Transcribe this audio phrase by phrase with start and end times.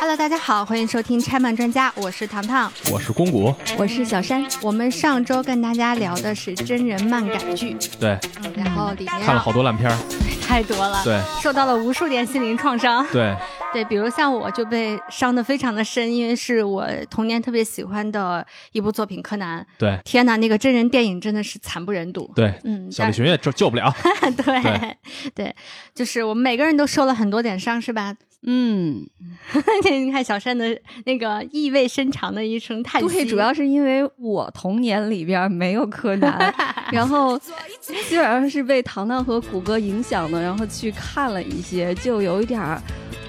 [0.00, 4.44] Hello，大家好，欢迎收听拆漫专家，我是糖糖，我是公谷，我是小山。
[4.60, 9.96] 我们上周跟大家聊的是真人漫改剧，对，嗯，然后里面看了好多烂片儿，
[10.44, 13.36] 太多了，对，受到了无数点心灵创伤，对，
[13.72, 23.94] 对，比如像我就被伤得非常的深，因为是我童年特别喜欢的一部作品《柯南》，对，天哪，那个真人电影真的是惨不忍睹，对，嗯，小李旬也救救不了，
[24.36, 24.96] 对对。
[25.34, 25.54] 对，
[25.94, 28.16] 就是我们每个人都受了很多点伤，是吧？
[28.42, 29.06] 嗯，
[29.84, 30.64] 你看小山的
[31.04, 36.52] 那个意味深长的一声叹息，对，主要是因为我童年里边没有柯南，
[36.90, 37.38] 然后
[37.82, 42.80] 基本上是被糖糖和谷歌影响的，然后去看了一些，就有一点儿，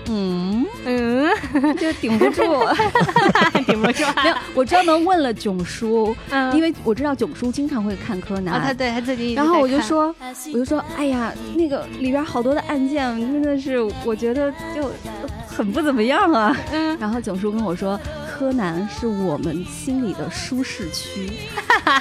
[0.10, 0.66] 嗯。
[0.84, 1.30] 嗯，
[1.78, 2.41] 就顶不住，
[3.68, 4.16] 顶不住、啊。
[4.24, 6.55] 没有，我专门问了囧叔，嗯。
[6.55, 10.14] 因为我知道囧叔经常会看柯南，啊，他对他最近然后我，就说，
[10.54, 14.90] 我就说，哎呀，那个里边好多的案件，真的是我觉得就
[15.61, 16.57] 很不怎么样啊。
[16.71, 21.31] 嗯，然后囧叔跟我说，柯南是我们心里的舒适区，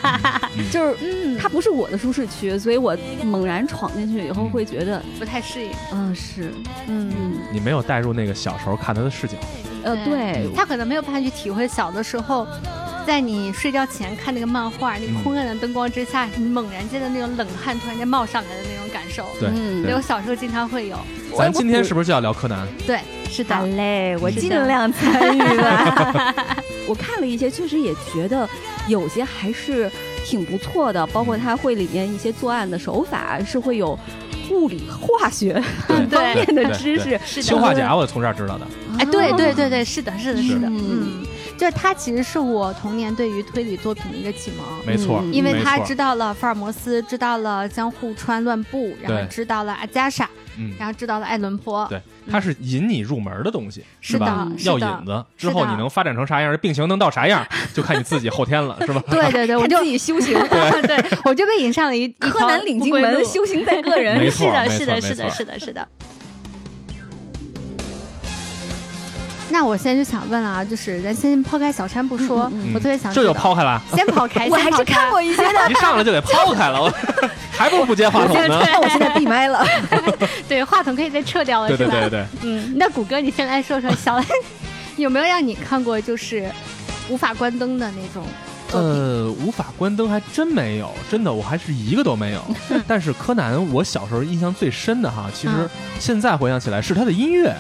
[0.73, 6.55] 就是嗯，它不是我的舒适区，所以我猛然闯进去以后会觉得，不太适应，嗯、是，
[6.87, 7.13] 嗯。
[7.15, 9.35] 嗯，你没有带入那个小时候看他的视角，
[9.85, 12.47] 呃，对，他可能没有办法去体会小的时候，
[13.07, 19.27] 在你睡觉前看那个漫画，那昏暗的灯光之下，你猛然间的那种冷汗突然间冒上来的那种感受。
[19.39, 20.01] 对嗯对我。
[20.01, 20.97] 小时候经常会有。
[21.37, 22.67] 咱今天是不是就要聊柯南？
[22.87, 23.01] 对，
[23.31, 23.55] 是的。
[23.55, 26.35] 好，嘞，我尽量参与吧。
[26.89, 28.49] 我看了一些，确实也觉得
[28.89, 29.91] 有些还是
[30.25, 33.97] 挺不错的，包括它会里面一些作案的手法是会有
[34.51, 37.19] 物理化学方面的知识。
[37.25, 37.43] 是的。
[37.43, 38.67] 氰化钾我从这儿知道的，
[38.99, 40.59] 哎，对对对哦，对，是的，是的，是。
[40.59, 40.81] 的，嗯。
[40.91, 44.67] 嗯，就是它其实是我童年对于推理作品的一个启蒙。
[44.85, 45.33] 没错，嗯。
[45.33, 50.29] 因为他知道了福尔摩斯，知道了江户川乱步，然后知道了阿加莎，
[50.59, 54.63] 嗯，然后知道了爱伦坡，对，它是引你入门的东西，是吧的？
[54.65, 59.03] 要引子，之后你能发展成啥样，病情能到啥样，就看你自己后天了，是吧？
[59.11, 60.33] 对 对对， 我就自己修行。
[60.49, 64.19] 对， 我就被引上了一柯南领进门，修行在个人。
[64.19, 65.89] 没是的，错没是的，是的，错没错是的，是的。
[69.53, 76.93] 那我现在就想问了啊，就是咱先抛开小山不说，嗯嗯我特别想这就抛开了，先抛开，我还是看过一些的，一上来就给抛开了，我
[77.51, 78.63] 还不如不接话筒呢。
[78.65, 79.65] 那我现在闭麦了。
[80.49, 82.01] 对话筒可以再撤掉了，对对是吧？
[82.01, 84.23] 对对，嗯，那谷歌，你先来说说小，
[84.97, 86.51] 有没有让你看过就是
[87.09, 88.25] 无法关灯的那种？
[88.73, 92.41] 呃，无法关灯还真没有，真的我还是一个都没有。
[92.87, 95.69] 但是柯南，我小时候印象最深的哈，其实嗯
[95.99, 97.59] 现在回想起来是他的音乐，啊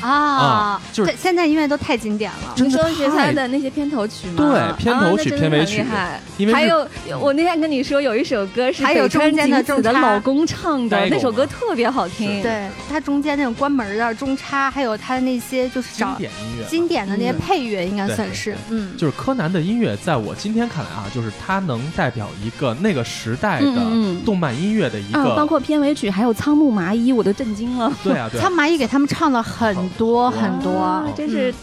[0.00, 2.54] 啊，就是对现在音乐都太经典了。
[2.56, 4.36] 你说是他的那些片头曲吗？
[4.36, 6.88] 对片头曲片尾曲很厉害因为还有，
[7.18, 12.42] 我那天跟你说有一首歌是还有中间的景子的老公唱的，那首歌特别好听。
[12.42, 16.64] 对，它中间那种关门的中插，还有它的那些就是经典音乐。
[16.68, 18.96] 经典的那些嗯配乐，应该算是嗯。
[18.96, 27.92] 就是柯南的音乐，在我今天看来啊，就是它能代表一个那个时代的嗯动漫音乐的一个，包，括片尾曲，还有仓木麻衣，我都震惊了。
[28.02, 30.78] 对啊对啊苍，蚂蚁给他们唱了很多很多。
[30.78, 31.54] 啊，真是嗯。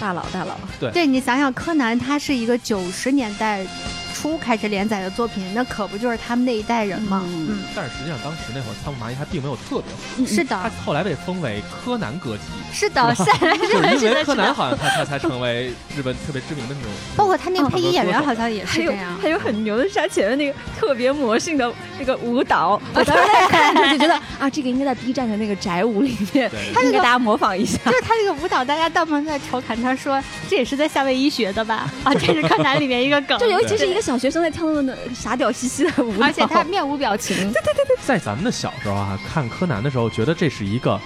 [0.00, 0.54] 大佬大佬。
[0.92, 3.64] 对你想想，柯南他是一个九十年代
[4.22, 7.24] 初开始连载的作品，那可不就是他们那一代人吗？
[7.26, 14.24] 嗯嗯，但是实际上当时那会儿仓木麻衣还并没有特别火，是的他的，后来被封为柯南歌姬，是的， 是的，就是是的，因为是的，是的。
[14.24, 19.18] 柯南好像他他才成为日本特别知名的那种， 包括他那个哦配音演员好像也是有这样。
[19.20, 27.78] 还有很牛的是他前面那个特别魔性的那个舞蹈， 我当时就觉得啊，这个应该在 B 站的那个宅舞里面，对他那个应该大家模仿一下。
[27.86, 33.36] 就是他这个舞蹈，大家当时在调侃他说：“这也是在夏威夷学的吧？”啊，这是柯南里面一个梗。
[33.40, 37.52] 就尤其是一个小学生在跳那个傻屌兮兮的舞蹈，而且他面无表情。
[38.04, 41.00] 在咱们的小时候啊，看柯南的时候，觉得这是一个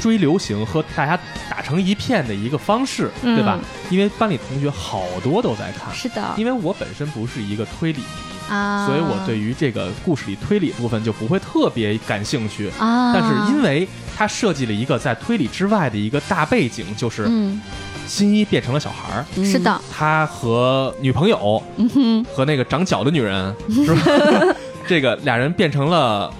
[0.00, 3.34] 追流行和大家打成一片的一个方式，嗯。
[3.36, 3.58] 对吧？
[3.90, 6.34] 因为班里同学好多都在看，是的。
[6.36, 12.70] 因为我本身不是一个推理迷，啊，所以我对于这个故事里推理部分就不会特别感兴趣。
[12.78, 17.60] 啊，但是因为它设计了一个在推理之外的一个大背景，就是嗯，
[18.06, 24.56] 新一变成了小孩儿，是的，他和女朋友嗯哼，和那个长脚的女人 是吧？
[24.86, 26.32] 这个俩人变成了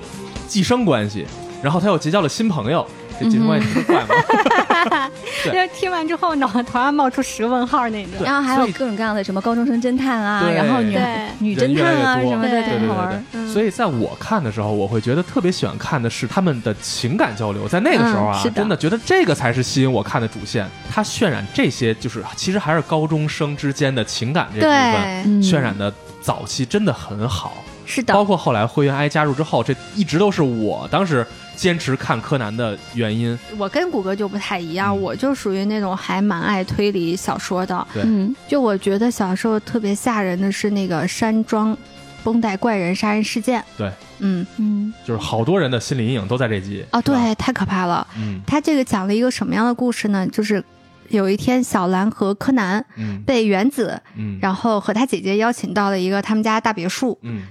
[0.47, 1.27] 寄生关系，
[1.63, 2.87] 然后他又结交了新朋友，
[3.19, 5.11] 这寄生关系特别怪吗？
[5.45, 8.13] 对就是听完之后脑袋头上冒出十个问号那种。
[8.25, 10.99] 然后还有各种各样的什么高中生侦探啊，然后女
[11.39, 12.89] 女侦探啊什么的，对对
[13.33, 17.69] 对所以在我看的时候，我会觉得特别喜欢看的是他们的情感交流。
[17.69, 20.69] 在那个时候啊，真的觉得这个才是吸引我看的主线。
[20.91, 27.55] 它渲染这些，就是其实还是高中生之间的情感这部分，渲染的早期真的很好。
[27.87, 31.27] 是的，包括后来灰原哀加入之后，这一直都是我当时
[31.57, 33.39] 坚持看柯南的原因。
[33.59, 37.87] 我跟谷歌就不太一样，嗯我就属于那种还蛮爱推理小说的。
[37.93, 41.77] 对嗯就我觉得小时候特别吓人的是那个山庄
[42.23, 43.63] 绷带怪人杀人事件。
[43.77, 46.85] 对，嗯，嗯就是好多人的心理阴影都在这集。
[46.91, 48.07] 哦，对，太可怕了。
[48.17, 50.27] 嗯他这个讲了一个什么样的故事呢？
[50.29, 50.63] 就是
[51.11, 57.19] 有一天，小兰和柯南嗯被原子，嗯，然后和他姐姐邀请到了一个他们家大别墅。
[57.23, 57.43] 嗯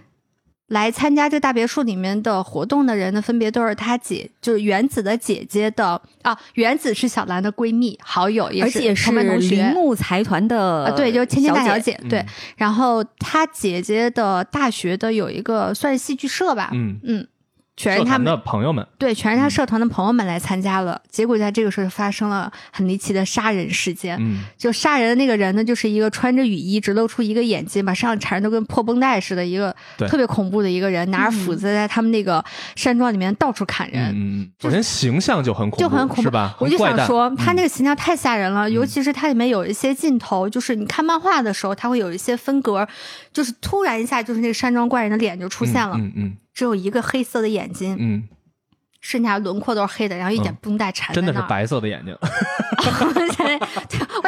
[0.74, 9.72] 来参加这大别墅里面的活动的人呢，分别都是他姐，就是原子的姐姐的啊，原子是小兰的闺蜜好友，也是而且是同班同铃学。
[9.74, 12.26] 木财团的啊，对，就是千千大小姐，对嗯。
[12.58, 17.28] 然后她姐姐的大学的有一个算是戏剧社吧，嗯，嗯，
[17.76, 21.02] 全是他们的朋友们，对，全是他社团的朋友们来参加了。
[21.10, 24.18] 结果在这个时候发生了很离奇的杀人事件。
[24.20, 29.76] 嗯就杀人的那个人呢，就是一个穿着雨衣，只露出一个眼睛，把身上缠的都跟破绷带似的，一个
[30.08, 32.44] 特别恐怖的一个人，拿着斧子在他们那个
[32.76, 34.12] 山庄里面到处砍人。
[34.12, 36.56] 嗯嗯，首先形象就很恐怖，就很恐怖是吧？
[36.60, 42.88] 我就想说，他那嗯个形象太吓人了，尤其是它里面有一些镜头，就是你看漫画的时候，他会有一些分格，
[43.34, 48.24] 就是突然一下，就是那个山庄怪人的脸就出现了，嗯嗯只有一个黑色的眼睛，嗯
[49.02, 51.34] 剩下轮廓都是黑的，然后一点嗯绷带缠嗯，真的。
[51.34, 52.28] 是白色的眼睛， 我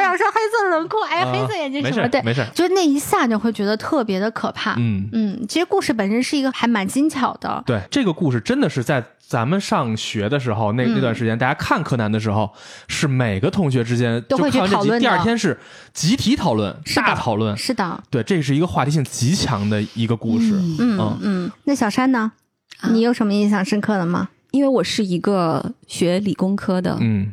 [0.02, 2.06] 想说黑色的轮廓，哎黑色眼睛没什么？
[2.08, 4.74] 对，事没事，就是那一下就会觉得特别的可怕。
[4.78, 5.08] 嗯。
[5.12, 7.62] 嗯，其实故事本身是一个还蛮精巧的。
[7.64, 12.52] 对，这个故事真的是在咱们上学的时候，那嗯那段时间，大家看柯南的时候，
[12.86, 15.58] 是每个同学之间都会就看完这集，去讨论第二天是
[15.92, 17.56] 集体讨论、大讨论。
[17.56, 20.52] 是的，对，这是一个话题性极强的一个故事。
[20.78, 21.50] 嗯嗯。
[21.64, 22.32] 那小山呢？
[22.80, 24.28] 啊你有什么印象深刻的吗？
[24.52, 27.32] 因为我是一个学理工科的，嗯，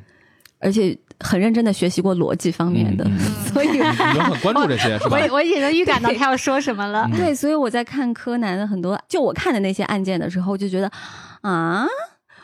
[0.60, 3.06] 而且很认真的学习过逻辑方面的，
[3.54, 3.83] 所以你你
[4.19, 5.18] 很关注这些是吧？
[5.30, 7.07] 我我已经能预感到他要说什么了。
[7.12, 10.92] 嗯对，所以我在看柯南的很多，就我看的那些案件的时候，就觉得
[11.42, 11.86] 啊，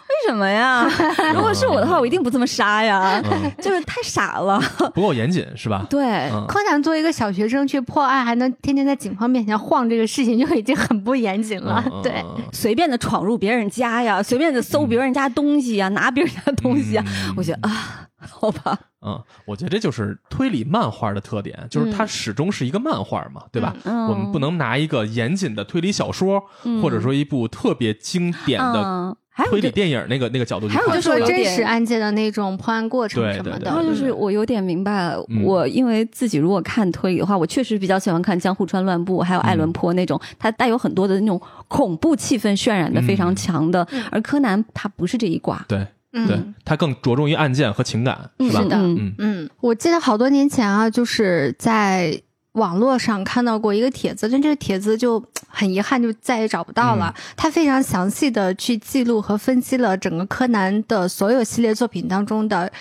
[0.10, 0.88] 为什么呀？
[1.34, 4.60] 如果是我的话，我一定不这么杀呀，嗯，就是太傻了。
[4.94, 5.86] 不够严谨是吧？
[5.90, 11.84] 对，嗯，柯南作为一个小学生去破案，还能天天在警方面前晃这个事情，就已经很不严谨了。
[11.92, 17.34] 嗯对，，随便的闯入别人家呀，随便的搜别人家东西呀，拿别人家东西呀，嗯。
[17.38, 23.76] 我觉得啊，好吧，嗯，我觉得这就是推理漫画的特点，就是它始终是一个漫画嘛，对吧？
[23.86, 26.82] 嗯我们不能拿一个严谨的推理小说，嗯。
[26.82, 30.84] 或者说一部特别经典的推理就电影那个那个角度去看。
[30.84, 33.66] 还有就是说真实案件的那种破案过程什么的。
[33.66, 43.88] 然后就是我有点明白，嗯我因为自己如果看推理的话，我确实比较喜欢看《江户川乱步》还有《爱伦坡》那种，它带有很多的那种恐怖气氛渲染的非常强的。
[43.92, 48.62] 嗯而柯南他不是这一挂，对嗯对，它更着重于案件和情感，是吧？
[48.62, 52.20] 是的嗯嗯嗯，我记得好多年前啊，就是在
[52.60, 57.12] 网络上看到过一个帖子，但这个帖子就很遗憾就再也找不到了。
[57.36, 62.72] 它非常详细的去记录和分析了整个柯南的所有系列作品当中的。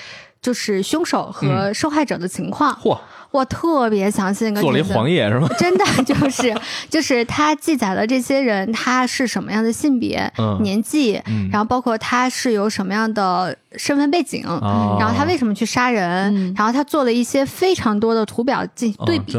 [0.41, 2.97] 就是凶手和受害者的情况，嚯，
[3.33, 5.49] 哇，特别详细那个做了一帖子黄页是吗？
[5.59, 6.55] 真的就是
[6.89, 19.39] 就是他记载了这些人他是什么样的性别、嗯年纪，嗯然后包括他是有什么样的身份背景，哦然后他为什么去杀人，嗯然后他做了一些非常多的图表进行对比。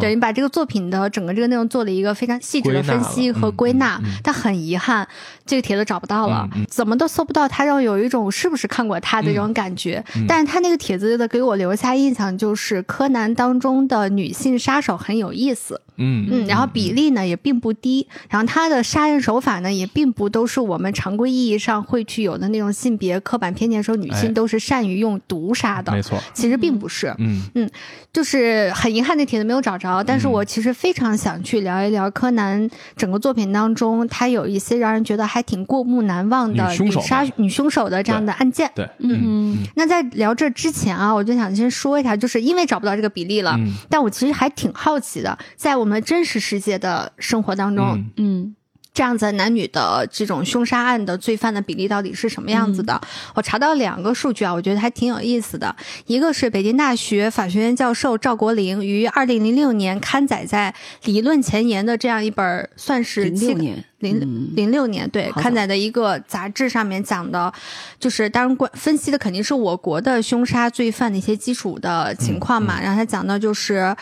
[0.00, 5.06] 对你把这个作品的整个这个内容做了一个非常细致的分析和归纳，归纳嗯嗯嗯但很遗憾，
[5.44, 10.02] 这个帖子找不到了，嗯嗯怎么都搜不到他，让我有一种是不是看过他的这种感觉。
[10.14, 27.14] 嗯但是他那个帖子的给我留下印象就是柯南当中的女性杀手很有意思，嗯嗯，然后比例呢也并不低，然后他的杀人手法呢也并不都是我们常规意义上会去有的那种性别刻板偏见，说女哎性都是善于用毒杀的，没错，其实并不是。
[27.18, 27.70] 嗯嗯
[28.12, 30.02] 就是很遗憾，那帖子没有找着。
[30.02, 38.70] 但是嗯我其实非常想去聊一聊柯南整个作品当中，他有一些让人觉得还挺过目难忘的女杀女凶手的这样的案件。
[38.74, 48.56] 对，嗯嗯那在聊这之前啊，我就想先说一下，就是因为找不到这个比例了，嗯但我其实还挺好奇的，在我们真实世界的生活当中，嗯嗯
[48.92, 52.94] 这样子男女的这种凶杀案的罪犯的比例到底是什么样子的？
[53.02, 55.76] 嗯我查到两个数据啊，我觉得还挺有意思的。
[56.06, 60.74] 一个是北京大学法学院教授赵国林于二零零六年刊载在
[61.06, 67.52] 《理论前沿》的这样一本算是零期六年，零嗯零六年对刊载的一个杂志上面讲的，
[68.00, 73.94] 就是当然关分析的肯定是我国的凶杀罪犯的一些基础的情况嘛，然后他讲到就是。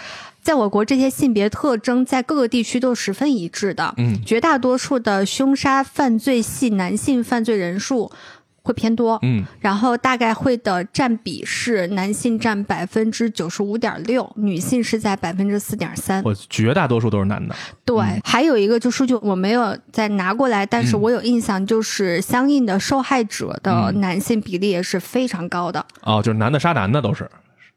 [0.44, 3.94] 在我国，这些性别特征在各个地区都是十分一致的。
[3.96, 8.12] 嗯绝大多数的凶杀犯罪系男性犯罪人数，
[8.62, 16.22] 会偏多，嗯，然后大概会的占比是男性占百分之九十五点六，女性是在百分之四点三。
[16.22, 17.54] 我绝大多数都是男的。
[17.86, 25.86] 对，嗯还有一个就数据我没有再拿过来，但是嗯我有印象，就是相应的受害者的嗯男性比例也是非常高的。
[26.02, 27.26] 哦，就是男的杀男的都是。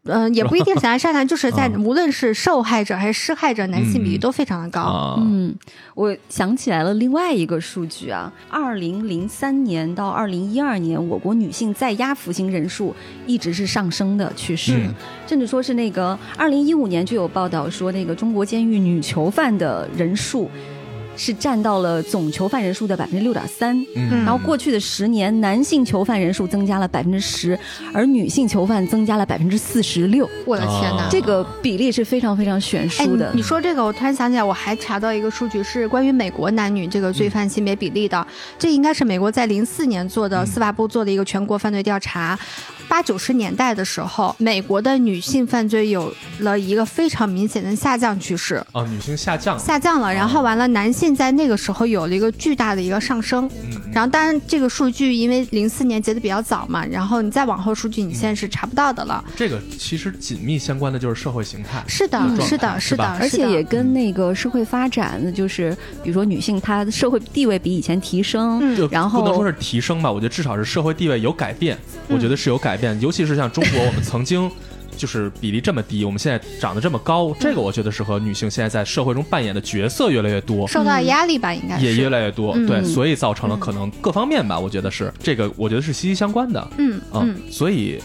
[0.08, 4.20] 嗯、也不一定 想要杀男，就是在嗯无论是受害者还是施害者，男性比例嗯。
[4.20, 4.82] 都非常的高。
[4.82, 5.56] 啊，嗯，
[5.96, 12.96] 我想起来了另外一个数据啊，二零零三年到二零一二年，我国女性在押服刑人数
[13.26, 14.94] 一直是上升的趋势，嗯。
[15.28, 20.50] 甚至说是那个二零一五年就有报道说，那个中国监狱女囚犯的人数
[21.18, 23.76] 是占到了总囚犯人数的百分之六点三。
[23.96, 27.60] 嗯，然后过去的十年，男性囚犯人数增加了百分之十，
[27.92, 31.04] 而女性囚犯增加了百分之四十六，我的天哪！
[31.04, 33.32] 啊这个比例是非常非常悬哎，殊的。
[33.32, 38.26] 你你说这个，我突然想起来，我还查到一个数据是关于美国男女这个罪犯性别比例的。
[38.60, 42.38] 这应该是美国在零四年做的嗯司法部做的一个全国犯罪调查。
[42.88, 49.58] 八九十年代的时候，美国的女性犯罪有了一个非常明显的下降趋势，哦，女性下降。
[49.60, 50.14] 下降了。
[50.14, 53.50] 然后完了，男性在那个时候有了一个巨大的一个上升。
[53.64, 59.24] 嗯，然后，当然这个数据因为零四年结的比较早嘛，然后你再往后数据你现在是查不到的了。
[59.36, 61.84] 这个其实紧密相关的就是社会形态。
[61.88, 71.78] 是的，嗯是的，是的，而且也跟那个社会发展，就是比如说女性她的社会地位比以前提升，嗯然后不能说是提升吧，我觉得至少是社会地位有改变，
[72.08, 74.50] 嗯我觉得是有改变，尤其是像中国，我们曾经。
[74.96, 87.52] 就是比例这么低，我们现在长得这么高，这个我觉得是和女性现在在社会中扮演的角色越来越多，受到的压力吧，应该是也越来越多，嗯对，所以造成了嗯可能各方面吧，我觉得是这个，我觉得是息息相关的，嗯嗯，嗯。
[87.52, 88.02] 所以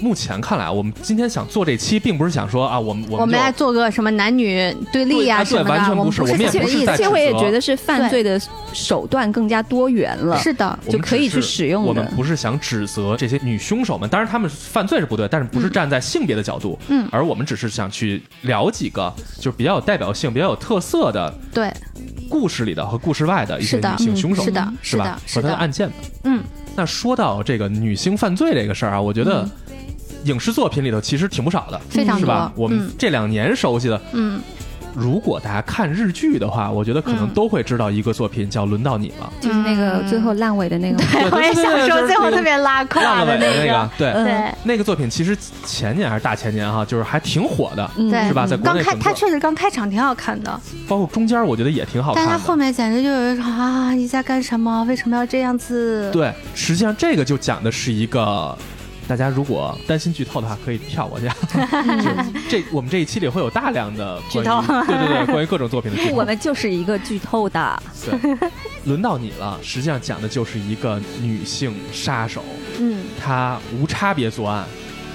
[0.00, 6.46] 目前看来，我们今天想做这期，并不是想说啊，我们我们我们来做个什么男女对立啊对什么的，完全不是我们也。
[6.46, 8.40] 不是在其实我也觉得是犯罪的
[8.72, 11.88] 手段更加多元了，是的，就可以去使用的。
[11.88, 17.08] 我们不是想指责这些女凶手们，当然他们犯罪是不对，但是不是站在性别的角度，嗯。
[17.12, 21.72] 而我们只是想去聊几个就是比较有代表性、比较有特色的对，
[22.28, 25.96] 故事里的和故事外的一些女性凶手，是的，是是吧和他的的，案件们。
[26.24, 26.42] 嗯，
[26.74, 29.48] 那说到这个女性犯罪这个事儿啊，我觉得
[30.24, 32.52] 影视作品里头其实挺不少的，非常是吧？
[32.56, 34.40] 我们嗯这两年熟悉的，嗯，
[34.94, 40.98] 如果大家看日剧的话，我觉得可能嗯都会知道一个作品叫《轮到你了就是那个最后烂尾的那个。
[40.98, 44.54] 对 我也想说最后特别拉》，胯的烂了尾的那个个，，对。
[44.62, 48.46] 那个作品其实前年还是大前年哈，就是还挺火的，嗯是吧？
[48.46, 52.40] 在国刚开，内整个，他确实刚开场挺好看的，包括中间，我觉得也挺好但看但。
[52.40, 54.84] 他后面简直就有一种啊，你在干什么？
[54.84, 56.10] 为什么要这样子？
[56.12, 58.56] 对，实际上这个就讲的是一个，
[59.06, 61.28] 大家如果担心剧透的话，可以跳过去。
[62.48, 66.16] 这我们这一期里会有大量的剧透对对对，关于各种作品的剧透。
[66.16, 68.38] 我们就是一个剧透的，对，
[68.84, 69.58] 轮到你了。
[69.62, 72.42] 实际上讲的就是一个女性杀手，
[72.78, 74.64] 嗯她无差别作案，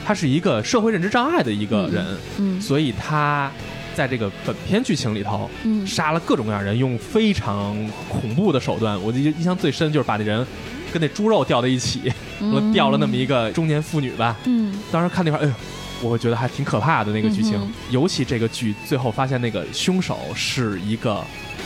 [0.06, 2.06] 她是一个社会认知障碍的一个人，
[2.38, 3.52] 嗯所以她
[3.96, 7.76] 在这个本片剧情里头嗯杀了各种各样人，用非常
[8.08, 9.02] 恐怖的手段。
[9.02, 10.46] 我印象最深就是把那人
[10.92, 14.36] 跟那猪肉掉在一起，说吊了那么一个中年妇女吧。
[14.46, 15.54] 嗯当时看那块，哎呦。
[16.02, 21.22] 我会觉得还挺可怕的那个剧情，嗯尤其这个剧最后发现那个凶手是一个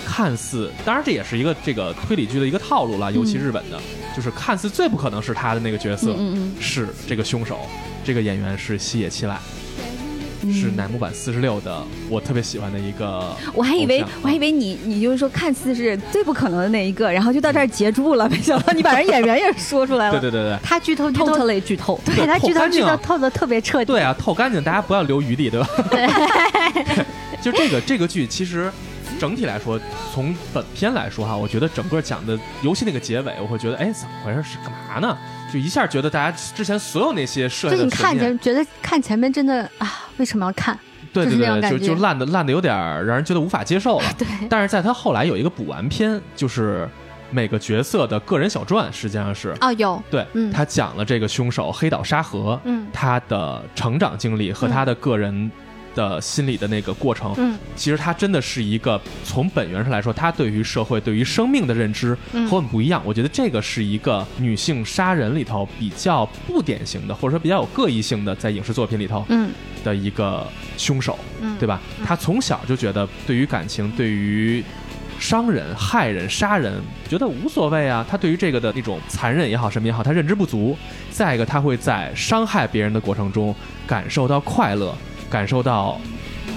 [0.08, 3.80] 看似，当然这也是一个这个推理剧的一个套路了，尤其日本的，
[4.16, 6.16] 就是看似最不可能是他的那个角色、
[6.60, 7.60] 是这个凶手，
[8.04, 9.36] 这个演员是西野七濑，
[9.78, 9.93] 嗯
[10.52, 20.60] 是乃木坂四十六的我特别喜欢的一个，我还以为我还以为你你就是说看似是最不可能的那一个，然后就到这儿截住了，没想到你把人演员也说出来了， 对对对对。
[20.64, 22.00] 他剧透剧透，，totally 剧透。
[22.06, 23.86] 对他剧透剧透透的特别彻底。
[23.86, 25.68] 对啊，透干净，大家不要留余地，对吧？
[25.90, 26.08] 对，
[27.42, 28.72] 就这个这个剧，其实
[29.20, 29.80] 整体来说，
[30.14, 34.44] 从本片来说哈，我觉得整个讲的，尤其那个结尾，我会觉得，哎，怎么回事？
[34.44, 35.18] 是干嘛呢？
[35.54, 40.76] 就一下觉得大家之前所有那些设就你看前觉得看前面真的啊，为什么要看？
[41.14, 44.06] 对对对，就就烂的烂的有点让人觉得无法接受了。
[44.18, 46.90] 对，但是在他后来有一个补完篇，就是
[47.30, 50.52] 每个角色的个人小传，实际上是哦有，对嗯。
[50.52, 52.88] 他讲了这个凶手黑岛沙河，嗯。
[52.92, 55.52] 他的成长经历和他的个人
[55.96, 63.02] 的心理的那个过程，嗯其实他真的是一个从本源上来说，他对于社会、对于生命的认知嗯和我们不一样。
[63.06, 69.52] 我觉得这个是一个女性杀人里头比较不典型的，或者说比较有个异性的，在影视作品里头嗯
[69.84, 70.48] 的一个
[70.78, 71.82] 凶手，嗯，对吧？
[72.06, 74.64] 他从小就觉得对于感情、对于
[75.20, 78.06] 伤人、害人、杀人，觉得无所谓啊。
[78.10, 80.78] 他对于这个的那种残忍也好，什么也好，他认知不足。
[81.12, 83.56] 再一个，他会在伤害别人的过程中
[83.88, 84.96] 感受到快乐，
[85.34, 86.00] 感受到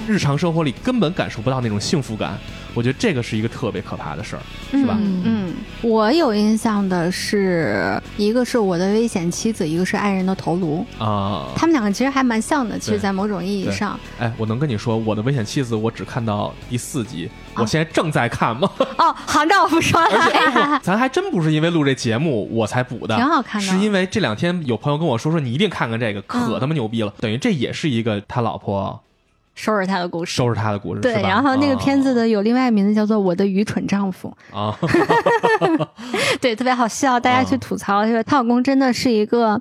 [0.06, 2.38] 日常生活里根本感受不到那种幸福感。
[2.76, 4.96] 我觉得这个是一个特别可怕的事儿，是吧？
[5.00, 10.84] 嗯嗯我有印象的是，一个是我的危险妻子，一个是爱人的头颅。
[10.98, 11.46] 啊。
[11.56, 13.98] 他们两个其实还蛮像的，其实，在某种意义上。
[14.18, 18.70] 哎，我能跟你说，我的危险妻子我只看到第四集，啊我现在正在看吗？
[18.98, 20.80] 哦，好，那我不说 而且哎了。
[20.84, 27.12] 咱还真不是因为录这节目我才补的，挺好看的是因为这两天有朋友跟我说说你一定看看这个，可嗯他妈牛逼了。
[27.20, 29.00] 等于这也是一个他老婆
[29.56, 30.36] 收拾他的故事。
[30.36, 34.32] 收拾他的故事，对，然后那个片子的有另外名字叫做《我的愚蠢丈夫。
[34.52, 34.70] 啊，》
[36.40, 39.60] 对，特别好笑，大家去啊吐槽说她老公真的是一个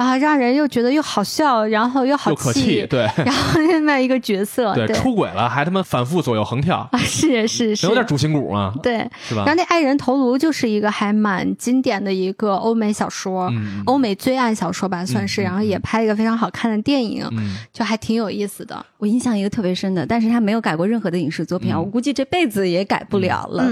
[0.00, 9.06] 啊，让人又觉得又好笑，然后又好气，对然后另外一个角色，对，对出轨了还他妈反复左右横跳，啊，是是是，有点主心骨嘛，对。
[9.28, 9.54] 是吧然后？
[9.56, 18.82] 那《爱人头颅》就是一个还蛮经典的一个欧美小说，嗯欧美罪案小说吧，算是，然后也拍了一个非常好看的电影，嗯，就还挺有意思的。
[18.96, 23.70] 我印象一个特别深的，但是他没有改过任何的影视作品我估计这辈子也改不了了。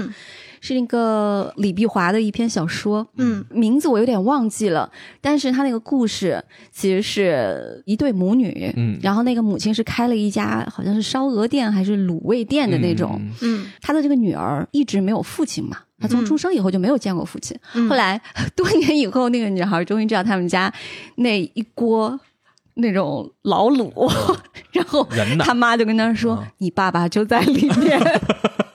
[0.59, 3.43] 嗯是那个李碧华的一篇小说，嗯。
[3.49, 8.99] 名字我有点忘记了，但是他那个故事其实是一对母女，嗯。
[9.01, 13.63] 然后那个母亲是开了一家好像是烧鹅店还是卤味店的那种，嗯。
[13.63, 13.65] 嗯。
[13.81, 15.77] 她的这个女儿一直没有父亲嘛。
[15.99, 17.89] 她从出生以后就没有见过父亲，嗯。
[17.89, 18.21] 后来
[18.55, 20.73] 多年以后，那个女孩终于知道他们家
[21.15, 22.19] 那一锅
[22.75, 23.91] 那种老卤，
[24.71, 25.43] 然后人呢？
[25.45, 27.99] 他妈就跟她说：“啊你爸爸就在里面。”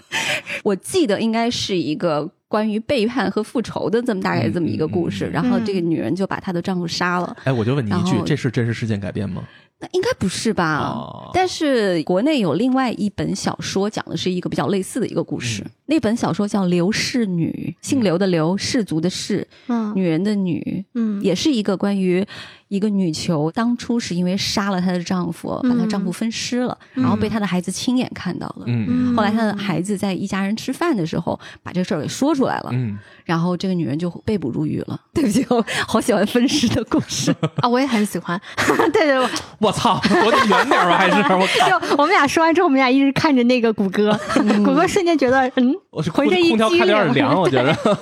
[0.64, 7.36] 我记得应该是一个关于背叛和复仇的这么大概这么一个故事，然后这个女人就把她的丈夫杀了。
[7.44, 9.44] 哎，我就问你一句这是真实事件改编吗？
[9.80, 10.78] 那应该不是吧？
[10.78, 15.62] 哦但是国内有另外一本小说，讲的是一个比较类似的一个故事。
[15.62, 22.26] 嗯那本小说叫《刘氏女》，姓刘的刘，氏族的氏，嗯女人的女，嗯也是一个关于
[22.68, 28.64] 一个女囚，当初是因为杀了她的丈夫，把她丈夫分尸了，然后被她的孩子亲眼看到了。
[28.66, 34.98] 嗯后来她的孩子在一家人吃饭的时候，把这个事儿给说出来了，嗯，然后这个女人就被捕入狱了。
[35.12, 37.30] 对不起，我好喜欢分尸的故事。
[37.60, 38.40] 啊，我也很喜欢。
[38.90, 39.28] 对对，我
[39.58, 44.18] 我操，躲得远点吧，还是我靠，就我们俩说完之后，我们俩一直看着那个谷歌，
[44.64, 47.98] 谷歌瞬间觉得，嗯，我是浑身一空调开的有点激灵凉，我觉得。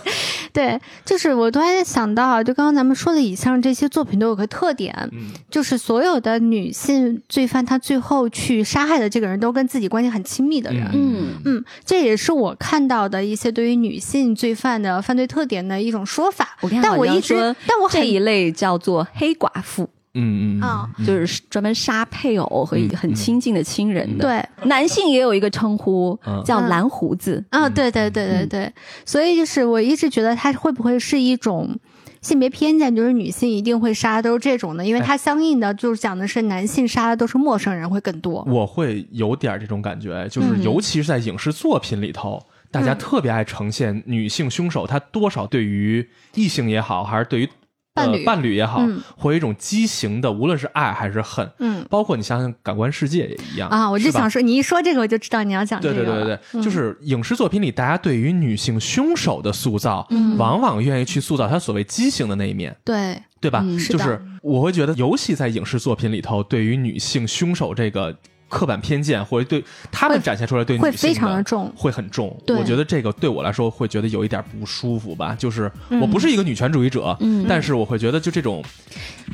[0.53, 10.87] 对，就是我突然想到，就刚刚咱们说的以上这些作品都有个特点，嗯就是所有的女性罪犯，她最后去杀害的这个人都跟自己关系很亲密的人。
[10.93, 16.57] 嗯嗯，这也是我看到的一些对于女性罪犯的犯罪特点的一种说法。
[16.61, 17.35] 我但我一直，
[17.67, 19.89] 但我很这一类叫做黑寡妇。
[20.15, 20.89] 嗯嗯啊。
[20.99, 24.25] 嗯，就是专门杀配偶和嗯很亲近的亲人的。
[24.27, 26.43] 对，男性也有一个称呼嗯。
[26.45, 27.45] 叫蓝胡子。
[27.51, 28.73] 啊，对对对对对，
[29.05, 31.79] 所以就是我一直觉得它会不会是一种
[32.21, 38.47] 性别偏见，就是女性一定会杀都是这种的，因为它相应的就是讲的是男性杀的都是陌生人会更多。
[38.49, 42.99] 我会有点这种感觉，就是嗯尤其是在影视作品里头，大家嗯。
[42.99, 47.49] 特别爱呈现女性凶手，她多少对于异性也好，还是对于
[47.95, 48.19] 伴侣。
[48.19, 49.01] 呃、伴侣也好，嗯。
[49.17, 51.51] 会有一种畸形的，无论是爱还是恨。
[51.59, 51.85] 嗯。
[51.91, 56.05] 包括你想想，《感官世界》也一样啊，我就想说，你一说这个，我就知道你要讲这对个。
[56.05, 56.63] 对对对对，嗯。
[56.63, 60.37] 就是影视作品里，大家对于女性凶手的塑造，嗯。
[60.39, 63.61] 往往愿意去塑造她所谓畸形的那一面，对，对吧？
[63.63, 68.17] 嗯是就是我会觉得，尤其在影视作品里头，对于女性凶手这个
[68.53, 71.73] 刻板偏见，或者对他们展现出来对女性会非常的的重。
[71.75, 72.37] 会很重。
[72.49, 75.35] 我觉得这个对我来说会觉得有一点不舒服吧。
[75.39, 78.63] 就是嗯我不是一个女权主义者，嗯但是我会觉得就这种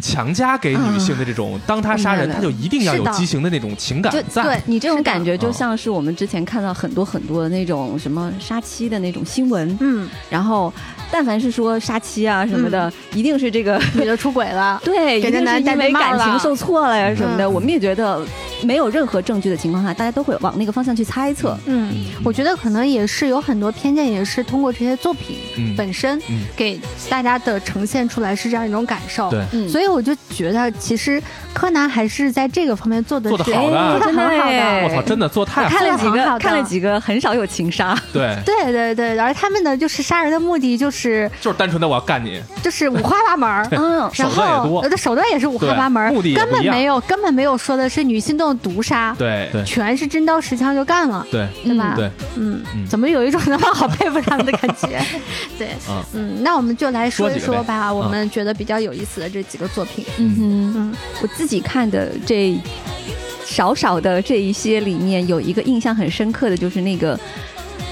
[0.01, 4.45] 强加给女性的这种，当她杀人，她就一定要有畸形的那种情感就在。
[4.45, 10.73] 对你这种感觉就嗯像是我们之前看到很多很多的那种什么杀妻的那种新闻，嗯，然后
[11.11, 14.81] 但凡是说杀妻啊什么的，一定是这个 女的出轨了。
[14.85, 17.45] 对，给这男一定是因为感情受挫了呀什么的。
[17.45, 18.23] 嗯我们也觉得
[18.63, 21.57] 没有任何证据的情况下，大家都会往那个方向去猜测。
[21.67, 25.75] 嗯，我觉得可能也是有很多偏见，也是通过这些作品嗯。
[25.77, 26.43] 本身嗯。
[26.57, 29.31] 给大家的呈现出来是这样一种感受。
[29.31, 29.43] 对。
[29.53, 29.69] 嗯。
[29.69, 31.23] 所以我就觉得，其实
[31.55, 33.31] 柯南还是在这个方面做的。
[33.31, 34.01] 是做得好的。
[34.05, 34.83] 真的很好哎。
[34.83, 34.89] 的。
[34.89, 35.79] 我操，真的做太好了。
[35.79, 37.99] 看了几个，看了几个，很少有情杀。
[38.13, 43.69] 对，对对对，而他们的就是杀人的目的就是就是单纯的我要干你，就是五花八门。
[43.71, 44.81] 嗯， 手然后段也多。
[44.81, 49.65] 呃手段也是五花八门，目的根本没有根本没有说的是女性都用毒杀，对对。
[49.65, 51.95] 全是真刀实枪就干了，对对吧？
[51.97, 52.87] 对，嗯嗯。
[52.87, 55.01] 怎么有一种那么好佩服他们的感觉？
[55.59, 56.03] 对，嗯。
[56.15, 60.05] 嗯，那我们就来说一说吧，我嗯们觉得比较有意思的这几个作品。
[60.19, 60.95] 嗯哼，嗯。
[61.23, 62.59] 我自己看的这
[63.45, 67.17] 少少的这一些里面，有一个印象很深刻的就是那个《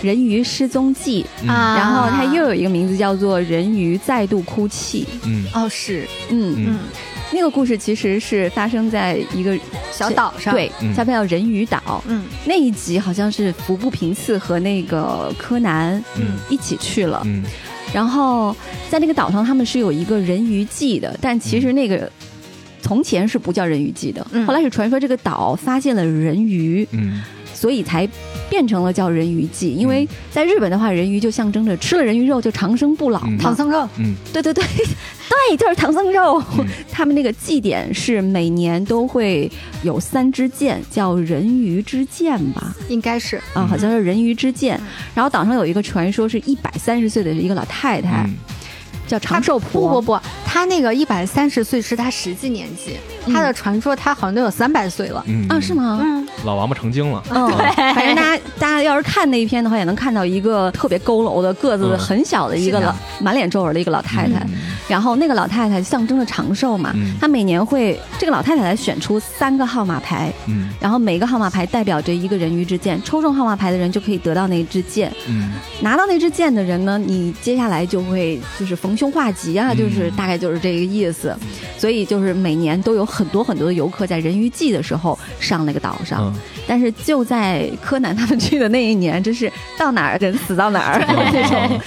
[0.02, 1.48] 人鱼失踪记》嗯。
[1.48, 5.04] 啊，然后它又有一个名字叫做《人鱼再度哭泣》。
[5.24, 5.44] 嗯。
[5.54, 6.66] 哦是，嗯，嗯。
[6.68, 6.78] 嗯
[7.32, 9.58] 那个故事其实是发生在一个
[9.92, 12.02] 小岛上，，对下边叫人鱼岛。
[12.06, 12.24] 嗯。
[12.44, 16.36] 那一集好像是服部平次和那个柯南嗯。
[16.48, 17.42] 一起去了，嗯。
[17.92, 18.54] 然后
[18.90, 22.10] 在那个岛上他们是有一个人鱼记的，但其实那个。
[22.82, 24.46] 从前是不叫人鱼记的，嗯。
[24.46, 27.20] 后来是传说这个岛发现了人鱼，嗯
[27.56, 28.08] 所以才
[28.48, 29.72] 变成了叫人鱼记。
[29.74, 33.20] 因为在日本的话，人鱼就象征着吃了人鱼肉就长生不老。
[33.40, 36.40] 唐僧肉，嗯对对对，对，就是唐僧肉。
[36.58, 39.50] 嗯 他们那个祭典是每年都会
[39.82, 42.74] 有三支箭，叫人鱼之箭吧？
[42.88, 44.86] 应该是啊，嗯好像是人鱼之箭嗯。
[45.14, 48.34] 然后岛上有一个传说，是一百三十岁的一个老太太，嗯
[49.06, 50.00] 叫长寿不婆。
[50.00, 52.96] 不不，她那个一百三十岁是她实际年纪，
[53.32, 55.22] 他的传说他好像都有三百岁了。
[55.26, 55.74] 嗯啊，是？
[55.74, 55.98] 吗？
[56.02, 57.22] 嗯，老王八成精了。
[57.30, 64.38] 嗯， 反正大家 大家要是看那一篇的话，也能看到一个特别佝偻的个子嗯很小的一个老满脸皱纹的一个老太太。
[64.44, 64.50] 嗯
[64.88, 75.12] 然后那个老太太象征着长寿嘛，嗯她每年会这个老太太来选出三个号码牌，嗯然后每个号码牌代表着一个人鱼之剑，抽中号码牌的人就可以得到那支剑。
[75.28, 81.36] 嗯拿到那支剑的人呢，你接下来就会就是逢凶化吉啊，嗯就是大概就是这个意思。
[81.76, 86.34] 所以就是每年都有很多很多的游客在人鱼季的时候上那个岛上，嗯。
[86.66, 91.00] 但是就在柯南他们去的那一年，真是到哪儿人死到哪儿
[91.32, 91.80] 这种。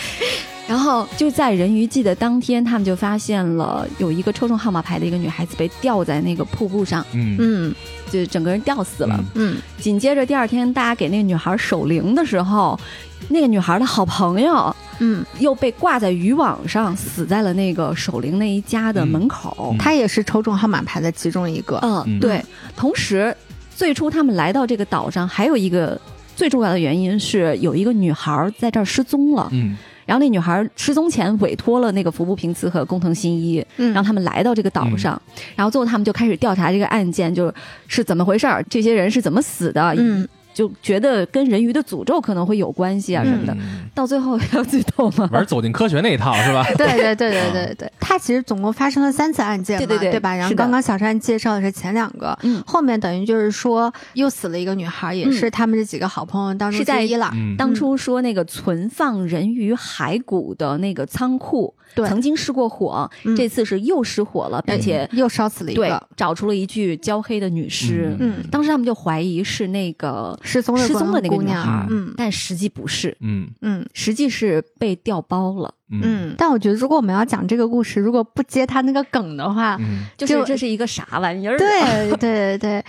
[0.68, 7.36] 然后就在人鱼季的当天，他们就发现了有一个抽中号码牌的一个女孩子被吊在那个瀑布上，嗯。
[7.40, 7.76] 嗯
[8.10, 9.24] 就整个人吊死了。
[9.36, 12.80] 嗯紧接着第二天，大家给那个女孩守灵的时候，
[13.30, 19.70] 那个女孩的好朋友嗯，又被挂在渔网上，死在了那个守灵那一家的门口。
[19.72, 21.78] 嗯他也是抽中号码牌的其中一个。
[21.82, 22.44] 嗯，嗯对。
[22.76, 23.36] 同时，
[23.74, 26.00] 最初他们来到这个岛上，还有一个
[26.36, 29.48] 最重要的原因是有一个女孩在这儿失踪了。
[29.52, 29.78] 嗯
[30.10, 35.22] 然后那女孩失踪前委托了那个服部平次和工藤新一，嗯让他们来到这个岛上，
[35.56, 37.54] 然后最后他们就开始调查这个案件，就
[37.88, 40.28] 是怎么回事儿，这些人是怎么死的，嗯，
[40.60, 43.54] 就觉得跟人鱼的诅咒可能会有关系啊什么的。
[43.54, 45.28] 嗯到最后要剧透吗？
[45.32, 46.64] 玩走进科学那一套是吧？
[46.78, 50.12] 对对对对对对，他其实总共发生了三次案件嘛，对对。
[50.12, 50.36] 对吧？
[50.36, 57.32] 然后刚刚小山介绍的是前两个，嗯，后面等于就是说又死了一个女孩，也是他们这几个好朋友当中是在之一了。
[57.34, 57.56] 嗯。
[57.58, 62.08] 当初说那个存放人鱼骸骨的那个仓库，对。
[62.08, 63.36] 曾经失过火，嗯。
[63.36, 68.16] 这次是又失火了，并且又烧死了一对个，找出了一具焦黑的女尸。
[68.20, 75.74] 嗯，当时他们就怀疑是那个失踪的失踪的那个姑娘女孩，嗯但实际不是，嗯嗯实际是被调包了。
[75.92, 76.36] 嗯嗯。
[76.38, 82.84] 但我觉得，如果我们要讲这个故事，如果不接他那个梗的话，嗯，就是这是一个啥玩意儿对对对，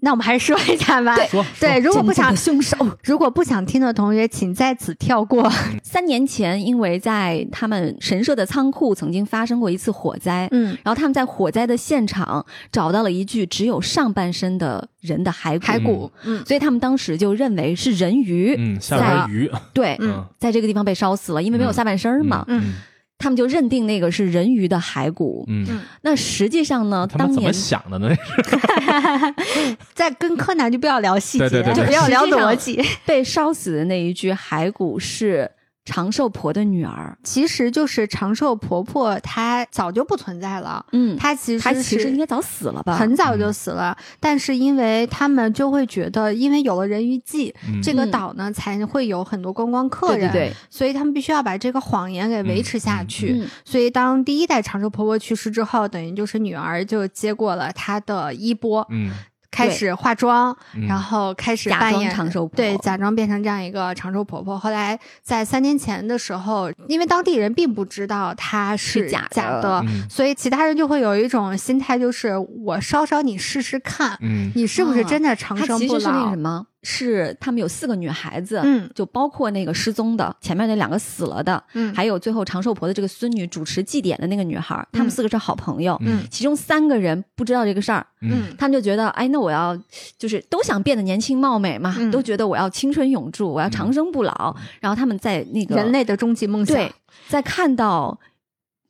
[0.00, 1.16] 那我们还是说一下吧。
[1.26, 2.76] 说对，如果不想凶手。
[3.02, 5.50] 如果不想听的同学，请在此跳过。
[5.82, 22.74] 三年前，因为在他们神社的仓库曾经发生过一次火灾，嗯，然后他们在火灾的现场找到了一具只有上半身的人的骸骨，骸骨，嗯所以他们当时就认为是人鱼，嗯，下边鱼，对，嗯在这个地方被烧死了，因为没有下半身嘛，嗯
[23.18, 25.44] 他们就认定那个是人鱼的骸骨。
[25.48, 25.66] 嗯，
[26.02, 28.10] 那实际上呢，当年怎么想的呢？
[29.94, 32.82] 在跟柯南就不要聊细节，对对对对就不要聊逻辑。
[33.04, 35.50] 被烧死的那一具骸骨是
[35.86, 37.16] 长寿婆的女儿。
[37.22, 40.84] 其实就是长寿婆婆，她早就不存在了。
[40.92, 42.94] 嗯，她其实她其实应该早死了吧？
[42.96, 53.32] 很早就死了，但是因为他们就会觉得，因为有了人鱼记，嗯这个嗯岛呢才会有很多观光客人，对对对，所以他们必须要把这个谎言给维持下去。
[53.32, 59.12] 嗯所以当第一代长寿婆婆去世之后，等于就是女儿就接过了她的衣钵，嗯
[59.56, 64.58] 开始化妆，嗯然后开始假装扮演长寿婆对，假装变成这样一个长寿婆婆。
[64.58, 76.36] 后来在三年前的时候，因为当地人并不知道她是是假的假的，嗯所以其他人就会有一种心态，就是我烧烧你试试看，嗯你是不是真的长她生不其实是那个老什？
[76.36, 78.88] 么，是他们有四个女孩子，嗯。
[78.94, 85.96] 就包括那个失踪的，前面那两个死了的，嗯，还有最后长寿婆的这个孙女主持祭典的那个女孩，她们四个是好朋友。
[86.02, 86.22] 嗯。
[86.30, 88.30] 其中三个人不知道这个事儿，嗯。
[88.50, 88.56] 嗯。
[88.56, 89.76] 他们就觉得，哎，那我要
[90.16, 92.08] 就是都想变得年轻貌美嘛，嗯。
[92.12, 94.54] 都觉得我要青春永驻，我要长生不老。
[94.80, 96.92] 然后他们在那个人类的终极梦想，对，
[97.28, 98.16] 在看到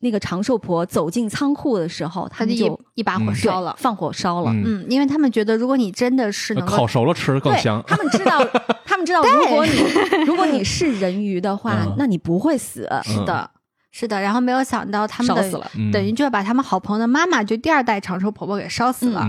[0.06, 3.74] 那个长寿婆走进仓库的时候，他就一他们就一把火嗯烧了。
[3.76, 4.52] 放火烧了。
[4.52, 7.82] 嗯，嗯，因为他们觉得，如果你真的是能够烤熟了吃更香。
[7.86, 8.38] 他们知道，
[8.86, 9.72] 他们知道，如果你
[10.26, 13.50] 如果你是人鱼的话，嗯那你不会死，是的，
[13.90, 15.70] 是的，然后没有想到他们的烧死了。
[15.74, 19.26] 嗯等于就把他们好朋友的妈妈，就第二代长寿婆婆给烧死了。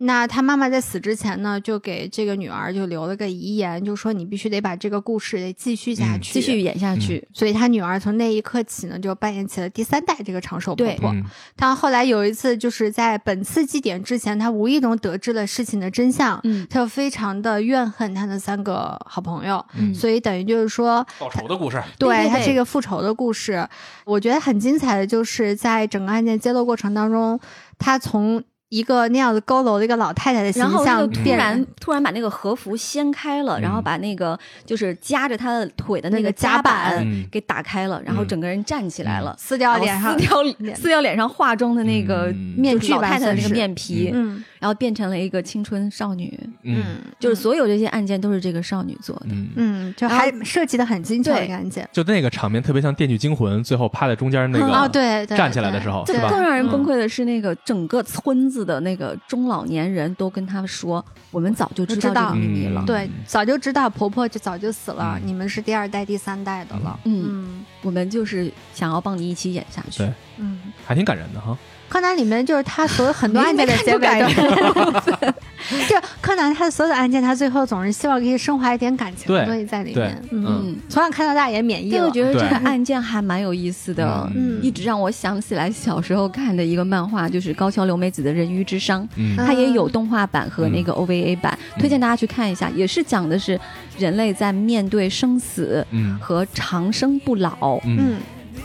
[0.00, 6.60] 嗯那他妈妈在死之前呢，就给这个女儿就留了个遗言，就说你必须得把这个故事得继续下嗯去，继续。
[6.60, 7.26] 演下去。
[7.32, 11.10] 所以他女儿从那一刻起呢，就扮演起了第三代这个长寿婆对婆。
[11.10, 11.24] 嗯
[11.56, 23.66] 她后来有一次，就是在本次祭典之前，她无意中得知了事情的真相，嗯她就非常的怨恨她的三个好朋友，嗯所以等于就是说，报仇的故事，对对对她这个复仇的故事，
[24.04, 27.38] 我觉得很精彩的就是在整个案件揭露过程当中，
[27.78, 42.54] 他从一个那样子佝偻的一个老太太的形然后突变然突然把那个和服掀开了，嗯然后把那个就是夹着她的腿的那个个夹板给打开了，然后整个人站起来了，撕掉脸上撕掉脸撕掉脸上化妆的那个嗯。
[42.56, 46.38] 面具吧老太太的那个面皮，嗯然后变成了一个青春少女。
[46.62, 49.26] 嗯就是所有这些案件都是这个少女做的。
[49.30, 51.88] 嗯，嗯，就还设计的很精巧的一个案件。
[51.92, 62.82] 就那个场面特别像《电锯惊魂》，最后趴在中间那个啊，对对，站起来的时候对更让人嗯崩溃的是，那个整个村子的那个中老年人都跟他说：“我们早就知道这个秘密了。
[62.82, 66.98] 嗯对，早就知道婆婆就早就死了，嗯你们是第二代、第三代的了。
[67.04, 69.98] 嗯，嗯我们就是想要帮你一起演下去。
[69.98, 71.56] 对嗯，还挺感人的哈。
[71.90, 74.82] 柯南里面就是他所有很多案件的结尾都，
[75.88, 80.22] 就柯南他的所有的案件，他最后总是希望可以升华一点感情的对东西在里面。
[80.30, 80.44] 嗯。
[80.46, 82.12] 嗯，从小看到大也免疫了，我了。
[82.12, 84.60] 觉得这个案件还蛮有意思的，嗯。
[84.62, 89.06] 一直让我想起来小时候看的一个漫画，就是高桥留美子的《人鱼之殇》。
[89.36, 91.80] 它也有动画版和那个 OVA 版，嗯。
[91.80, 92.70] 推荐大家去看一下。
[92.70, 93.60] 也是讲的是
[93.98, 96.16] 人类在面对生死嗯。
[96.20, 97.98] 和长生不老，嗯。
[97.98, 98.16] 嗯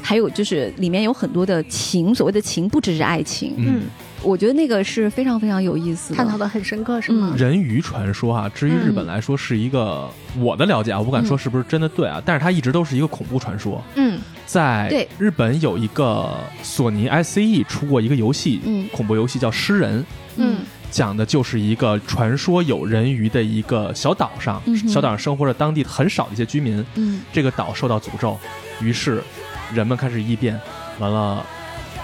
[0.05, 3.55] 还有就是里面有很多的情，所谓的情不只是爱情。
[3.57, 3.81] 嗯，
[4.21, 6.15] 我觉得那个是非常非常有意思的。
[6.15, 7.33] 探讨的很深刻，是吗？
[7.35, 13.83] 人鱼传说啊，至于日本嗯来说是一个我的了解啊，我不敢说是不是真的对啊，但是它一直都是一个恐怖传说。
[13.95, 16.29] 嗯在日本有一个
[16.61, 20.01] 索尼 ICE 出过一个游戏，嗯恐怖游戏叫《诗人》，
[20.37, 20.57] 嗯
[20.91, 28.37] 讲的就是一个传说有人鱼的一个小岛上，嗯小岛上生活着当地很少的一些居民，嗯这个岛受到诅咒，
[28.79, 29.21] 于是
[29.73, 30.59] 人们开始异变，
[30.99, 31.45] 完了，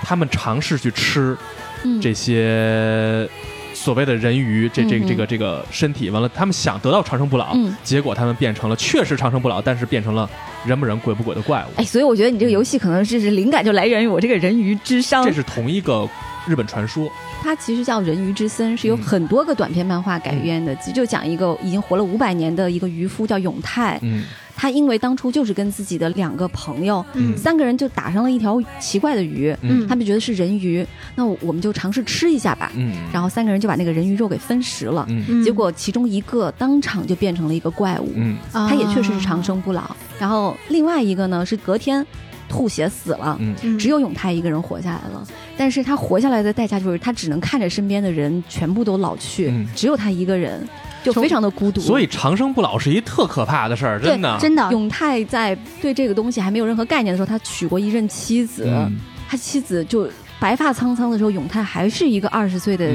[0.03, 1.37] 他们尝试去吃
[1.83, 3.27] 嗯，这些
[3.73, 7.75] 所谓的人鱼，这这个这个这个身体，完了，他们想得到长生不老，嗯。
[7.83, 10.29] 结果他们变成了确实长生不老，但是变成了
[10.65, 11.71] 人不人鬼不鬼的怪物。
[11.77, 15.25] 哎，所以我觉得你这个游戏可能是是灵感就来源于我这个人鱼智商。
[15.25, 16.07] 这，是同一个
[16.47, 24.23] 日本传说，它其实叫《人鱼之森》，是由嗯很多个短篇漫画改编的，就讲一个已经活了五百年的一个渔夫叫永泰，嗯。
[24.53, 27.35] 他因为当初就是跟自己的两个朋友，嗯。
[27.35, 29.87] 三个人就打上了一条奇怪的鱼，嗯。
[29.87, 32.71] 他们觉得是人鱼，那我们就尝试吃一下吧。
[32.75, 35.07] 嗯，然后三个人就把那个人鱼肉给分食了，
[35.43, 38.13] 结果其中一个当场就变成了一个怪物，
[38.51, 39.95] 他也确实是长生不老。
[40.19, 42.05] 然后另外一个呢是隔天
[42.51, 43.39] 吐血死了。
[43.79, 45.25] 只有永泰一个人活下来了，
[45.57, 49.67] 但是他活下来的代价就是他只能看着身边的人全部都老去，嗯。
[49.73, 50.67] 只有他一个人，
[51.01, 51.79] 就非常的孤独。
[51.79, 58.99] 所以长生不老是一特可怕的事儿，真的，真的永泰在对这个东西还没有任何概念的时候，他娶过一任妻子，嗯。
[59.29, 60.09] 他妻子就
[60.41, 62.85] 白发苍苍的时候，永泰还是一个二十岁的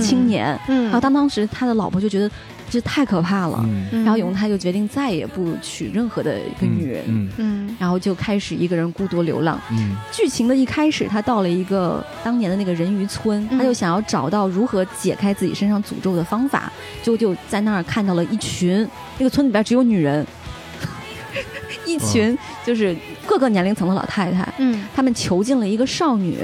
[0.00, 0.58] 青年。
[0.66, 2.28] 嗯，然后当当时他的老婆就觉得
[2.70, 7.30] 这太可怕了，然后永泰就决定再也不娶任何的一个女人，嗯。
[7.38, 7.76] 嗯。
[7.78, 9.58] 然后就开始一个人孤独流浪。
[9.70, 9.96] 嗯。
[10.12, 16.70] 剧情的一开始，他到了一个当年的那个人鱼村，嗯他就想要找到如何解开自己身上诅咒的方法，
[17.02, 20.26] 就就在那儿看到了一群，那个村里边只有女人，
[21.86, 22.94] 一群就是
[23.26, 26.38] 各个年龄层的老太太，嗯他们囚禁了一个少女，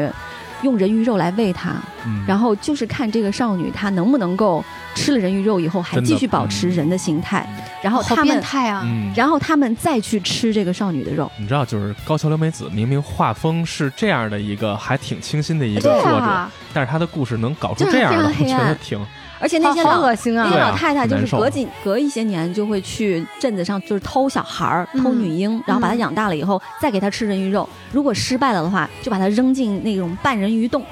[0.62, 1.74] 用人鱼肉来喂她，
[2.06, 7.46] 嗯，然后就是看这个少女她能不能够吃了人鱼肉以后还继续保持人的形态，
[7.82, 8.82] 然后他们，变态啊！
[8.84, 11.30] 嗯，然后他们再去吃这个少女的肉。
[11.38, 18.98] 你知道，就是高桥留美子明明画风是这样的一个还挺清新的一个作者，啊，但是他的故事能搞出这样的，我觉得挺
[19.40, 20.44] 而且那些老恶心啊！
[20.44, 27.68] 那些对啊老太太就是隔几隔一些年就会去镇子上，就是偷小孩儿、偷嗯女婴，然后把她养大了以后，再给她吃人鱼肉。
[27.92, 30.82] 如果失败了的话，就把她扔进那种半人鱼洞。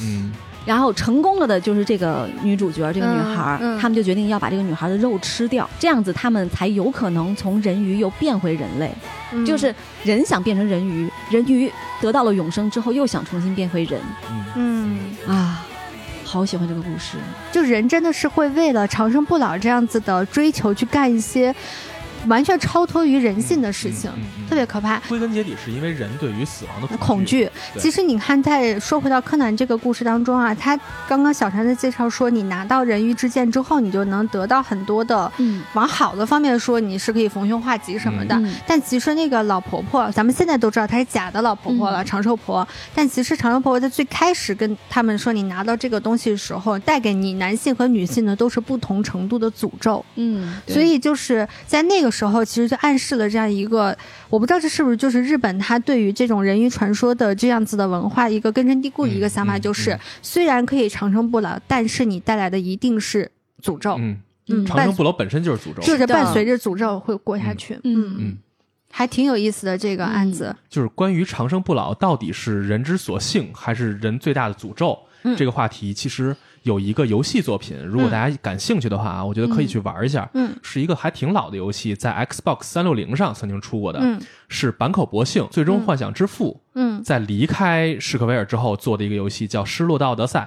[0.00, 0.30] 嗯
[0.68, 3.80] 然后成功了的就是这个女主角，这个女孩，嗯嗯。
[3.80, 8.92] 他们就决定要把这个女孩的肉吃掉，这样子他们才有可能从人鱼又变回人类。
[9.32, 9.46] 嗯。
[9.46, 13.98] 就是人想变成人鱼，人鱼得到了永生之后又想重新变回人。
[14.28, 15.08] 嗯。
[15.26, 15.64] 嗯，啊，
[16.22, 17.16] 好喜欢这个故事。
[17.50, 21.54] 就人真的是会为了长生不老这样子的追求去干一些
[22.28, 24.98] 完全超脱于人性的事情，嗯嗯嗯特别可怕。
[25.08, 27.28] 归根结底是因为人对于死亡的恐惧。
[27.28, 38.34] 惧，其实你看，在说回到柯南这个故事当中啊，他刚刚小婵在介绍说，你拿到人鱼之剑之后，你就能得到很多的，嗯往好的方面说，你是可以逢凶化吉什么的。
[38.36, 42.66] 嗯但其实那个老婆婆，咱们现在都知道她是假的老婆婆了，嗯长寿婆。
[42.94, 50.04] 但其实长寿婆婆在最开始跟他们说，你拿到这个东西的时候，带给你男性和女性的都是不同程度的诅咒。
[50.16, 53.96] 嗯，所以就是在那个时候，其实就暗示了这样一个，
[54.30, 60.00] 我不知道这是不是就是日本它对于这种人鱼传说的这样子的文化一个根深蒂固的一个想法，嗯嗯就是、嗯。
[60.22, 63.30] 虽然可以长生不老，但是你带来的一定是
[63.62, 64.16] 诅咒，嗯，
[64.48, 65.82] 嗯，长生不老本身就是诅咒。
[65.82, 68.16] 就是伴随着诅咒会过下去，嗯。
[68.18, 68.36] 嗯，
[68.90, 75.36] 还挺有意思的这个案子，就是关于长生不老到底是人之所幸还是人最大的诅咒、嗯。
[75.36, 80.28] 这个话题，其实有一个游戏作品，如果大家感兴趣的话啊，我觉得可以去玩一下。
[80.34, 80.54] 嗯。
[80.62, 84.20] 是一个还挺老的游戏，在 Xbox 三六零上曾经出过的，嗯。
[84.48, 87.02] 是坂口博幸《最终幻想之父》嗯。
[87.02, 90.40] 在离开史克威尔之后做的一个游戏，叫《失落的奥德赛》。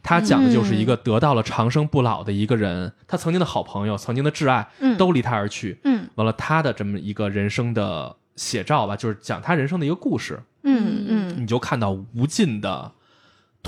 [0.00, 4.96] 他讲的就是一个得到了长生不老的一个人，他曾经的好朋友、曾经的挚爱嗯。
[4.96, 6.08] 都离他而去，嗯。
[6.14, 12.92] 完了他的这么一个人生的写照吧，就是讲他人生的一个故事，嗯嗯你就看到无尽的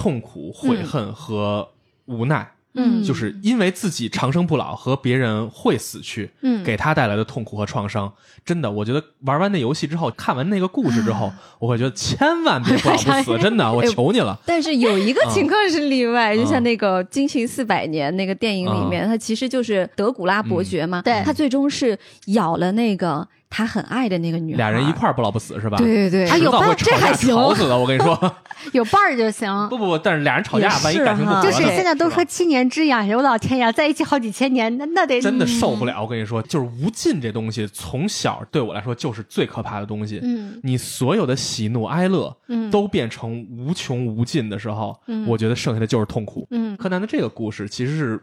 [0.01, 1.69] 痛苦、悔恨和
[2.07, 3.03] 无奈，嗯。
[3.03, 6.65] 就是因为自己长生不老和别人会死去，嗯。
[6.65, 8.11] 给他带来的痛苦和创伤，
[8.45, 14.39] 真的，我觉得玩完那游戏之后，看完那个故事之后，我会觉得千万别不老不死， 真的，我求你了。
[14.47, 16.39] 但是有一个情况是例外，嗯。
[16.39, 25.77] 就像那个《惊情四百年》那个电影里面，他其实就是德古拉伯爵嘛，对他最终是咬了那个他很爱的那个女孩，俩人一块儿不老不死是吧？
[25.77, 27.77] 对对对，啊有伴迟早会吵架这还行吵死的。
[27.77, 28.35] 我跟你说，
[28.73, 29.51] 有伴儿就行。
[29.69, 36.01] 不不不，但是俩人吵架万一感情不哈就，是现在都说七年之痒，我老天呀，在一起好几千年，那那得真的受不了。
[36.01, 40.21] 我跟你说，就是无尽这东西，从小对我来说就是最可怕的东西。
[40.23, 46.47] 嗯你所有的喜怒哀乐嗯都变成无穷无尽的时候，嗯我觉得剩下的就是痛苦。
[46.51, 48.23] 嗯柯南的这个故事其实是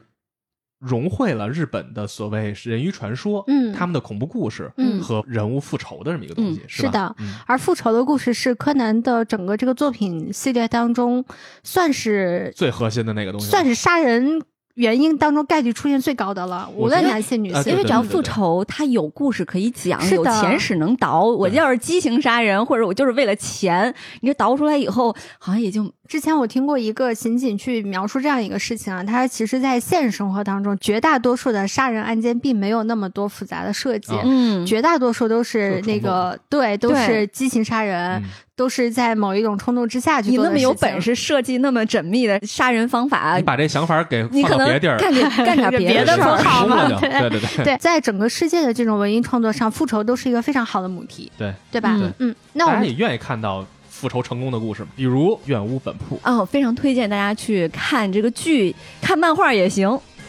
[0.79, 3.73] 融汇了日本的所谓人鱼传说，嗯。
[3.73, 5.01] 他们的恐怖故事，嗯。
[5.01, 6.83] 和人物复仇的这么一个东西，是？
[6.83, 7.15] 是的。
[7.19, 7.35] 嗯。
[7.45, 11.23] 而复仇的故事是柯南的整个这个作品系列当中，
[11.63, 14.41] 算是最核心的那个东西，算是杀人
[14.77, 17.71] 原因当中概率出现最高的了，无论男性女性。
[17.71, 21.23] 因为只要复仇，他有故事可以讲，是的有前史能倒。
[21.23, 34.13] 我要是激情杀人， 或者我就是为了钱，你这倒出来以后，好像也就之前我听过一个刑警去描述这样一个事情啊，他其实在现实生活当中，绝大多数的杀人案件并没有那么多复杂的设计。
[34.23, 38.23] 嗯嗯绝大多数都是那个对，都是激情杀人，嗯
[38.58, 51.54] 都是在某一种冲动之下去做的你那么有本事设计那么缜密的杀人方法你，把这想法给你可能放到别地儿，干点 干点别别的事儿不好冲了就，嘛对对对对对，在整个世界的这种文艺创作上，复仇都是一个非常好的母题，对。
[51.72, 51.96] 对吧？
[51.96, 59.88] 嗯嗯，那我们也愿意看到复仇成功的故事吗，比如《怨屋本铺》哦，非常推荐大家去看这个剧，看漫画也行。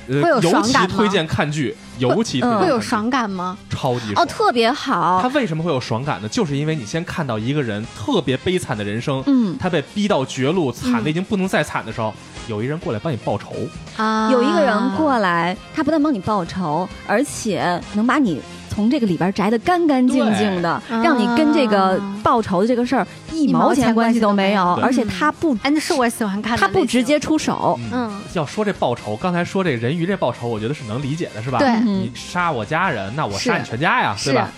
[0.09, 3.57] 呃，会有尤爽感吗其推荐看剧，尤其推荐嗯会有爽感吗？
[3.59, 4.25] 哦，超级哦。
[4.27, 5.29] 特别好他。
[5.29, 6.29] 为什么会有爽感呢？
[6.29, 12.13] 就是因为你先看到一个人特别悲惨的人生，嗯，他被逼到绝路，惨的已经不能再惨的时候，
[12.49, 13.53] 有一人过来帮你报仇。
[13.97, 18.41] 啊，有一个人过来，他不但帮你报仇，而且能把你
[18.79, 27.77] 从这个里边摘的干干净净的，让你跟这个报仇的这个事儿一毛钱关系都没有，而且他不哎，那是我喜欢看，他不直接，出手。
[27.91, 31.59] 嗯，嗯，要说这报仇，刚才说这人鱼这报仇，我觉得是能理解的，是吧？
[31.59, 34.49] 对嗯你杀我家人，那我杀你全家呀，是对吧？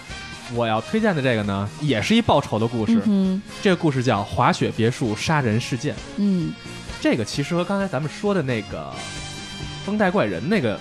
[0.54, 3.00] 我要推荐的这个呢，也是一报仇的故事。
[3.06, 5.94] 嗯这个故事叫《滑雪别墅杀人事件》。
[6.18, 6.52] 嗯
[7.00, 8.92] 这个其实和刚才咱们说的那个
[9.86, 10.78] 风带怪人那个，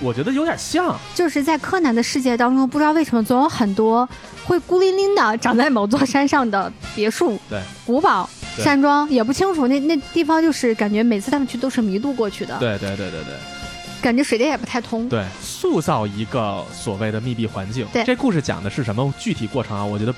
[0.00, 0.98] 我觉得有点像。
[1.14, 4.08] 就是在柯南的世界当中，不知道为什么总有很多
[4.44, 13.34] 会孤零零的长在某座山上的别墅、对古堡、山庄，也不清楚那那地方就是感觉每次他们去都是迷路过去的，对对对对对
[14.00, 15.08] 感觉水电也不太通。
[15.08, 17.84] 对，塑造一个所谓的密闭环境。
[17.92, 19.84] 对这故事讲的是什么具体过程啊？
[19.84, 20.14] 我觉得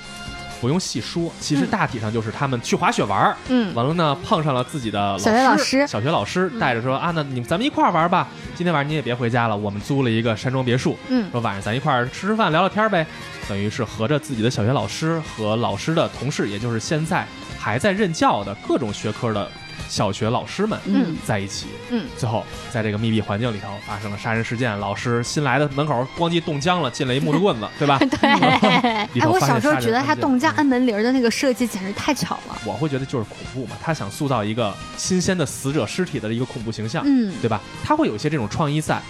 [0.60, 8.28] 不用细说，其实嗯大体上就是他们去滑雪玩儿，嗯，完了呢碰上了自己的小学老师小学老师嗯带着说啊，那你们咱们一块儿玩吧。
[8.54, 13.06] 今天晚上你也别回家了，我们租了一个山庄别墅，嗯说晚上咱一块儿吃吃饭聊聊天呗。
[13.48, 17.26] 等于是合着自己的小学老师和老师的同事，也就是现在
[17.58, 19.50] 还在任教的各种学科的
[19.90, 21.66] 小学老师们嗯在一起。
[21.90, 27.98] 嗯，最后在这个密闭环境里头发生了杀人事件，老师新来的门口咣叽冻僵了，进了一木头棍子， 对吧？
[27.98, 28.30] 对。
[28.70, 32.56] 哎，我小时候觉得他冻僵嗯按门铃的那个设计简直太巧了。
[32.64, 37.60] 我会觉得就是恐怖嘛，他想塑造一个新鲜的死者尸体的一个恐怖形象，嗯，对吧？
[37.84, 39.00] 他会有一些这种创意在。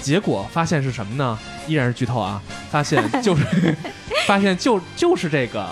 [0.00, 1.38] 结果发现是什么呢？
[1.66, 2.40] 依然是剧透啊！
[2.70, 3.76] 发现就是
[4.26, 5.68] 发现就就是这个，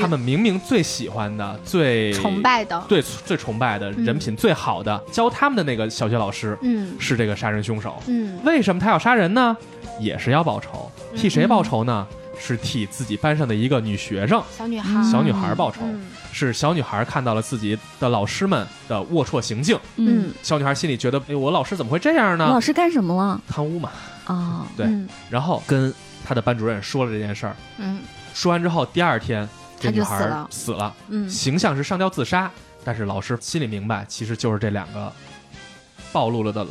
[0.00, 8.00] 他们明明最喜欢的、最崇拜的，对最崇拜的、人品最好的，教他们的那个小学老师嗯是这个杀人凶手。
[8.06, 9.56] 嗯为什么他要杀人呢？
[9.98, 12.06] 也是要报仇，替谁报仇呢？
[12.42, 15.82] 是替自己班上的一个女学生、小女孩，小女孩报仇。
[15.84, 22.46] 嗯是小女孩看到了自己的老师们的龌龊行径，嗯小女孩心里觉得，哎，我老师怎么会这样呢？
[22.46, 23.90] 老师干什么了贪污嘛。
[24.26, 24.64] 啊？
[24.76, 25.92] 对嗯然后跟
[26.24, 27.56] 她的班主任说了这件事儿。
[27.78, 27.98] 嗯
[28.32, 29.46] 说完之后，第二天
[29.80, 32.50] 这女孩死了死了，嗯形象是上吊自杀，
[32.84, 35.12] 但是老师心里明白，其实就是这两个
[36.12, 36.66] 暴露了的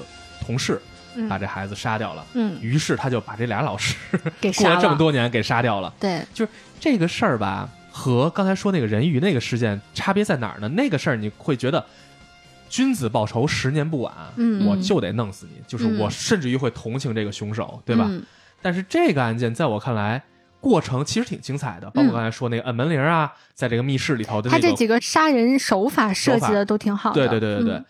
[0.46, 0.80] 同事
[1.16, 2.26] 嗯把这孩子杀掉了。
[2.34, 3.96] 嗯于是他就把这俩老师
[4.40, 5.94] 给杀 过了这么多年给杀掉了。
[6.00, 10.70] 对就是这个事儿吧，和刚才说那个人鱼那个事件差别在哪儿呢？
[10.70, 11.84] 那个事儿你会觉得。
[12.72, 14.14] 君子报仇，十年不晚。
[14.36, 18.06] 嗯我就得弄死你，就是嗯我甚至于会同情这个凶手，对吧？
[18.08, 18.22] 嗯
[18.62, 20.22] 但是这个案件在我看来，
[20.60, 27.74] 过程其实挺精彩的，包括刚才说那个按门铃啊，在这个密室里头的那个，他这几个杀人手法设计的都挺好的，对对对对对。
[27.76, 27.86] 嗯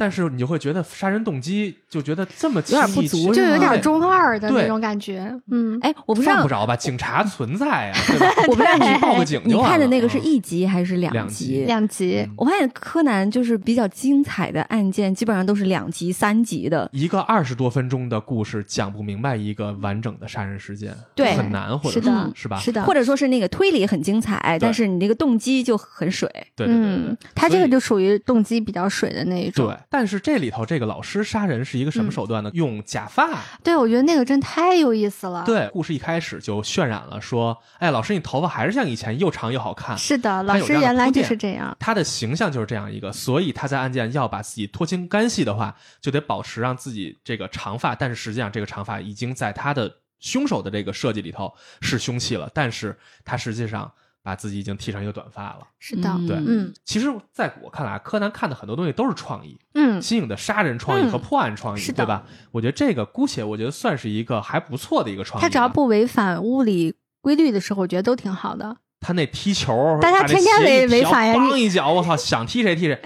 [0.00, 6.74] 但是你就会觉得杀人动机就觉得这么有点不足就有点中二的那种感觉，嗯，哎，我不知道犯不，着吧？
[6.74, 8.26] 警察存在啊， 对吧？
[8.48, 9.70] 我不知道你报个警你就完了。
[9.72, 11.64] 看的那个是嗯一集还是两两集？
[11.66, 16.88] 两集，嗯我发现柯南就是比较精彩的案件，基本上都是两集、三集的。
[16.94, 22.56] 一个二十多分钟的故事讲不明白一个完整的杀人事件，对很难，或者是的说是吧？
[22.58, 26.26] 是的，或者说是那个推理很精彩，但是你那个动机就很水。
[26.56, 29.76] 对对对对嗯，他这个就属于动机比较水的那一种，对。
[29.90, 32.50] 但是这里头这个老师杀人是一个什么嗯手段呢？
[32.54, 33.28] 用假发。
[33.64, 39.98] 对，我觉得那个真太有意思了，，对，故事一开始就渲染了说，哎，老师你头发还是像以前又长又好看。
[39.98, 53.90] 是的，老师原来就是这样，他的形象就是这样一个，所以他在案件要把自己脱清干系的话，就得保持让自己这个长发，但是实际上这个长发已经在他的凶手的这个设计里头是凶器了，但是他实际上
[54.22, 55.60] 把自己已经剃成一个短发了。
[55.78, 62.24] 是的，嗯对嗯其实在我看来，柯南看的很多东西都是创意，嗯，新颖的杀人创意和嗯破案创意，对吧？
[62.52, 65.42] 我觉得这个姑且我觉得算是一个还不错的一个创意。
[65.42, 68.76] 他只要不违反物理规律的时候，我觉得都挺好的。
[69.00, 73.00] 他那踢球，大家天天违违反呀梆一脚，我操，想踢谁踢谁。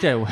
[0.00, 0.26] 这我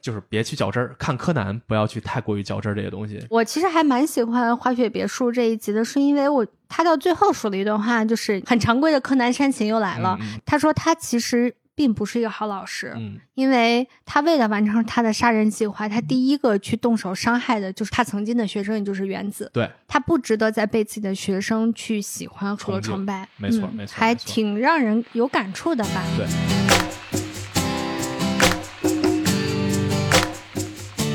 [0.00, 3.24] 就是别去较真儿，看柯南不要去太过于较真儿这些东西。
[3.30, 10.16] 我其实还蛮喜欢《滑雪别墅》这一集的，是因为我他到最后说了一段话，就是很常规的柯南煽情又来了。
[10.20, 19.50] 嗯他说他其实并不是一个好老师，嗯因为他为了完成他的杀人计划，他第一个去动手伤害的就是他曾经的学生，也就是原子。
[19.52, 26.02] 对，他不值得再被自己的学生去喜欢和崇拜，没错嗯没错还挺让人有感触的吧？
[26.16, 26.69] 对。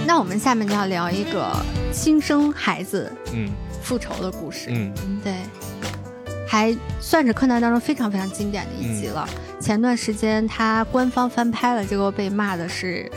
[0.06, 1.52] 那我们下面就要聊一个
[1.92, 3.50] 新生孩子嗯。
[3.82, 4.70] 复仇的故事。
[4.70, 4.94] 嗯。
[5.24, 5.34] 对，
[6.48, 9.28] 还算是柯南当中非常非常经典的一集了。
[9.60, 13.10] 前段时间他官方翻拍了，结果被骂的是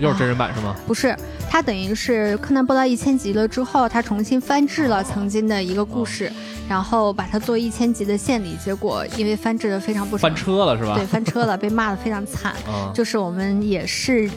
[0.00, 0.74] 又是真人版是吗？
[0.86, 1.14] 不是？
[1.48, 6.30] 他等于是柯南播到一千集了之后，他重新翻制了曾经的一个故事，
[6.68, 10.94] 然后把它做一千集的献礼，结果因为翻制的非常不爽翻，车了是吧？
[10.94, 12.52] 对，翻车了，被骂的非常惨。
[12.68, 14.30] 啊， 就是我们也是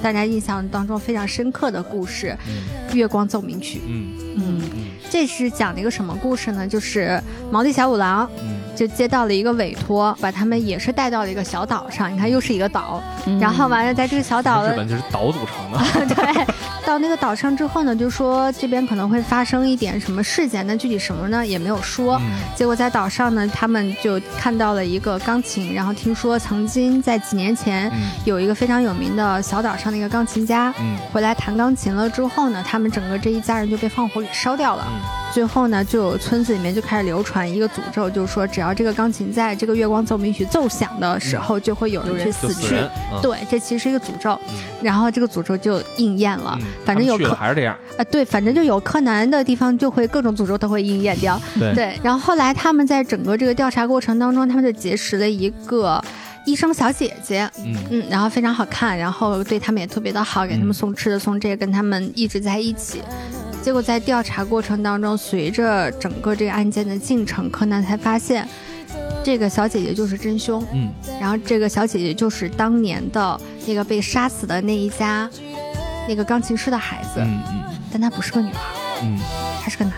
[0.00, 3.78] 大家印象当中非常深刻的故事嗯《月光奏鸣曲》。
[3.88, 6.68] 嗯嗯，嗯这是讲的一个什么故事呢？
[6.68, 12.10] 就是毛利小五郎嗯就接到了一个委托，把他们也是带到了一个小岛上。
[12.10, 13.02] 你看，又是一个岛，
[13.38, 16.06] 然后完了，在这个小岛的日本就是岛组成的。
[16.14, 16.46] 对，
[16.86, 22.16] 到那个岛上之后呢，就说这边可能会发生一点什么事件，但具体什么呢也没有说。
[22.22, 34.86] 嗯结果在岛上呢，他们就看到了一个钢琴，然后听说曾经在几年前嗯有一个非常有名的小岛上的一个钢琴家嗯回来弹钢琴了之后呢，他们整个这一家人就被放火给烧掉了。
[34.88, 42.76] 嗯最后呢，就有村子里面就开始流传一个诅咒，就是说只要这个钢琴在这个月光奏鸣曲奏响的时候，就会有人去死去。
[43.22, 46.58] 对，这其实是一个诅咒，嗯然后这个诅咒就应验了。
[46.84, 47.76] 反正有柯了还是这样。
[47.98, 51.40] 啊，对，反正就有柯南的地方，就会各种诅咒都会应验掉。
[51.58, 56.02] 对对，然后后来他们在整个这个调查过程当中，他们就结识了一个
[56.46, 63.02] 医生小姐姐，嗯嗯，然后非常好看，然后对他们也特别的好，给他们嗯送吃的送这个，跟他们一直在一起。
[63.62, 68.48] 结果在调查过程当中，随着整个这个案件的进程，柯南才发现，
[69.22, 70.90] 这个小姐姐就是真凶，嗯。
[71.20, 75.28] 然后这个小姐姐就是当年的那个被杀死的那一家
[76.08, 77.62] 那个钢琴师的孩子，嗯嗯。
[77.92, 78.60] 但她不是个女孩，
[79.02, 79.18] 嗯。
[79.62, 79.89] 她是个。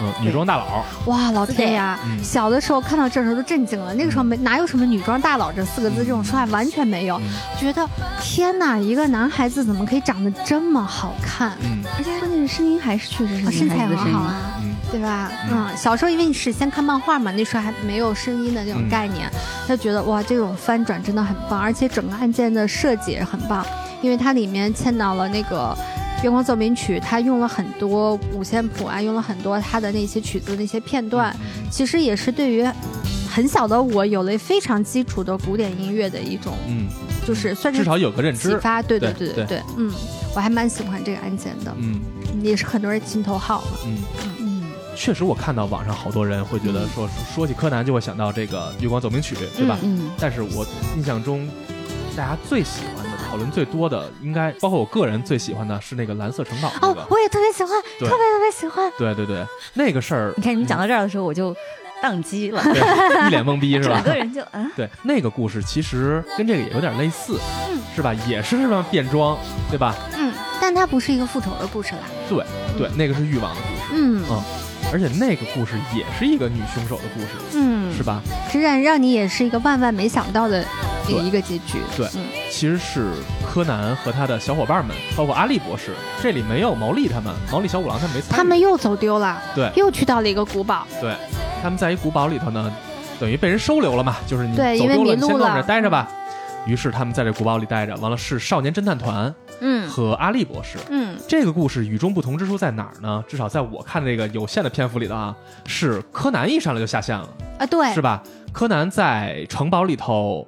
[0.00, 0.84] 嗯，女装大佬。
[1.06, 1.98] 哇，老天呀！
[2.04, 7.16] 嗯小的时候看到这时候都震惊了，那个时候没哪有什么女装大佬这四个字这种说法，完全没有。
[7.18, 7.22] 嗯
[7.58, 7.88] 觉得
[8.20, 11.52] 天哪，一个男孩子怎么可以长得这么好看？
[11.62, 14.12] 嗯而且关键是声音还是确实是啊身材女孩子的声音。
[14.12, 14.34] 很好啊。
[14.62, 15.30] 嗯对吧？
[15.50, 19.30] 嗯，小时候因为你是先看漫画嘛，那时候还没有声音的那种嗯概念，
[19.68, 23.62] 就觉得哇，这种翻转真的很棒，而且整个案件的设计也很棒，
[24.00, 25.76] 因为它里面嵌到了那个。
[26.22, 31.34] 月光奏鸣曲，他用了很多五线谱啊，用了很多他的那些曲子那些片段，
[31.70, 32.66] 其实也是对于
[33.30, 36.88] 很小的我有了非常基础的古典音乐的一种，嗯，
[37.26, 38.50] 就是算是至少有个认知。
[38.50, 38.82] 启发。
[38.82, 39.92] 对对对对对对，嗯，
[40.34, 42.00] 我还蛮喜欢这个案件的，嗯
[42.42, 43.78] 也是很多人心头好嘛。
[43.86, 43.98] 嗯，
[44.40, 44.62] 嗯，
[44.96, 49.78] 确实，我看到网上好多人会觉得说说起柯南就会想到这个《月光奏鸣曲》，对吧？
[49.82, 50.66] 嗯但是我
[50.96, 51.48] 印象中，
[52.16, 52.97] 大家最喜欢的、
[53.28, 57.02] 讨论最多的，应该包括我个人最喜欢的是那个蓝色城堡那个。
[57.02, 58.90] 哦，我也特别喜欢，特别特别喜欢。
[58.96, 61.54] 对对对，那个事儿你看你们讲到这儿的时候，我就
[62.02, 62.62] 宕机了，
[63.26, 64.04] 一脸懵逼是吧整？
[64.04, 68.14] 个人就啊，对，那个故事其实跟这个也有点类似，嗯是吧？
[68.26, 69.36] 也是什么变装，
[69.68, 69.94] 对吧？
[70.16, 72.02] 嗯，但它不是一个复仇的故事啦。
[72.28, 72.44] 对
[72.78, 74.42] 对，那个是欲望的故事，嗯嗯
[74.92, 78.22] 而且那个故事也是一个女凶手的故事，嗯，是吧？
[78.50, 80.64] 实让让你也是一个万万没想到的
[81.06, 81.78] 一个对一个结局。
[81.96, 83.12] 对嗯其实是
[83.46, 88.36] 柯南和他的小伙伴们，包括阿笠博士，这里没有毛利他们，毛利小五郎他们没参与。
[88.36, 90.86] 他们又走丢了，对又去到了一个古堡。
[91.00, 91.14] 对，
[91.62, 92.72] 他们在一古堡里头呢，
[93.20, 96.08] 等于被人收留了嘛，就是你对因为你先跟我们这待着吧。
[96.68, 100.76] 于是他们在这古堡里待着，完了是少年侦探团嗯和阿笠博士。
[100.90, 103.24] 嗯这个故事与众不同之处在哪儿呢？
[103.26, 105.34] 至少在我看这个有限的篇幅里头啊，
[105.66, 108.22] 是柯南一上来就下线了，啊，对，是吧？
[108.52, 110.46] 柯南在城堡里头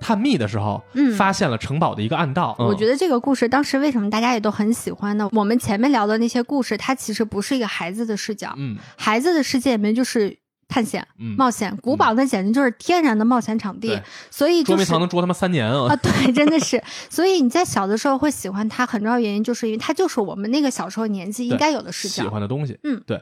[0.00, 2.54] 探秘的时候，嗯发现了城堡的一个暗道。
[2.58, 5.28] 我觉得，得这个故事当时为什么大家也都很喜欢呢？
[5.32, 10.36] 我们前面聊的那些故事，它其实不是一个孩子的视角，嗯孩子的世界里面就是
[10.70, 15.92] 探险、嗯，冒险，古堡那简直就是天然的冒险场地对，所以就是捉迷藏能捉他妈三年啊！
[15.92, 16.82] 啊，对，真的是。
[17.10, 22.22] 所以你在小的时候会喜欢它，很重要原因就是因为它就是我们那个小时候年纪应该有的视喜。
[22.22, 22.78] 欢的东西。
[22.84, 23.20] 嗯对。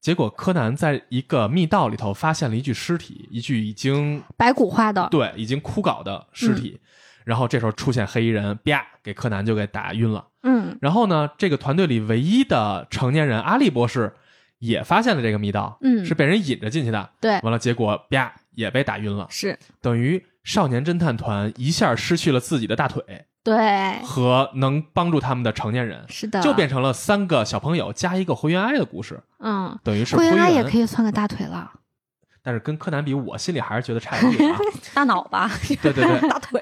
[0.00, 6.78] 结果柯南在一个密道里头发现了一具尸体，一具已经白骨化的，对已经枯槁的尸体。
[7.24, 10.26] 然后这时候出现黑衣人，啪给柯南就给打晕了。
[10.42, 14.12] 嗯然后呢，这个团队里唯一的成年人阿笠博士
[14.58, 16.04] 也发现了这个密道，嗯。
[16.04, 17.10] 是被人引着进去的。
[17.20, 23.26] 对，完了，结果啪也被打晕了，是，等于少年侦探团一下失去了自己的大腿。
[23.42, 31.70] 对，和能帮助他们的成年人，是的，就变成了三个小朋友加一个灰原哀的故事，嗯，等于是灰原哀也可以算个大腿了。
[32.42, 34.58] 但是跟柯南比，我心里还是觉得差一点啊。
[34.94, 35.50] 大脑吧，
[35.82, 36.60] 对对对， 大腿，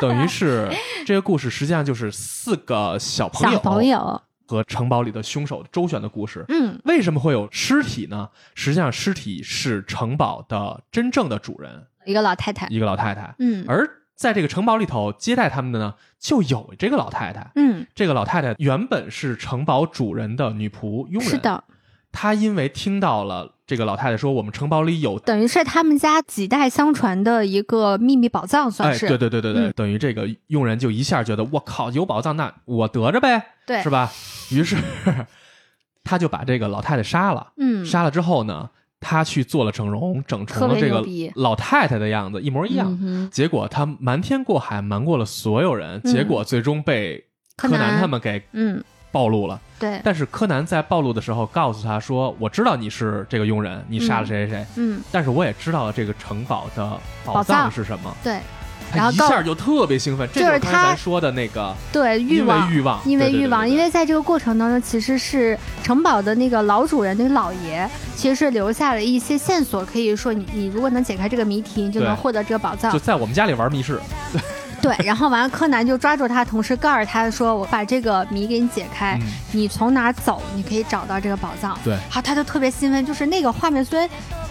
[0.00, 0.70] 等于是
[1.04, 4.22] 这个故事实际上就是四个小朋友小朋友，
[4.52, 6.44] 和城堡里的凶手周旋的故事。
[6.48, 8.28] 嗯为什么会有尸体呢？
[8.54, 13.34] 实际上，尸体是城堡的真正的主人，一个老太太，一个老太太。
[13.38, 17.50] 嗯而在这个城堡里头接待他们的呢，就有这个老太太。
[17.54, 21.38] 嗯，这个老太太原本是城堡主人的女仆佣人，是。
[21.38, 21.64] 的，
[22.12, 34.12] 她因为听到了这个老太太说我们城堡里有，等于是他们家几代相传的一个秘密宝藏，算哎，是，对对对对对，嗯等于这个佣人就一下觉得我靠有宝藏，那我得着呗，对是吧？
[34.50, 34.76] 于是
[36.04, 37.52] 他就把这个老太太杀了。
[37.56, 38.68] 嗯，杀了之后呢，
[39.00, 41.02] 他去做了整容，整成了这个
[41.34, 42.94] 老太太的样子，一模一样。
[43.00, 47.24] 嗯结果他瞒天过海，瞒过了所有人，嗯结果最终被
[47.56, 49.60] 柯南他们给嗯，暴露了。
[49.78, 56.82] 对，但是柯南在暴露的时候告诉他说：“我知道你是这个佣人，你杀了谁谁谁，嗯，但是我也知道了这个城堡的
[57.24, 57.62] 宝宝藏。
[57.62, 58.16] 藏是什么。
[58.22, 58.38] 对，
[58.92, 62.72] 他然后告一下就特别兴奋，这就是他说的那个对，欲因为望。
[62.72, 72.92] 欲望，因为欲望，因为为在这个过程当中，其实是城堡的那个老主人，那个老爷，其实是留下了一些线索，可以说你你如果能解开这个谜题，你就能获得这个宝藏。
[72.92, 73.00] 就。
[73.00, 73.98] 在我们家里玩密室，
[74.32, 74.40] 对，
[75.04, 84.08] 然后完了，柯南就抓住他，同时告诉他说：“我把这个谜给你解开，嗯你从哪儿走，你可以找到这个宝藏。”对好，他就特别兴奋，就是那个画面，虽然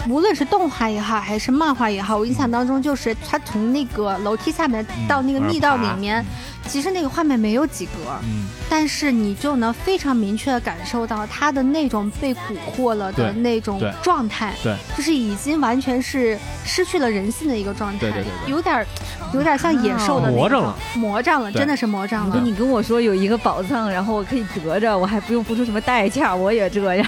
[0.07, 6.23] 无论是动画也好，还是漫画也好，我印象当中就是他从那个楼梯下面嗯到那个密道里面，
[6.68, 7.91] 其实那个画面没有几格，
[8.24, 18.51] 嗯，但是你就能非常明确的感受到他的那种被蛊惑了的那种状态，对，就是已经完全是失去了人性的一个状态，对对对对。
[18.51, 18.86] 有点儿
[19.34, 22.39] 有点像野兽的那种魔怔了，魔怔了，真的是魔怔了。
[22.43, 27.07] 你跟我说有一个宝藏，然后我可以得着，我还不用付出什么代价，我也这样。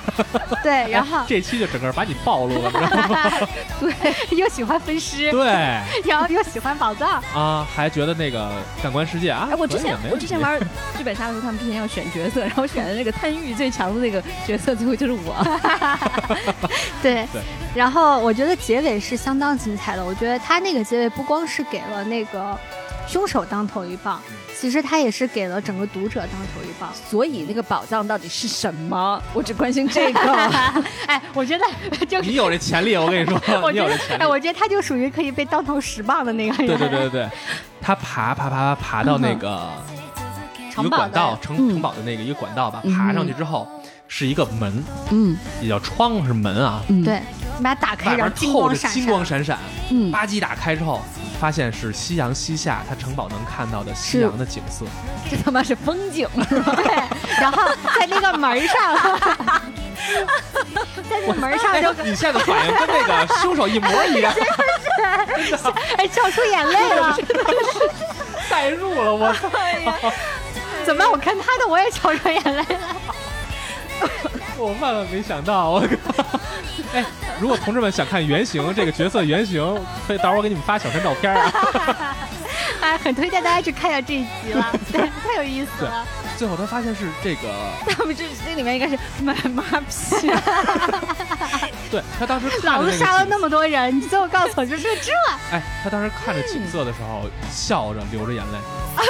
[0.62, 3.30] 对，然后这期就整个把你暴露了，知道吗？
[3.80, 5.44] 对，又喜欢分尸，对。
[6.04, 8.50] 然后又喜欢宝藏，啊，还觉得那个
[8.84, 10.60] 感官世界啊，哎，我之前我之前玩
[10.98, 15.34] 剧本杀的时候，他们之前要选角色，然后选的那个贪欲最强的那个角色，最后就是我。
[17.02, 17.40] 对对
[17.74, 22.58] 然后我觉得结尾是相当精彩的，我觉得他那个结尾不光是给了那个
[23.06, 24.20] 凶手当头一棒，
[24.58, 26.90] 其实他也是给了整个读者当头一棒。
[27.08, 29.20] 所以那个宝藏到底是什么？
[29.34, 30.20] 我只关心这个。
[31.06, 31.64] 哎，我觉得
[32.08, 34.26] 就你有这潜力，我跟你说，我觉得你有这潜力哎，。
[34.26, 36.66] 我觉得他就属于可以被当头十棒的那个人。
[36.66, 37.28] 对对对对对，
[37.80, 39.68] 他爬爬爬爬爬到那个
[40.72, 43.68] 一个城堡的管道，城嗯城堡的那个一个管道吧，嗯爬上去之后
[44.08, 47.22] 是一个门，嗯也叫窗是门啊，嗯，对，
[47.56, 49.38] 你把它打开，然后金透光闪着金光闪。
[49.44, 49.58] 闪闪，
[49.90, 51.02] 嗯，吧唧打开之后，
[51.40, 54.84] 发现是夕阳西下，他城堡能看到的夕阳的景色。
[55.30, 56.28] 这他妈是风景。
[56.36, 57.02] 对，
[57.40, 57.62] 然后
[57.98, 58.94] 在那个门儿上，
[61.08, 64.32] 在那个门儿上就哎你现在的反应跟那个凶手一模一样，
[65.96, 67.16] 哎笑出眼泪了。
[68.50, 69.48] 代入了我操！
[70.84, 71.10] 怎么办？
[71.10, 72.96] 我看他的我也笑出眼泪了。
[74.58, 75.86] 我万万没想到，我靠！
[76.92, 77.04] 哎，
[77.40, 79.60] 如果同志们想看原型这个角色原型，
[80.06, 82.16] 可以到时候我给你们发小山照片啊。
[82.80, 86.06] 哎，很推荐大家去看一下这一集了，对，太有意思了。
[86.36, 87.48] 最后他发现是这个，
[87.96, 90.28] 他们这这里面应该是买马屁。
[91.90, 95.12] 对他当时看老子杀了那么多人，你最后告诉我就是这。
[95.52, 97.22] 哎，他当时看着景色的时候，
[97.52, 98.58] 笑着流着眼泪，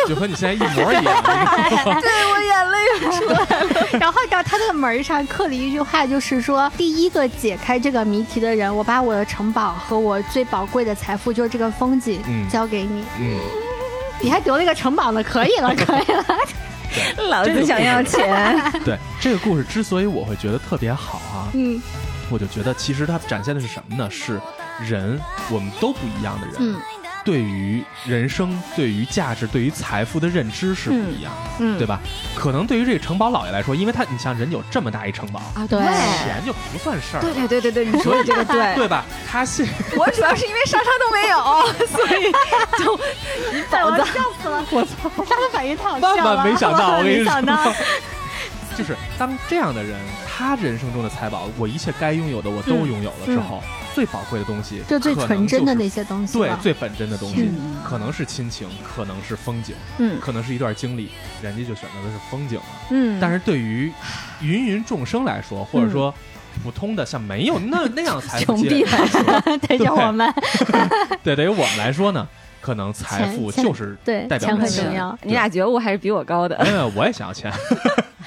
[0.06, 1.04] 就和你现在一模一样。
[2.02, 3.98] 对我眼泪出来了。
[3.98, 13.04] 然后到他那个门上刻了一句话，就是说第一个解开这个谜题的人，我把我的城堡和我最宝贵的财富，就是这个风景，嗯交给你。
[13.18, 13.38] 嗯，
[14.20, 16.24] 你还得了一个城堡呢，可以了，可以了。
[17.28, 18.56] 老子想要钱。
[18.84, 21.80] 对，这个故事之所以我会觉得特别好啊，嗯
[22.30, 24.10] 我就觉得其实它展现的是什么呢？
[24.10, 24.40] 是
[24.80, 25.20] 人，
[25.50, 26.76] 我们都不一样的人，嗯
[27.24, 31.98] 对于人生、对于价值、对于财富的认知是不一样的，嗯，对吧？
[32.36, 38.74] 可能对于这个城堡老爷来说，因为他，你像人有这么大一城堡，啊，对钱就不算事儿，对对对对对，你说的这个对。
[38.76, 39.04] 对吧？
[39.26, 39.66] 他信
[39.96, 41.38] 我主要是因为莎莎都没有，
[41.88, 42.30] 所以
[42.84, 43.00] 就
[43.52, 44.06] 你宝藏。
[44.06, 44.64] 笑死了！
[44.70, 47.74] 我操， 他的反应太好笑万了，万没想到，我跟你说，
[48.76, 49.98] 就是当这样的人，
[50.28, 53.62] 他人生中的财宝，我一切该拥有的我都拥有了之后，
[53.94, 57.76] 最宝贵的东西，就最纯真的那些东西对最本真的东西，嗯。
[57.84, 60.18] 可能是亲情，可能是风景，嗯。
[60.20, 62.64] 可能是一段经历，人家就选择的是风景了。
[62.90, 63.92] 嗯，但是对于
[64.40, 66.12] 芸芸众生来说，或者说
[66.62, 70.34] 普通的像没有那那样财富穷积累逼来说，对于我们，
[71.22, 72.26] 对，对于我们来说呢，
[72.64, 75.18] 可能财富就是对钱代表着钱很重要。
[75.22, 76.58] 你俩觉悟还是比我高的。
[76.64, 77.52] 没有，我也想要钱，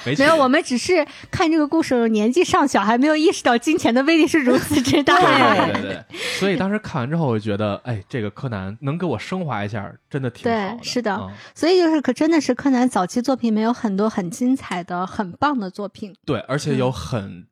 [0.06, 5.16] 没没有，我们只是看这个故事年纪尚小，还没有意识到金钱的威力是如此之大。
[5.16, 6.04] 对对对 对，
[6.38, 10.84] 所以当时看完之后，我就觉得，哎，这个柯南能给我升华一下，真的挺对好的。
[10.84, 16.14] 是的嗯所以就是可真的是柯南早期作品里面有很多很精彩的、很棒的作品。
[16.24, 17.44] 对，而且有很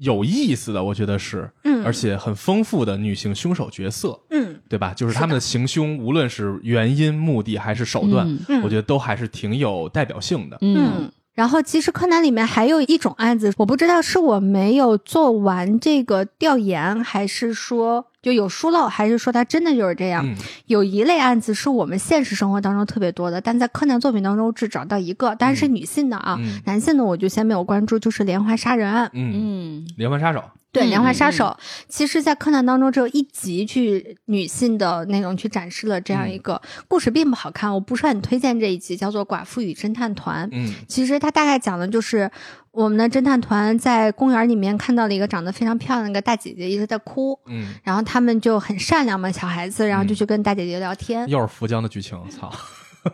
[0.00, 4.92] 有意思的，我觉得是，嗯而且很丰富的女性凶手角色，嗯对吧？
[4.94, 8.26] 就是是他们的行凶，无论是原因、目的还是手段，
[8.62, 10.58] 我觉得都还是挺有代表性的。
[10.60, 11.12] 嗯嗯。
[11.32, 20.26] 然后，其实柯南里面还有一种案子，我不知道是我没有做完这个调研，还是说就有疏漏，还是说它真的就是这样。
[20.26, 29.10] 嗯有一类案子是我们现实生活当中特别多的，但在柯南作品当中只找到一个，当然是女性的啊，嗯男性的我就先没有关注，就是连环杀人案。
[29.14, 31.56] 嗯，嗯连环杀手，对，嗯连环杀嗯手，
[31.88, 40.48] 其实，在柯南当中只有一集去女性的内容去展示了这样一个、故事，并不好看，我不是很推荐这一集，叫做《寡妇与侦探团》。
[40.52, 42.30] 嗯其实它大概讲的就是
[42.72, 52.48] 我们的侦探团在公园里面看到了一个长得非常漂亮的一个大姐姐，一直在哭，嗯，然后他们就很善良嘛，小孩子，然后就嗯去跟大姐姐聊天，又是福江的剧情，操，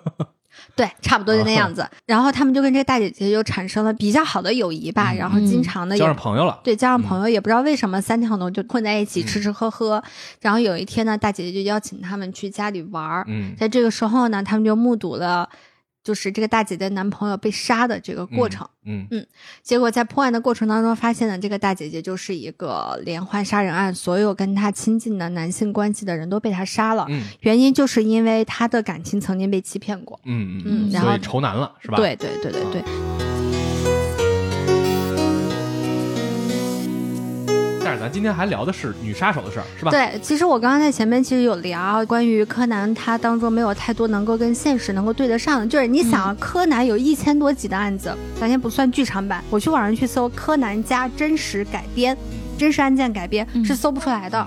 [0.76, 1.88] 对，差不多就那样子。
[2.04, 6.60] 然后他们就跟这个大姐姐就产生了比较好的友谊吧，嗯然后经常的交上朋友了。
[6.62, 10.02] 对，交上朋友也不知道为什么三条龙就混在一起吃吃喝喝。
[10.42, 13.24] 然后有一天呢，大姐姐就邀请他们去家里玩儿。
[13.26, 15.48] 嗯在这个时候呢，他们就目睹了。
[16.06, 19.26] 就是这个大姐姐男朋友被杀的这个过程，嗯
[19.60, 30.20] 结果在破案的过程当中，发现呢这个大姐姐就是一个连环杀人案，所有跟她亲近的男性关系的人都被她杀了，嗯原因就是因为她的感情曾经被欺骗过。
[30.24, 31.96] 嗯嗯然后所以仇难了是吧？
[31.96, 32.82] 对对对对对，
[33.18, 33.25] 但
[38.06, 39.90] 咱今天还聊的是女杀手的事儿，是吧？
[39.90, 45.66] 对，其实我刚刚在前面其实有聊关于柯南，它当中没有太多能够跟现实能够对得上的。
[45.66, 52.16] 就是你想啊，柯南有一千多集的案子，咱先不算剧场版，我去网上去搜柯南加真实改编、
[52.56, 54.46] 真实案件改编嗯是搜不出来的。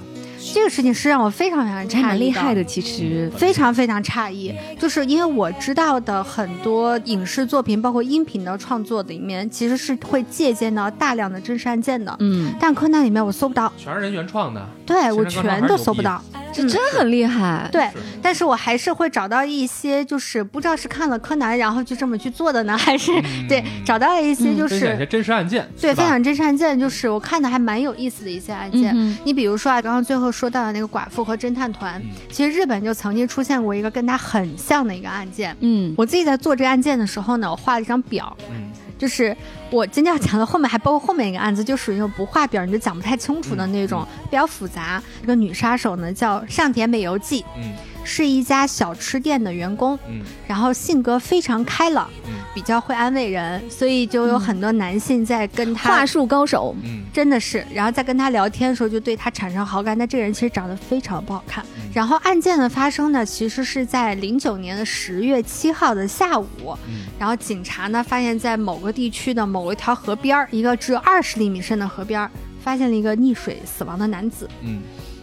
[0.53, 3.31] 这个事情是让我非常非常诧异还蛮厉害的，其实。
[3.37, 12.15] 非常非常诧异，就是因为我知道的很多影视作品，包括音频的创作里面，其实是会借鉴到大量的真实案件的。
[12.19, 14.67] 嗯，但柯南里面我搜不到，啊全是人原创的。
[14.85, 16.21] 对我全都搜不到。
[16.51, 17.69] 这真很厉害。
[17.71, 17.87] 对，
[18.23, 23.11] 但是我还是会找到一些，就是不知道是看了柯南然后就这么去做的呢，还是、
[23.47, 28.91] 对找到了一些就是、真实案件，对分享真实案件，就是我看的还蛮有意思的一些案件。
[28.95, 32.09] 嗯你比如说啊，刚刚最后说到的那个寡妇和侦探团，嗯。
[32.31, 35.53] 其实日本就曾经出现过一个跟他很像的一个案件。
[35.59, 38.71] 嗯，我自己在做这个案件的时候呢，我画了一张表，嗯。
[38.97, 39.35] 就是
[39.69, 45.01] 我今天要讲的后面还包括后面一个案子，就属于那种不画表你就讲不太清楚的那种，比较复杂。
[45.21, 47.73] 这个女杀手呢叫上田美由纪，嗯
[48.09, 56.75] 是一家小吃店的员工，嗯然后性格非常开朗，嗯比较会安慰人，所以就有很多男性在跟他话术高手。
[56.83, 59.95] 嗯真的是，然后在跟他聊天的时候就对他产生好感。
[59.97, 61.63] 但这个人其实长得非常不好看。
[61.75, 66.47] 嗯然后案件的发生呢，其实是在零九年的十月七号的下午，
[66.87, 72.31] 嗯然后警察呢发现，在某个地区的某一条河边儿，一个只有二十厘米深的河边儿，
[72.63, 74.49] 发现了一个溺水死亡的男子。
[74.61, 74.81] 嗯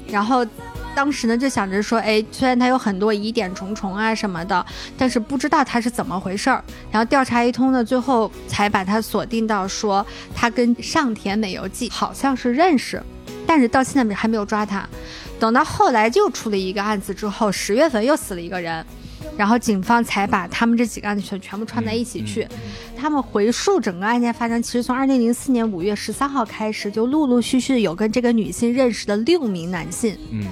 [0.08, 0.46] 然后
[0.96, 4.64] 当时呢就想着说，哎，虽然他有很多疑点重重啊什么的，
[4.96, 6.64] 但是不知道他是怎么回事儿。
[6.90, 13.02] 然后调查一通呢，最后才把他锁定到说他跟上田美由纪好像是认识，
[13.46, 14.88] 但是到现在还没有抓他。
[15.38, 18.82] 等到后来又出了一个案子之后，十月份又死了一个人。
[19.36, 22.42] 然后警方才把他们这几个案子全全部串在一起去。
[22.44, 22.58] 嗯
[22.98, 30.46] 他们回溯整个案件发生，其实从二零零四年五月十三号开始，就陆陆续续有跟这个女性认识的六名男性嗯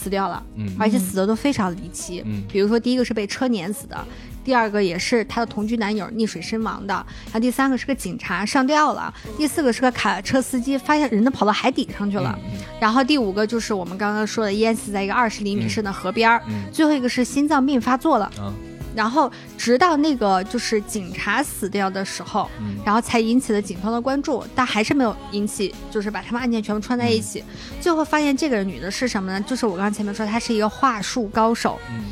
[0.00, 0.66] 死掉了，嗯。
[0.78, 2.22] 而且死的都非常离奇。
[2.24, 2.42] 嗯。
[2.50, 4.06] 比如说，第一个是被车碾死的，
[4.42, 6.94] 第二个也是他的同居男友溺水身亡的，
[7.26, 16.62] 然后第三个是个警察上吊了，第四个是个卡车司机发现人都跑到海底上去了，嗯然后第五个就是我们刚刚说的淹死在一个二十厘米深的河边儿，嗯。
[16.72, 18.24] 最后一个是心脏病发作了。
[18.38, 18.52] 啊
[18.94, 27.44] 然后直到那个就是警察死掉的时候，嗯然后才引起了警方的关注，但还是没有引起，就是把他们案件全部串在一起。
[27.80, 29.40] 最后发现这个女的是什么呢？
[29.46, 32.04] 就是我刚刚前面说，她是一个话术高手，嗯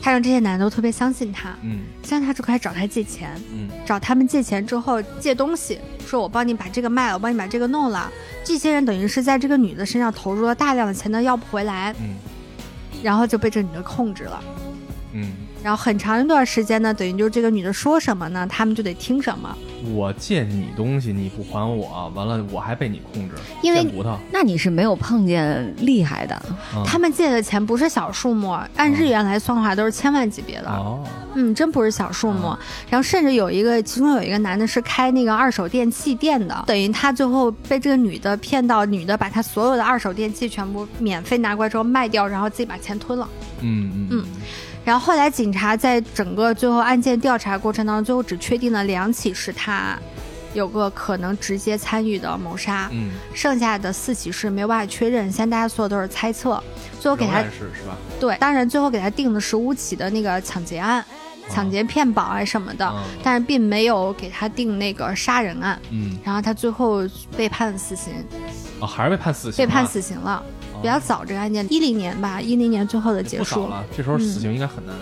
[0.00, 8.10] 她让这些男的都特别相信她，嗯相信她就开始找她借钱，嗯找他们借钱之后借东西，说我帮你把这个卖了，我帮你把这个弄了。
[8.44, 12.16] 这些人等于是在这个女的身上投入了大量的钱，都要不回来，嗯
[13.02, 14.42] 然后就被这女的控制了。
[15.12, 15.32] 嗯，
[15.68, 19.54] 然后很长一段时间呢，等于就是这个女的说什么呢，他们就得听什么。
[19.94, 23.86] 我借你东西你不还我，完了我还被你控制，因为
[24.32, 26.42] 那你是没有碰见厉害的，
[26.74, 26.82] 嗯。
[26.86, 31.04] 他们借的钱不是小数目，按日元来算的话都是千万级别的，哦。
[31.34, 32.56] 嗯，真不是小数目。
[32.88, 43.28] 然后甚至有一个，其中有一个男的是开那个二手电器店的，等于他最后被这个女的骗到，女的把他所有的二手电器全部免费拿过来之后卖掉，然后自己把钱吞了。
[43.60, 44.08] 嗯嗯。
[44.12, 44.24] 嗯
[44.88, 49.98] 然后后来警察在整个最后案件调查过程当中，最后只确定了两起是他
[50.54, 56.58] 有个可能直接参与的谋杀，嗯，剩下的四起是没有办法确认，现在大家所有都是猜测。
[56.98, 57.98] 最后给他是是吧？
[58.18, 61.04] 对，当然最后给他定的是五起的那个抢劫案、
[61.50, 65.78] 抢劫骗保啊什么的，嗯但是并没有给他定那个杀人案。
[65.90, 68.14] 嗯然后他最后被判死刑，
[68.80, 70.42] 哦，还是被判死刑，被判，死刑了，
[70.80, 74.94] 比较早这个案件，一零年吧，一零年最后的结束，了，这时候死刑应该很难，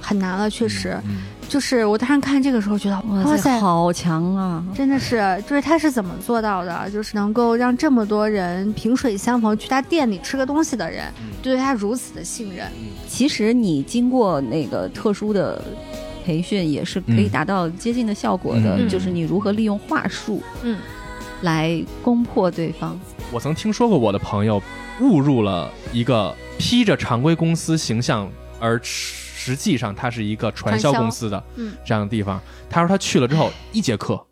[0.00, 0.96] 很难了，确实。
[1.06, 1.18] 嗯
[1.50, 4.64] 就是我当时看这个时候觉得，哇哇塞，好强啊！
[4.72, 6.88] 真的是，就是他是怎么做到的？
[6.90, 12.68] 就是能够让这么多人萍水相逢，去他店里吃个东西的人，嗯对他如此的信任。
[13.08, 15.60] 其实你经过那个特殊的
[16.24, 20.78] 培训，也是可以嗯达到接近的效果的，嗯就是你如何利用话术嗯，
[21.40, 22.96] 来攻破对方。
[23.32, 24.62] 我曾听说过我的朋友
[25.00, 28.30] 误入了一个披着常规公司形象，
[28.60, 32.40] 而实际上它是一个传销公司的嗯这样的地方。
[32.68, 34.26] 他说他去了之后，一节课，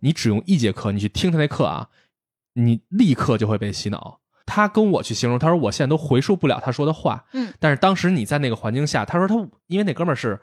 [0.00, 1.88] 你只用一节课，你去听他那课啊，
[2.52, 4.20] 你立刻就会被洗脑。
[4.46, 9.34] 他跟我去形容，他说我现在都回述不了他说的话，嗯，但是当时你在那个环境下，他说他
[9.68, 10.40] 因为那哥们儿是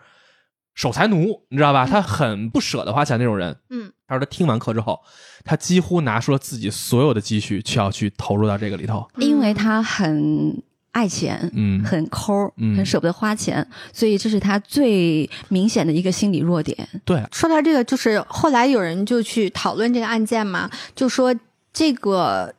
[0.73, 1.86] 守财奴，你知道吧？
[1.86, 5.01] 他很不舍得花钱那种人，嗯，他说他听完课之后，
[5.48, 9.08] 他几乎拿出了自己所有的积蓄，去要去投入到这个里头。
[9.18, 16.88] 因为他很爱钱，嗯很抠儿，嗯很舍不得花钱，所以这是他最明显的一个心理弱点。
[17.06, 21.34] 对，说到这个，就是后来有人就去讨论这个案件嘛，就说
[21.72, 22.54] 这个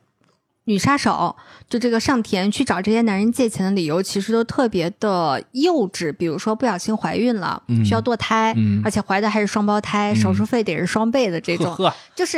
[0.63, 1.35] 女杀手，
[1.69, 6.11] 就这个上田去找这些男人借钱的理由，其实都特别的幼稚。
[6.11, 11.67] 比如说不小心怀孕了，嗯需要堕胎，嗯而且怀的还是双胞胎，嗯手术费得是双倍的这种。
[11.75, 12.37] 呵呵，就是，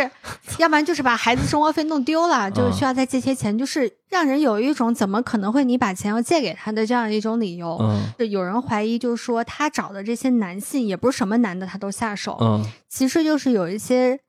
[0.57, 7.77] 要不然就是把孩子生活费弄丢了，就是需要再借些钱，就是让人有一种怎么可能会你把钱要借给他的这样一种理由。
[7.81, 14.19] 嗯就有人怀疑，就是说他找的这些男性也不是什么男的他都下手，嗯其实就是有一些，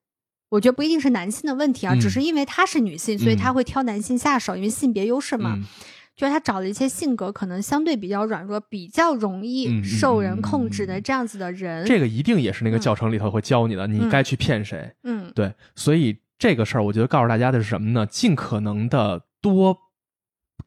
[0.52, 5.54] 我觉得不一定是男性的问题啊，嗯只是因为她是女性，所以她会挑男性下手，因为性别优势嘛。
[5.56, 5.64] 嗯
[6.14, 11.86] 就是他找了一些性格可能相对比较软弱、比较容嗯易嗯受人嗯控制的这样子的人。
[11.86, 14.92] 这个一定也是那个嗯教程里头会教你的，你嗯该去骗谁。
[15.04, 18.04] 嗯对，所以这个事儿，我觉得告诉大家的是什么呢？
[18.04, 19.74] 尽可能的多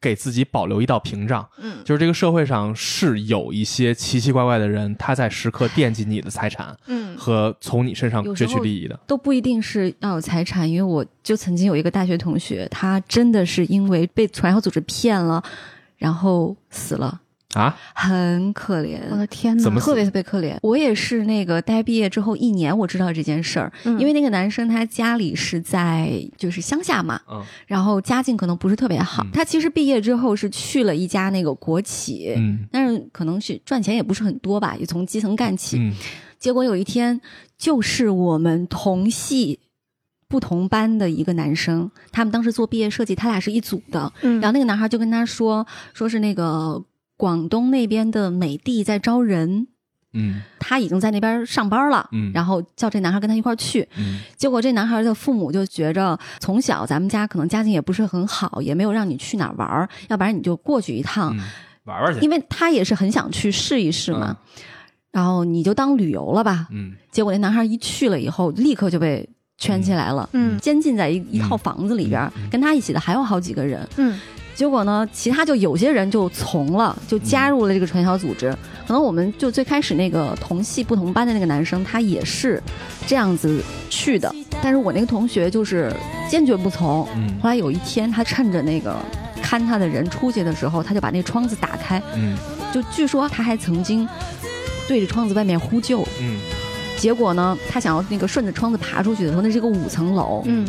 [0.00, 1.48] 给自己保留一道屏障。
[1.58, 8.98] 嗯就是这个社会上是有一些奇奇怪怪的人，他在时刻惦记你的财产嗯和从你身上攫取利益的。
[9.06, 15.42] 都不一定是要有财产，因为我就曾经有一个大学同学，他真的是因为被传销组织骗了，
[15.96, 17.20] 然后死了，
[17.54, 18.98] 啊，很可怜。
[19.10, 19.62] 我的天哪！
[19.62, 29.22] 怎么特别特别可怜，我也是那个待毕业之后一年，我知道这件事儿，嗯因为那个男生他家里是在就是乡下嘛，嗯然后家境可能不是特别好。
[29.24, 35.78] 嗯他其实毕业之后是去了一家那个国企，嗯但是可能是赚钱也不是很多吧，也从基层干起。
[35.78, 35.94] 嗯
[36.38, 37.18] 结果有一天，
[37.56, 39.58] 就是我们同系
[40.28, 44.12] 不同班的一个男生，他们当时做毕业设计，他俩是一组的。
[44.20, 46.80] 嗯，然后那个男孩就跟他说，说是那个
[47.16, 49.68] 广东那边的美的在招人，
[50.12, 50.42] 嗯。
[50.58, 52.08] 他已经在那边上班了。
[52.12, 52.32] 嗯。
[52.34, 54.20] 然后叫这男孩跟他一块儿去，嗯。
[54.36, 61.40] 结果这男孩的父母就觉着，从小咱们家可能家境也不是很好，也没有让你去哪儿玩儿，要不然你就过去一趟，嗯，
[61.84, 62.20] 玩玩去。
[62.20, 64.36] 因为他也是很想去试一试嘛。
[65.12, 66.66] 然后你就当旅游了吧。
[66.70, 66.94] 嗯。
[67.10, 70.58] 结果那男孩一去了以后，立刻就被圈起来了，嗯。
[70.58, 72.50] 监禁在一一套房子里边，嗯。
[72.50, 73.88] 跟他一起的还有好几个人。
[73.96, 74.18] 嗯
[74.56, 78.50] 结果呢，其他就有些人就从了，就加入了这个传销组织。
[78.86, 82.62] 可能我们就最开始那个同系不同班的那个男生，他也是
[83.06, 84.34] 这样子去的。
[84.62, 85.92] 但是我那个同学就是
[86.30, 87.06] 坚决不从。
[87.14, 88.96] 嗯后来有一天，他趁着那个
[89.42, 92.34] 看他的人出去的时候，他就把那窗子打开，嗯
[92.72, 94.08] 就据说他还曾经
[94.88, 96.00] 对着窗子外面呼救。
[96.20, 96.38] 嗯，
[96.96, 100.66] 结果呢，他想要那个顺着窗子爬出去的时候，那是个五层楼，嗯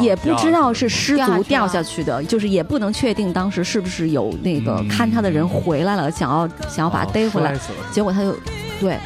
[0.00, 4.88] 也不知道是失足掉掉下下去的，就是也不能确定当时是不是有那个嗯。
[4.88, 7.58] 看他的人回来了，想要想要把他逮回来。
[7.92, 8.36] 结果他就
[8.80, 8.98] 对，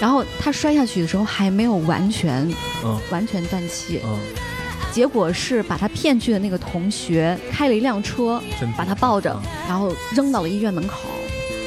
[0.00, 2.48] 然后他摔下去的时候还没有完全
[2.84, 2.98] 嗯。
[3.10, 4.18] 完全断气，嗯，
[4.92, 8.40] 结果是把他骗去的那个同学开了一辆车，
[8.76, 11.08] 把他抱着嗯，然后扔到了医院门口，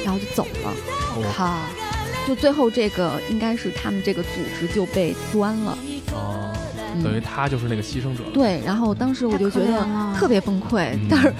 [0.04, 0.70] 然后就走了。
[1.16, 1.22] 哦。
[1.36, 1.54] 靠，
[2.26, 5.78] 就最后这个应该是他们这个组织就被端了。
[7.02, 8.22] 等于他就是那个牺牲者。
[8.32, 11.06] 对，然后当时我就觉得特别崩溃，嗯。
[11.10, 11.32] 但是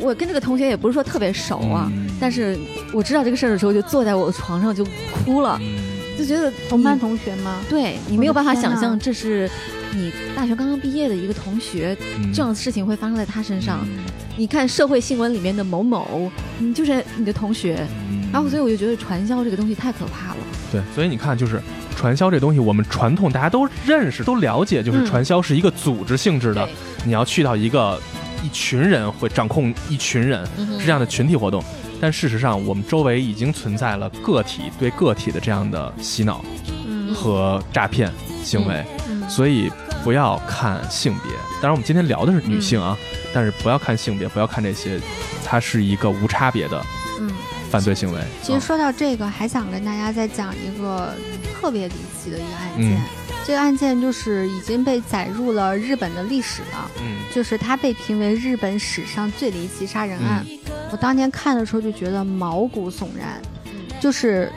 [0.00, 2.08] 我跟这个同学也不是说特别熟啊，嗯。
[2.20, 2.58] 但是
[2.92, 5.78] 我知道这个事儿的时候，就坐在我的床上就哭了，嗯。
[6.18, 7.60] 就觉得同班同学吗？
[7.68, 9.50] 对你没有办法想象这是
[9.94, 12.32] 你大学刚刚毕业的一个同学，嗯。
[12.32, 13.80] 这样的事情会发生在他身上。
[13.84, 14.04] 嗯。
[14.36, 20.36] 你看社会新闻里面的某某，你就是你的同学，嗯然后所以我就觉得传销这个东西太可怕了。
[20.70, 21.60] 对，所以你看，就是
[21.96, 26.74] 传销这东西，我们传统大家都认识、都了解，就是嗯传销是一个组织性质的，对
[27.04, 28.00] 你要去到一个
[28.42, 30.46] 一群人会掌控一群人，
[30.78, 31.62] 是这样的群体活动。
[32.00, 36.42] 但事实上，我们周围已经存在了个体对个体的这样的洗脑
[36.86, 38.10] 嗯和诈骗
[38.42, 39.70] 行为，嗯所以
[40.02, 41.32] 不要看性别。
[41.60, 42.96] 当然，我们今天聊的是女性啊，
[43.34, 44.98] 但是不要看性别，不要看这些，
[45.44, 46.99] 它是一个无差别的嗯。
[47.70, 48.20] 犯罪行为。
[48.42, 51.14] 其实说到这个，还想跟大家再讲一个
[51.54, 52.96] 特别离奇的一个案件。
[52.96, 53.00] 嗯
[53.46, 60.44] 这个案件就是已经被载入了日本的历史了，嗯就是它被评为日本史上最离奇杀人案。
[60.92, 63.40] 我当年看的时候就觉得毛骨悚然，
[63.98, 64.52] 就是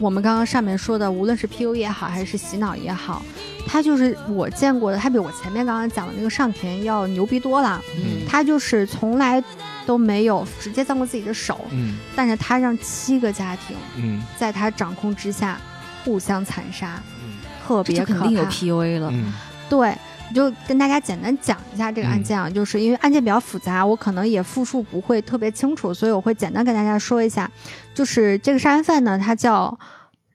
[0.00, 3.22] 我们刚刚上面说的，无论是 PU 也好，还是洗脑也好，
[3.66, 7.80] 他就是我见过的，他比我前面刚刚讲的那个上田要牛逼多了。
[7.96, 9.42] 嗯他就是从来
[9.86, 15.60] 都没有直接脏过自己的手，嗯但是他让七个家庭嗯在他掌控之下
[16.04, 18.20] 互相残杀，嗯特别可怕。
[18.20, 19.10] 肯定有 PUA 了。
[19.12, 19.32] 嗯
[19.68, 19.96] 对，
[20.28, 27.50] 我就跟大家简单讲一下这个案件啊，就是因为案件比较复杂，我可能也复述不会特别清楚，所以我会简单跟大家说一下。
[27.94, 29.78] 就是这个杀人犯呢，他叫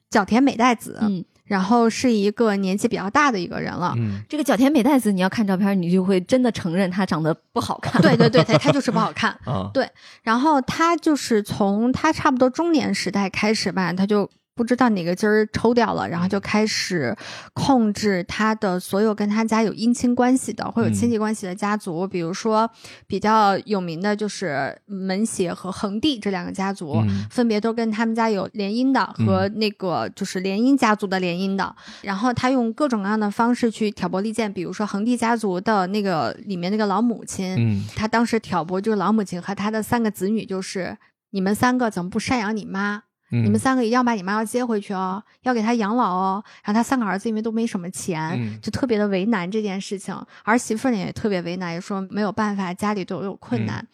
[0.09, 3.93] 角田美代子，嗯，然后是一个年纪比较大的一个人了。
[3.97, 8.01] 嗯这个角田美代子，你要看照片，你就会真的承认她长得不好看。
[8.01, 9.35] 对 对对，她 她就是不好看。
[9.73, 9.89] 对
[10.21, 17.15] 然后她就是从她差不多中年时代开始吧，她就不知道哪个筋儿抽掉了，然后就开始
[17.53, 22.69] 控制他的所有跟他家有姻亲关系的或有亲戚关系的家族，比如说
[23.05, 26.95] 比较有名的就是门协和恒地这两个家族。
[26.95, 40.97] 嗯分别都跟他们家有联姻的和那个就是联姻家族的联姻的，然后他用各种各样的方式去挑拨离间，比如说恒地家族的那个里面那个老母亲，嗯他当时挑拨就是老母亲和他的三个子女，就是
[41.31, 43.03] 你们三个怎么不赡养你妈？
[43.31, 46.43] 嗯，你们三个一定要把你妈要接回去哦，要给她养老哦。
[46.63, 50.15] 然后他三个儿子因为都没什么钱，嗯就特别的为难这件事情。
[50.43, 53.85] 儿媳妇呢也特别为难，也说没有办法，家里都有困难。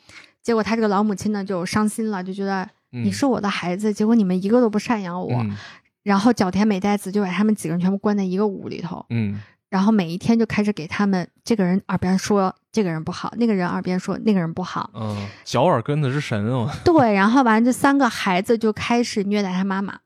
[0.42, 5.42] 结果他这个老母亲呢就伤心了，就觉得嗯你是我的孩子，结果你们一个都不赡养我。
[5.42, 5.58] 嗯
[6.04, 9.40] 然后角田美代子就把他们几个人全部关在一个屋里头，嗯
[9.74, 14.92] 然后每一天就开始给他们这个人耳边说这个人不好，那个人耳边说那个人不好。
[14.94, 19.98] 嗯，小耳根子是神哦， 对，然后完这三个孩子就开始虐待他妈妈，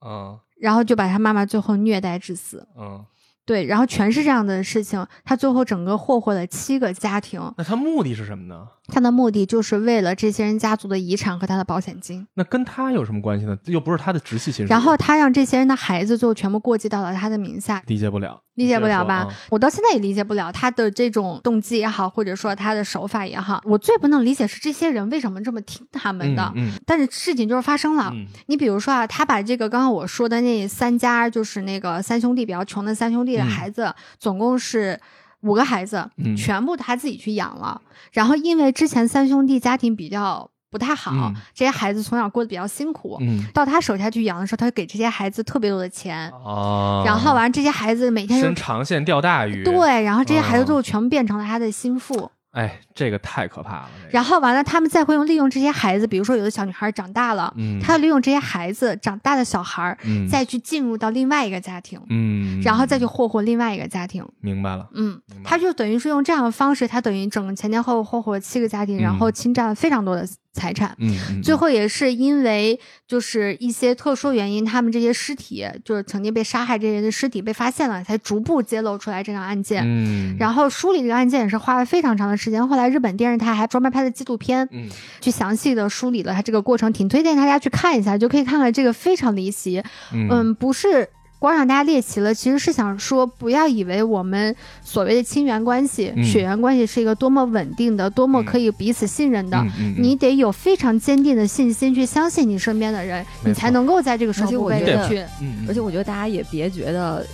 [0.00, 2.66] 嗯然后就把他妈妈最后虐待致死。
[2.78, 3.04] 嗯，
[3.46, 8.68] 对，然后全是这样的事情，他最后整个霍霍了七个家庭，那他目的是什么呢？
[8.86, 12.26] 他的目的就是为了这些人家族的遗产和他的保险金。
[12.34, 13.56] 那跟他有什么关系呢？
[13.64, 14.70] 又不是他的直系亲属。
[14.70, 19.26] 然后他让这些人的孩子最后全部过继到了他的名下，理解不了，理解不了吧？
[19.48, 23.58] 我到现在也理解不了他的这种动机也好，或者说他的手法也好。
[23.64, 26.52] 我最不能理解是这些人为什么这么听他们的。
[26.54, 28.10] 嗯但是事情就是发生了。
[28.12, 34.98] 嗯你比如说啊，他把这个刚刚我说的那三家，就是那个三兄弟比较穷的三兄弟孩子，总共是
[35.40, 37.80] 五个孩子，嗯全部他自己去养了。
[38.12, 43.16] 然后因为之前三兄弟家庭比较不太好，嗯这些孩子从小过得比较辛苦。
[43.20, 52.30] 嗯到他手下去养的时候，他会给这些孩子特别多的钱，哦，然后完这些孩子每天就伸长线钓大鱼，，对，然后这些孩子哦最后全部变成了他的心腹。
[52.54, 53.90] 哎，这个太可怕了。
[53.98, 59.98] 这个然后完了，他们再会用利用这些孩子，比如说有的小女孩长大了，嗯，他要利用这些孩子长大的小孩
[60.30, 64.24] 再去进入到另外一个家庭，嗯，然后再去霍霍另外一个家庭。
[64.40, 70.24] 明白了，嗯他就等于是用这样的方式，他等于整个前前后后霍霍了七个家庭，然后侵占了非常多的
[70.54, 70.96] 财产。
[70.98, 79.82] 嗯嗯，最后也是因为就是一些特殊原因，他们这些尸体就是曾经被杀害这些人的尸体被发现了，才逐步揭露出来这个案件。
[79.84, 82.66] 嗯，然后梳理这个案件也是花了非常长的时间。
[82.66, 84.88] 后来日本电视台还专门拍了纪录片，嗯
[85.20, 89.82] 去详细的梳理了它这个过程，挺推荐大家去看一下，就可以看看这个非常离奇。
[90.12, 91.08] 嗯嗯，不是。
[91.44, 96.24] 光让大家猎奇了，其实是想说，不要以为我们所谓的亲缘关系、嗯。
[96.24, 99.62] 血缘关系是一个多么稳定的、多么可以彼此信任的。
[99.98, 105.18] 你得有非常坚定的信心去相信你身边的人，你才能够在这个时候而且不被我觉得委屈。
[105.42, 105.64] 嗯，嗯。
[105.68, 107.26] 而且我觉得大家也别觉得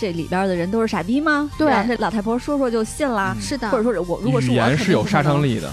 [0.00, 1.48] 这里边的人都是傻逼吗？
[1.56, 1.72] 对。
[1.86, 3.40] 这老太婆说说就信了，嗯。
[3.40, 5.70] 是的，或者说是我如果是我语言是有杀伤力的，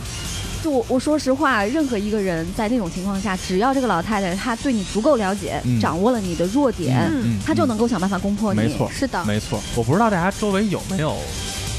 [0.64, 8.60] 就我我说实话，任何一个人在那种情况下，只要这个老太太她对你足够了解，嗯掌握了你的弱点，嗯她就能够想办法攻破你。
[8.60, 11.16] 没错是的，没错，我不知道大家周围有没有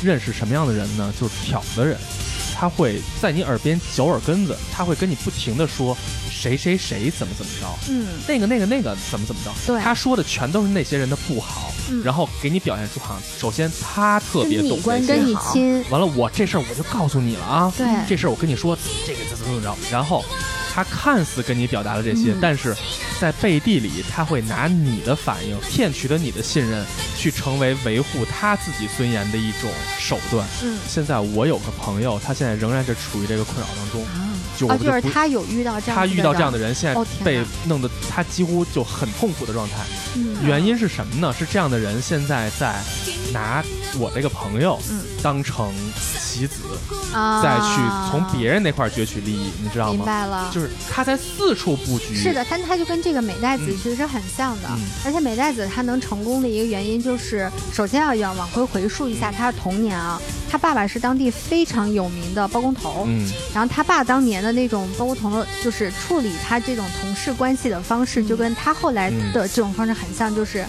[0.02, 1.12] 认识什么样的人呢？
[1.20, 1.96] 就是挑的人，
[2.60, 5.96] 他会在你耳边嚼耳根子，他会跟你不停的说
[6.30, 9.80] 谁谁谁怎么怎么着，嗯，那个那个那个怎么怎么着，对。
[9.82, 17.86] 他说的全都是那些人的不好，嗯然后给你表现出好像首先他特别懂关这些跟你完了我这事儿我就告诉你了啊，对。
[18.06, 20.22] 这事儿我跟你说这个怎么怎么着，然后
[20.80, 22.38] 他看似跟你表达了这些，嗯。
[22.40, 22.74] 但是
[23.20, 26.82] 在背地里他会拿你的反应骗取了你的信任，
[27.18, 30.48] 去成为维护他自己尊严的一种手段。
[30.62, 34.29] 嗯，现在我有个朋友，他现在仍然是处于这个困扰当中，啊，
[34.68, 39.76] 啊，就是他有遇到这样子他遇到这样的的人，现在被弄得他几乎就很痛苦的状态。
[40.42, 41.32] 原因是什么呢？
[41.32, 42.80] 是这样的人现在在
[43.32, 43.62] 拿
[43.98, 46.62] 我这个朋友嗯当成棋子，
[47.12, 50.04] 啊，再去从别人那块儿攫取利益，你知道吗明？
[50.04, 52.14] 白了，就是他在四处布局。
[52.14, 70.64] 是的，但他就跟这个美代子嗯其实是很像的，嗯而且美代子她能成功的一个原因就是，首先要要往回回溯一下她的童年啊，她爸爸是当地非常有名的包工头，嗯然后他爸当年的那种包工头的，就是处理他这种同事关系的方式，就跟他后来的这种方式很像，就是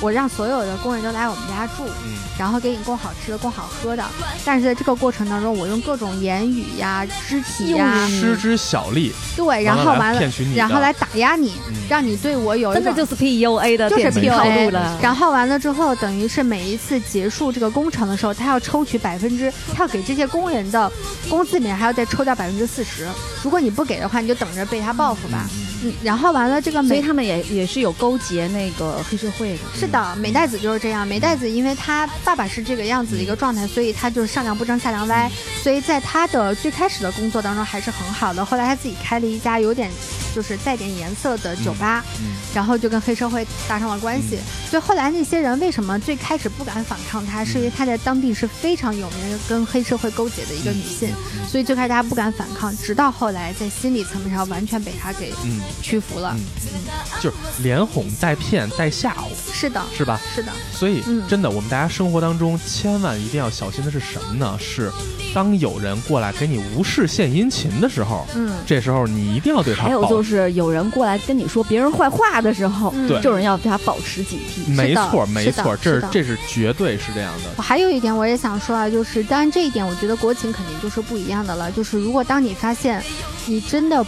[0.00, 4.02] 我让所有的工人都来我们家住，嗯然后给你供好吃的、供好喝的，
[4.46, 14.98] 但是在这个过程当中，我用各种言语呀、肢体呀，用施之小利，对，然后完了然后来打压你，嗯让你对我有一真的就是 PUA 的就是典型套路 PUA 了。
[15.02, 20.90] 然后完了之后，等于是每一次结束这个工程的时候，他要抽取百分之，他要给这些工人的
[21.28, 23.06] 工资里面还要再抽掉百分之四十。
[23.42, 25.46] 如果你不给的话，你就等着被他报复吧。
[25.52, 25.66] 嗯，
[26.02, 26.88] 然后完了这个美。
[26.88, 29.58] 所以他们也也是有勾结那个黑社会的。
[29.74, 31.06] 是的，美代子就是这样。
[31.06, 35.30] 美代子因为她爸爸是这个样子的一个状态，所以她就是上梁不正下梁歪。
[35.62, 38.44] 所以在她的最开始的工作当中还是很好的。
[38.44, 39.90] 后来她自己开了一家有点
[40.34, 44.38] 就是带点颜色的酒吧，嗯然后就跟黑社会搭上了关系。
[44.68, 51.14] 所以后来那些人为什么最开始不敢反抗她，是因为她在当地是非常有名的跟黑社会勾结的一个女性，
[51.48, 56.34] 所以最开始大家不敢反抗，直到后来在心理层面上完全被她给嗯屈服了。
[56.36, 56.44] 嗯，
[57.20, 60.20] 就是连哄带骗带吓唬，是的，是吧？
[60.34, 64.58] 是的，所以嗯真的，我们大家生活当中千万一定要小心的是什么呢？
[64.60, 64.90] 是
[65.34, 74.68] 当有人过来给你无事献殷勤的时候，嗯，这时候你一定要对他还有就是有人过来跟你说别人坏话的时候，嗯对这种人要对他保持警惕。
[74.74, 77.50] 没错，没错，这是这是绝对是这样的。
[77.56, 81.70] 我还有一点我也想说啊，就是当然这一点我觉得国情肯定就是不一样的了。
[81.72, 83.02] 就是如果当你发现
[83.46, 84.04] 你真的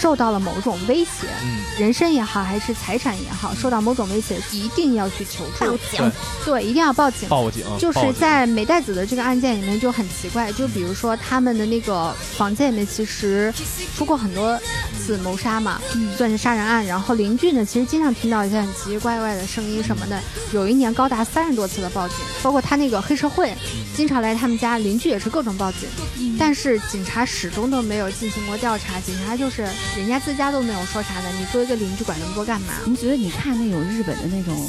[0.00, 6.10] 受到了某种威胁，嗯，人身也好还是财产也好，受到某种威胁，一定要去求助，对，
[6.42, 7.28] 对，一定要报警。
[7.28, 13.52] 报警，就是在美代子的这个案件里面就很奇怪，就比如说他们的那个房间里面其实
[13.94, 14.58] 出过很多
[14.98, 16.16] 次谋杀嘛，嗯。
[16.16, 16.84] 算是杀人案。
[16.86, 20.18] 然后邻居呢，其实经常听到一些很奇奇怪怪的声音什么的，
[20.52, 23.54] 有一年高达三十多次的报警，包括他那个黑社会
[23.94, 32.74] 经常来他们家，邻居也是各种报警，但是警察始终都没有进行过调查，警察就是人家自家都没有说啥的，你作为一个邻居管那么多干嘛？
[32.86, 34.68] 你觉得你看那种日本的那种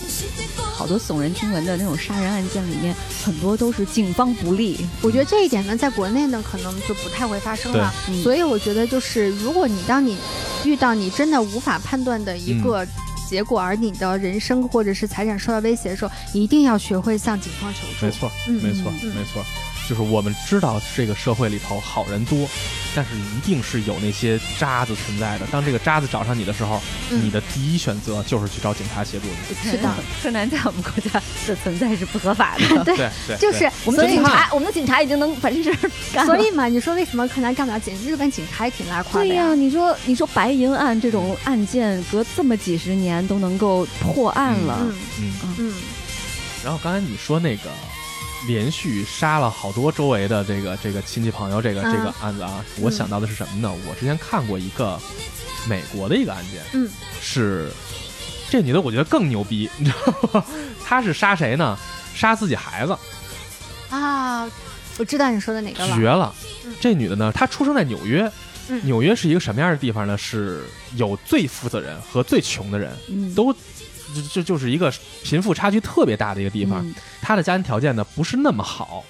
[0.55, 4.85] 好多耸人听闻的那种杀人案件里面，很多都是警方不利。
[5.01, 7.93] 我觉得这一点呢，在国内呢，可能就不太会发生了。
[8.09, 10.17] 嗯所以我觉得，就是如果你当你
[10.65, 12.85] 遇到你真的无法判断的一个
[13.29, 18.05] 结果，而你的人生或者是财产受到威胁的时候，一定要学会向警方求助。
[18.05, 19.43] 没错，嗯没错，嗯没错。
[19.91, 22.47] 就是我们知道这个社会里头好人多，
[22.95, 25.45] 但是一定是有那些渣子存在的。
[25.47, 29.69] 当这个渣子找上你的时候，嗯你的第一选择就是去找警察协助你。
[29.69, 32.83] 是的，柯南在我们国家的存在是不合法的。
[32.85, 36.33] 对对对，就是我们的警察，我们的警察已经能把这事儿干了。
[36.33, 37.93] 所以嘛，你说为什么柯南干不了警？
[38.07, 44.77] 日本警察也挺拉胯的对呀、你说你说白银案这种案件，隔这么几十年都能够破案了，
[45.19, 45.55] 嗯嗯。
[45.57, 45.73] 嗯，
[46.63, 47.69] 然后刚才你说那个
[48.47, 53.71] 连续杀了好多周围的这个这个亲戚朋友这个、嗯这个案子啊，我想到的是什么呢？
[53.87, 54.99] 我之前看过一个
[55.67, 56.89] 美国的一个案件，嗯，
[57.21, 57.71] 是
[58.49, 60.45] 这女的，我觉得更牛逼，你知道吗？
[60.83, 61.77] 她是杀谁呢？
[62.15, 62.97] 杀自己孩子，
[63.89, 64.49] 啊，
[64.97, 65.95] 我知道你说的哪个了。
[65.95, 66.33] 绝了
[66.65, 66.73] 嗯！
[66.79, 68.23] 这女的呢，她出生在纽约。
[68.69, 70.17] 嗯纽约是一个什么样的地方呢？
[70.17, 70.63] 是
[70.95, 73.53] 有最富的人和最穷的人，嗯，都
[74.13, 74.91] 就就就是一个
[75.23, 76.85] 贫富差距特别大的一个地方。
[76.85, 79.03] 嗯他的家庭条件呢不是那么好，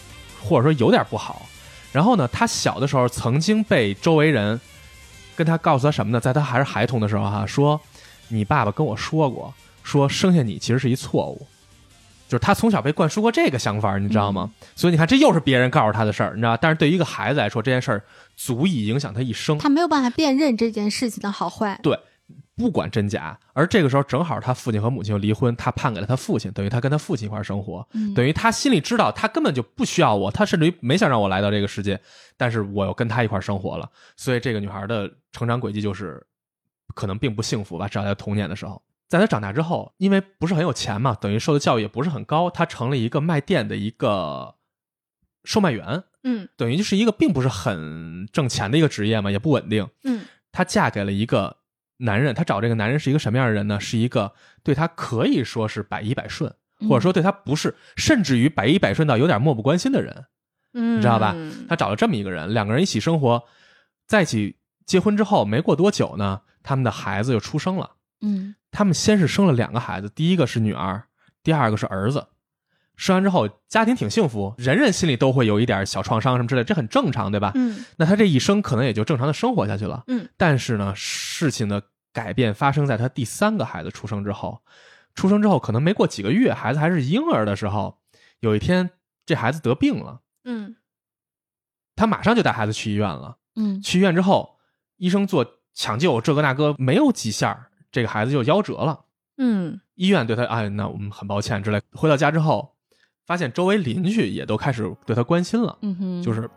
[0.44, 1.48] 或者说有点不好。
[1.92, 4.60] 然后呢，他小的时候曾经被周围人
[5.36, 6.20] 跟他告诉他什么呢？
[6.20, 7.80] 在他还是孩童的时候哈、说
[8.28, 11.48] 你爸爸跟我说过，说生下你其实是一错误。
[12.28, 14.50] 就是他从小被灌输过这个想法，你知道吗？
[14.74, 16.60] 所以你看，这又是别人告诉他的事儿，你知道吧？
[16.62, 18.02] 但是对于一个孩子来说，这件事儿
[18.38, 19.58] 足以影响他一生。
[19.58, 21.78] 他没有办法辨认这件事情的好坏。
[22.62, 23.38] 不管真假。
[23.54, 32.00] 而这个时候正好他父亲和母亲又离婚，他判给了他父亲，等于他跟他父亲一块生活，嗯等于他心里知道他根本就不需要我，他甚至于没想让我来到这个世界，
[32.38, 36.24] 但是我又跟他一块生活了，所以这个女孩的成长轨迹就是
[36.94, 38.80] 可能并不幸福吧，至少在童年的时候。
[39.10, 44.56] 在他长大之后，因为不是很有钱嘛，等于受的教育也不是很高，他成了一个卖店的一个
[45.44, 49.86] 售卖员，嗯等于就是一个并不是很挣钱的一个职业嘛，也不稳定。
[50.06, 51.58] 嗯她嫁给了一个
[52.02, 53.80] 男人，他找这个男人是一个什么样的人呢？
[53.80, 54.34] 是一个
[54.64, 60.26] 对他可以说是百依百顺，嗯或者说对他不是，甚至于百依百顺到有点漠不关心的人。
[60.74, 61.36] 嗯，你知道吧？
[61.70, 63.44] 他找了这么一个人，两个人一起生活，
[64.08, 67.92] 在一起结婚之后没过多久呢，他们的孩子就出生了。
[68.22, 71.04] 嗯他们先是生了两个孩子，第一个是女儿，
[71.44, 72.28] 第二个是儿子。
[72.96, 77.52] 生完之后，家庭挺幸福，人人心里都会有一点小创伤什么之类，这很正常，对吧？
[77.56, 80.04] 嗯那他这一生可能也就正常的生活下去了。
[80.08, 81.82] 嗯，但是呢，事情的
[82.14, 84.62] 改变发生在他第三个孩子出生之后。
[85.14, 87.98] 出生之后，可能没过几个月，孩子还是婴儿的时候，
[88.40, 88.90] 有一天
[89.26, 90.78] 这孩子得病了，嗯
[91.96, 93.38] 他马上就带孩子去医院了。
[93.56, 94.58] 嗯去医院之后，
[94.96, 99.06] 医生做抢救，这个那个没有几下，这个孩子就夭折了。
[99.38, 101.82] 嗯医院对他，哎，那我们很抱歉之类。
[101.92, 102.76] 回到家之后，
[103.26, 106.50] 发现周围邻居也都开始对他关心了，嗯哼，就是，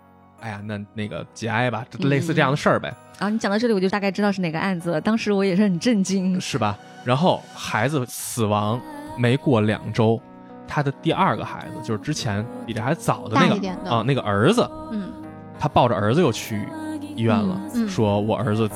[0.44, 2.92] 哎呀，那那个节哀吧，类似这样的事儿呗。
[3.18, 5.00] 啊，你讲到这里，我就大概知道是哪个案子了。
[5.00, 6.38] 当时我也是很震惊。
[6.38, 6.76] 是吧？
[7.02, 8.78] 然后孩子死亡
[9.16, 10.20] 没过两周，
[10.68, 15.10] 他的第二个孩子就是之前比这还早的那个啊，那个儿子，嗯
[15.58, 16.68] 他抱着儿子又去
[17.16, 18.68] 医院了，嗯说我儿子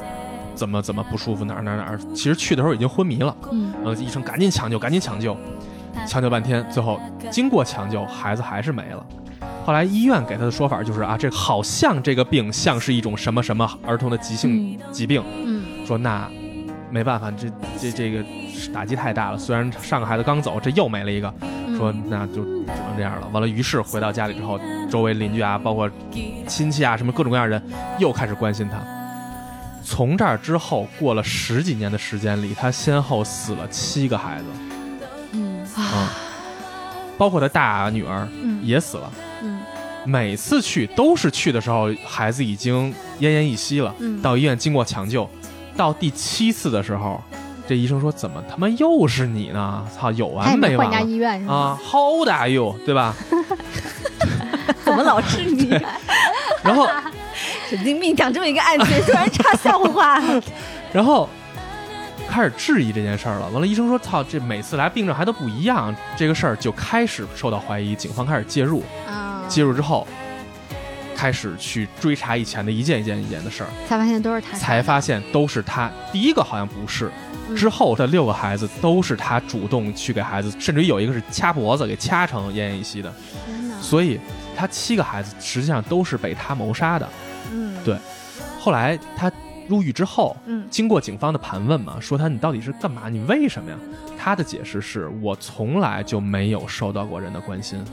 [0.55, 1.99] 怎么怎么不舒服，哪儿哪儿哪儿。
[2.15, 5.37] 其实去的时候已经昏迷了，嗯然后医生赶紧抢救，赶紧抢救，
[6.07, 6.99] 抢救半天，最后
[7.31, 9.05] 经过抢救，孩子还是没了。
[9.69, 16.27] 后来医院给他的说法就是啊，这好像这个病像是一种什么什么儿童的急性疾病，嗯说那
[16.91, 18.25] 没办法，这这这个
[18.73, 19.37] 打击太大了。
[19.37, 23.29] 虽然上个孩子刚走，这又没了一个，嗯，说那就只能这样了。
[23.31, 24.59] 完了，于是回到家里之后，
[24.91, 25.87] 周围邻居啊，包括
[26.47, 27.63] 亲戚啊，什么各种各样的人，
[27.99, 28.79] 又开始关心他。
[29.85, 34.45] 从这儿之后，过了十几年的时间里，他先后死了七个孩子，
[35.33, 36.11] 嗯啊、
[37.19, 39.13] 包括他大女儿嗯也死了。
[39.15, 39.28] 嗯
[40.09, 42.91] 每次去都是去的时候，孩子已经
[43.21, 43.95] 奄奄一息了。
[43.99, 45.29] 嗯到医院经过抢救，
[45.77, 47.23] 到第七次的时候，
[47.69, 49.87] 这医生说：“怎么他妈又是你呢？
[49.95, 51.47] 操，有完没完没换家医院？
[51.47, 52.75] 啊？How old are you？
[52.87, 53.15] 对吧？
[54.83, 55.69] 怎么老是你？
[56.63, 56.89] 然后，
[57.69, 60.19] 神经病，讲这么一个案件，突然插笑话。
[60.91, 61.29] 然后
[62.31, 63.47] 开始质疑这件事儿了。
[63.51, 68.83] 完了，医生说：操，这每次来病症还都不一样，这个事儿就开始受到怀疑，警方开始介入。
[69.07, 70.07] 啊，介入之后，
[71.17, 75.91] 开始去追查以前的一件一件一件的事儿。”才发现都是他，才发现都是他。
[76.13, 77.11] 第一个好像不是，
[77.49, 83.13] 嗯之后的六个孩子都是他主动去给孩子，甚至于有一个是掐脖子给掐成奄奄一息的。
[83.81, 84.21] 所以
[84.57, 87.09] 他七个孩子实际上都是被他谋杀的。
[87.53, 87.97] 嗯，对
[88.61, 89.31] 后来他
[89.69, 93.09] 入狱之后，嗯经过警方的盘问嘛，说他你到底是干嘛？
[93.09, 93.77] 你为什么呀？
[94.19, 97.85] 他的解释是我从来就没有受到过人的关心，啊，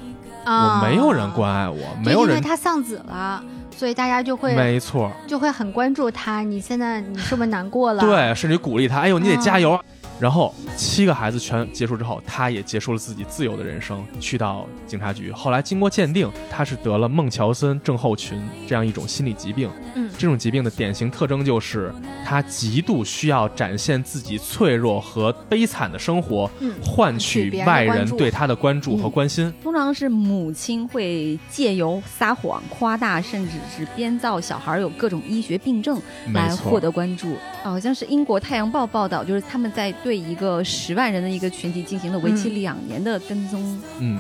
[0.46, 2.36] 我没有人关爱我，没有人。
[2.36, 3.44] 因为他丧子了，
[3.76, 6.42] 所以大家就会没错，就会很关注他。
[6.42, 9.80] 你现在你是不是难过了？，对，甚至鼓励他，哎呦，你得加嗯油。
[10.20, 15.32] 然后七个孩子全结束之后，他也结束了自己自由的人生，去到警察局。
[15.32, 19.70] 后来经过鉴定，他是得了孟乔森症候群这样一种心理疾病。
[19.96, 21.94] 嗯这种疾病的典型特征就是
[22.26, 29.54] 他极度需要展现自己脆弱和悲惨的生活，嗯换取取外人对他的关注和嗯关心。
[29.62, 36.02] 通常是母亲会借由撒谎、夸大，甚至是编造小孩有各种医学病症
[36.34, 37.36] 来获得关注。
[37.62, 44.20] 好像是英国《太阳报》报道，就是他们在对一个十万人的一个群体进行了为期嗯两年的跟踪、嗯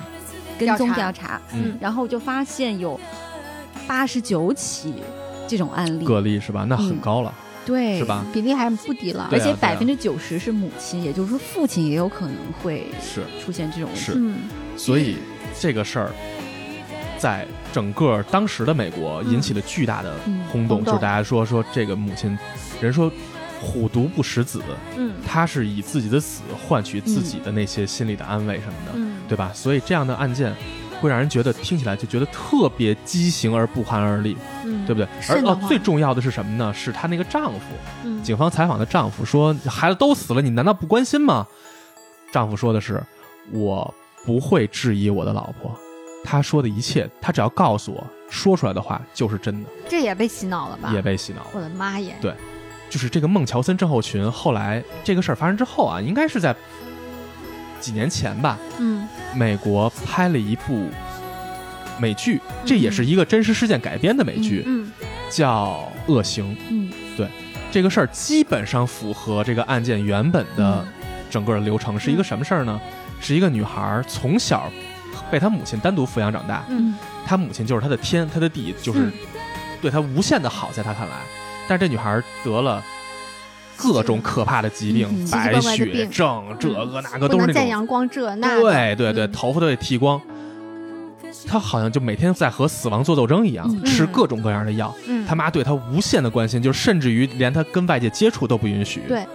[0.57, 2.99] 跟踪调查调查，嗯，然后就发现有
[3.86, 4.95] 八十九起
[5.48, 6.66] 这种案例，个例是吧？
[6.68, 7.32] 那很嗯高了，
[7.68, 8.06] 对，是？
[8.06, 8.26] 吧？
[8.34, 9.30] 比例还不低了。
[9.32, 13.24] 而且百分之九十是母亲，也就是说父亲也有可能会是。
[13.45, 14.02] 出现这种问题。
[14.02, 14.38] 是嗯
[14.76, 15.18] 所以
[15.60, 16.12] 这个事儿，
[17.20, 22.36] 在整个当时的美国引起了巨大的嗯轰动，轰动就是大家说说这个母亲，
[22.82, 23.12] 人说
[23.61, 24.61] 虎毒不食子，
[24.98, 29.52] 嗯他是以自己的死换取自己的那些心理的安慰什么的，嗯，对吧？
[29.53, 30.53] 所以这样的案件。
[31.02, 35.07] 会让人觉得听起来就觉得特别畸形而不寒而栗，嗯，对不对？
[35.30, 36.73] 而最重要的是什么呢？
[36.73, 37.65] 是他那个丈夫，
[38.06, 41.45] 嗯警方采访的丈夫说：“孩子都死了，你难道不关心吗？”
[42.32, 43.03] 丈夫说的是
[43.52, 43.94] ：“我
[44.26, 45.77] 不会质疑我的老婆，
[46.23, 49.69] 他说的一切，他只要告诉我说出来的话就是真的。
[49.90, 50.91] 这也被洗脑了吧？
[50.94, 51.48] 也被洗脑了。
[51.53, 52.15] 我的妈耶！
[52.22, 52.34] 对
[52.96, 56.56] 就是这个孟乔森症候群，后来这个事儿发生之后啊，应该是在
[57.82, 59.06] 几年前吧，嗯
[59.36, 60.88] 美国拍了一部
[62.00, 64.90] 美剧，这也是一个真实事件改编的美剧，嗯
[65.30, 66.56] 叫《恶行》。
[66.70, 66.90] 嗯
[67.70, 70.88] 这个事儿基本上符合这个案件原本的嗯
[71.30, 72.80] 整个的流程，是一个什么事儿呢？
[73.20, 74.72] 是一个女孩儿从小
[75.30, 76.96] 被她母亲单独抚养长大，嗯
[77.26, 79.12] 她母亲就是她的天，她的地，就是嗯
[79.82, 81.16] 对她无限的好，在她看来。
[81.68, 82.84] 但这女孩得了
[83.78, 87.68] 各种可怕的疾病，嗯白血症，这个那个都是那种。
[87.68, 88.60] 阳光这那。
[88.60, 90.22] 对对对，嗯头发都得剃光。
[91.48, 94.96] 她好像就每天在和死亡做斗争一样，嗯吃各种各样的药。
[95.08, 99.02] 嗯，他妈对她无限的关心，就甚至于连她跟外界接触都不允许。
[99.08, 99.26] 对。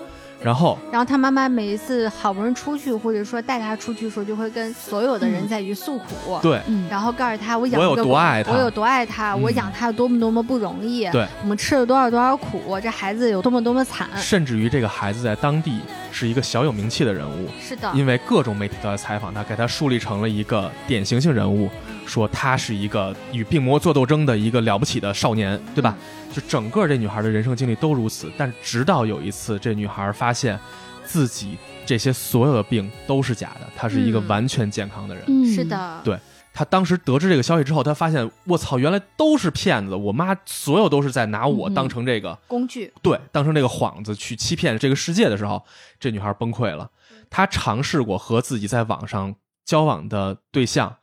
[0.42, 6.38] 然后然后他妈妈每一次好不容易出去，或者说带他出去的时候，就会跟所有的人嗯在于诉苦。
[6.40, 14.08] 对嗯，然后告诉他我养我有多爱他我有多爱他，嗯我养他有多么多么不容易，对，我们吃了多少多少苦，这孩子有多么多么惨。
[14.16, 15.80] 甚至于这个孩子在当地
[16.10, 21.68] 是一个小有名气的人物，是的，因为各种媒体都在采访他，给他树立成了一个典型性人物，
[22.06, 25.94] 说他是一个与病魔做斗争的一个了不起的少年，对吧？
[26.32, 30.58] 就整个这女孩的人生经历都如此，但直到有一次，这女孩发现
[31.04, 35.24] 自己这些所有的病都是假的，她是一个嗯完全健康的人。
[35.26, 36.18] 嗯是，的，对
[36.54, 42.38] 她当时得知这个消息之后，她发现我操，原来都是骗子，我妈所有都是在拿我嗯当成这个。
[42.46, 45.64] 工具，对，当成这个幌子去欺骗这个世界的时候，
[45.98, 46.90] 这女孩崩溃了。
[47.28, 49.34] 她尝试过和自己在网上
[49.64, 50.96] 交往的对象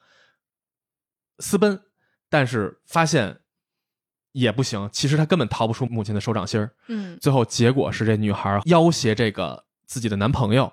[1.40, 1.82] 私奔，
[2.30, 3.40] 但是发现
[4.38, 4.88] 也不行。
[4.92, 6.70] 其实她根本逃不出母亲的手掌心儿。
[6.88, 10.72] 嗯最后结果是，这女孩要挟这个自己的男朋友，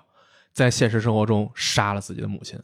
[0.53, 2.59] 在现实生活中杀了自己的母亲。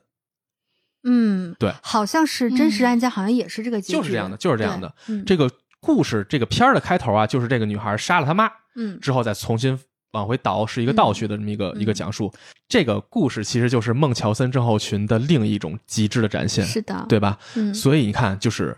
[1.03, 4.93] 嗯，对好像是真实嗯案件，好像也是这个结局，就是这样的，就是这样的。
[5.07, 5.49] 嗯这个
[5.79, 9.79] 故事，这个片儿的开头啊，就是这个女孩杀了她妈，嗯之后再重新
[10.11, 12.31] 往回倒，是一个倒叙的这么一个、嗯一个讲述。
[12.67, 17.37] 这个故事其实就是孟乔森症候群的另一种极致的展现，是的，对吧？
[17.55, 18.77] 嗯，所以你看，就是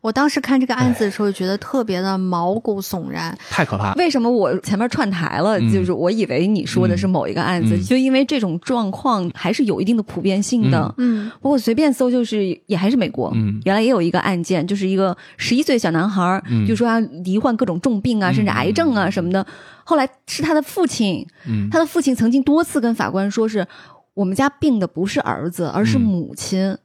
[0.00, 3.36] 我当时看这个案子的时候，觉得特别的毛骨悚然。
[3.50, 3.92] 太可怕。
[3.94, 5.58] 为什么我前面串台了？
[5.58, 10.94] 嗯就是我以为你说的是某一个案子，嗯就因为这种状况还是有一定的普遍性的。
[10.98, 19.44] 嗯不过随便搜，就是也还是美国，嗯原来也有一个案件，就是一个十一岁小男孩，嗯就说他罹患各种重病啊，嗯甚至癌症啊什么的。
[19.84, 23.66] 后来是他的父亲，嗯他的父亲曾经多次跟法官说是，
[24.14, 26.76] 我们家病的不是儿子，而是嗯母亲。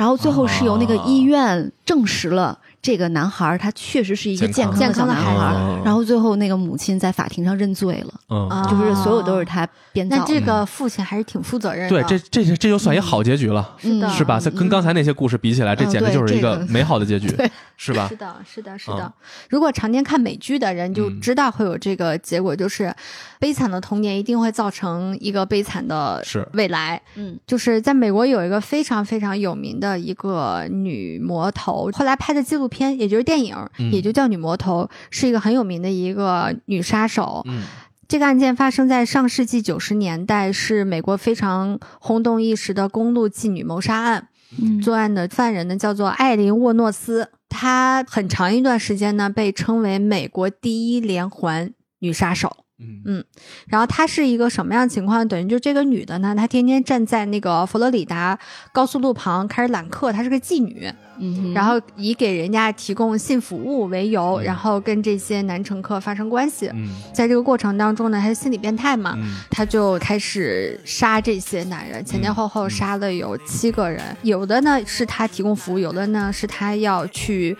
[0.00, 2.58] 然后最后是由那个医院证实了。
[2.82, 10.22] 这个男孩儿他确实是一个健康健康的小男孩然后最后那个母亲在法庭上认罪了，嗯啊就是所有都是他编造的。
[10.22, 11.90] 那这个父亲还是挺负责任的。
[11.90, 14.40] 对，这这这这就算一好结局了，是的，是吧？
[14.56, 18.16] 跟刚才那些故事比起来，这嗯简直就是一个美好的结局， 对是吧是？
[18.16, 19.12] 的，是的，是嗯的。
[19.50, 22.90] 如果常年看美剧的人就嗯知道会有这个结果，就是
[23.40, 26.22] 悲惨的童年一定会造成一个悲惨的
[26.52, 27.00] 未来。
[27.16, 37.42] 嗯就是在美国有一个非常非常有名的一个女魔头，后来拍的纪录片，也就是电影，嗯也就叫《女魔头》，是一个很有名的一个女杀手。
[37.46, 37.62] 嗯
[38.06, 44.28] 这个案件发生在上世纪九十年代，是美国非常轰动一时的公路妓女谋杀案。
[44.60, 52.59] 嗯作案的犯人呢叫做艾琳沃诺斯，她很长一段时间呢被称为美国第一连环女杀手。
[53.04, 53.24] 嗯
[53.66, 55.26] 然后她是一个什么样的情况？
[55.28, 58.38] 等于就这个女的呢，她天天站在那个佛罗里达
[58.72, 66.70] 高速路旁开始揽客，她是个妓女，嗯然后以给人家提供性服务为由，嗯然后跟这些男乘客发生关系。
[66.72, 77.56] 嗯在这个过程当中呢，她是心理变态嘛，嗯他就开始杀这些男人，前前后后杀了有七个人，有的呢是她提供服务，有的呢是她要去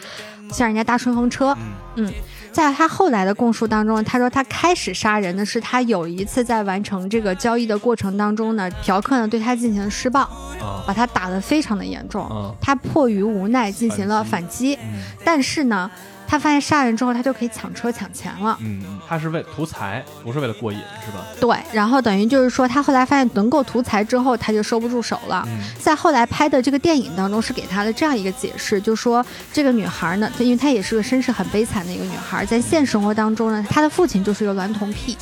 [0.51, 1.57] 向人家搭顺风车。
[1.97, 2.11] 嗯
[2.53, 12.27] 在他后来的供述当中，他说他开始杀人呢，是他有一次在完成这个交易的过程当中呢，嫖客呢对他进行了施暴，啊把他打得非常的严重。
[12.27, 15.91] 啊他迫于无奈进行了反反击，嗯但是呢，
[16.31, 18.57] 他发现杀人之后他就可以抢车抢钱了。
[18.61, 21.27] 嗯，他是为图财，不是为了过瘾，是吧？
[21.41, 25.43] 对，然后等于就是说，他后来发现能够图财之后，他就收不住手了。
[25.49, 35.19] 嗯在后来拍的这个电影当中，是给他的这样一个解释，就说这个女孩呢，她因为她也是个身世很悲惨的一个女孩，在现实生活当中呢，她的父亲就是个娈童癖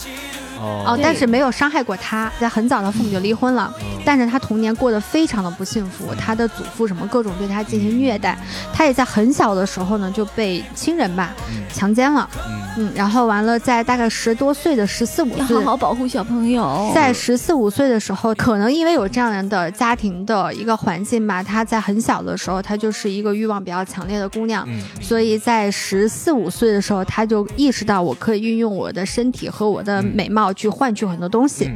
[0.61, 4.03] 哦，哦但是没有伤害过他，在很早的父母就离婚了，嗯。
[4.05, 8.37] 但是他童年过得非常的不幸福，他的祖父什么各种对他进行虐待，
[8.73, 11.63] 他也在很小的时候呢就被亲人吧嗯。
[11.73, 12.59] 强奸了，嗯。
[12.79, 15.71] 嗯，然后完了在大概十多岁的十四五岁要好。
[15.73, 16.91] 好保护小朋友。
[16.95, 30.13] 在十四五岁的时候，可能因为有这样的家庭的一个环境吧，他在很小的时候，她就是一个欲望比较强烈的姑娘，嗯所以在十四五岁的时候，她就意识到我可以运用我的身体和我的嗯。
[30.15, 31.71] 美貌去换取很多东西，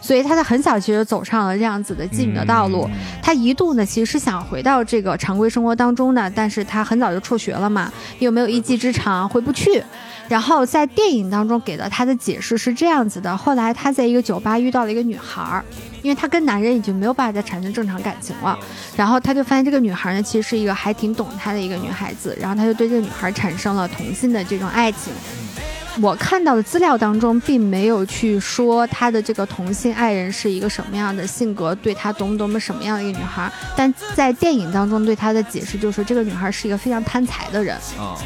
[0.00, 2.88] 所以他在很小其实走上了这样子的妓女的道路。
[2.92, 9.82] 嗯她一度呢，其实是想回到这个常规生活当中的，但是他很早就辍学了嘛，又没有一技之长，回不去。
[10.28, 15.64] 然后在电影当中给到他的解释是这样子的：后来他在一个酒吧遇到了一个女孩儿，
[16.02, 18.58] 因为他跟男人已经没有办法再产生正常感情了，
[18.94, 25.12] 然后他就发现这个女孩呢，其实是一个还挺懂他的一个女孩子，然后他就对这个女孩产生了同性的这种爱情。
[26.02, 33.50] 我看到的资料当中，并没有去说他的这个同性爱人是一个什么样的性格，对他多么多么什么样的一个女孩。
[33.76, 38.16] 但在电影当中对他的解释就是，这个女孩是一个非常贪财的人，啊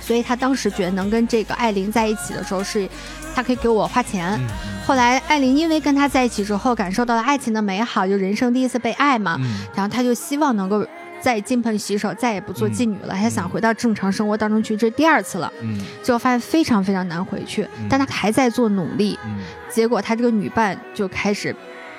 [0.00, 2.88] 所以他当时觉得能跟这个艾琳在一起的时候是，
[3.34, 4.38] 他可以给我花钱。
[4.40, 4.48] 嗯
[4.88, 10.82] 后来艾琳因为跟他在一起之后，感受到了爱情的美好，就人生第一次被爱嘛，嗯然后他就希望能够
[11.20, 15.52] 再金盆洗手，再也不做妓女了，她想回到正常生活当中去，这是第二次了。
[15.60, 19.18] 嗯最后发现非常非常难回去嗯，但她还在做努力。
[19.24, 19.38] 嗯
[19.68, 21.54] 结果她这个女伴就开始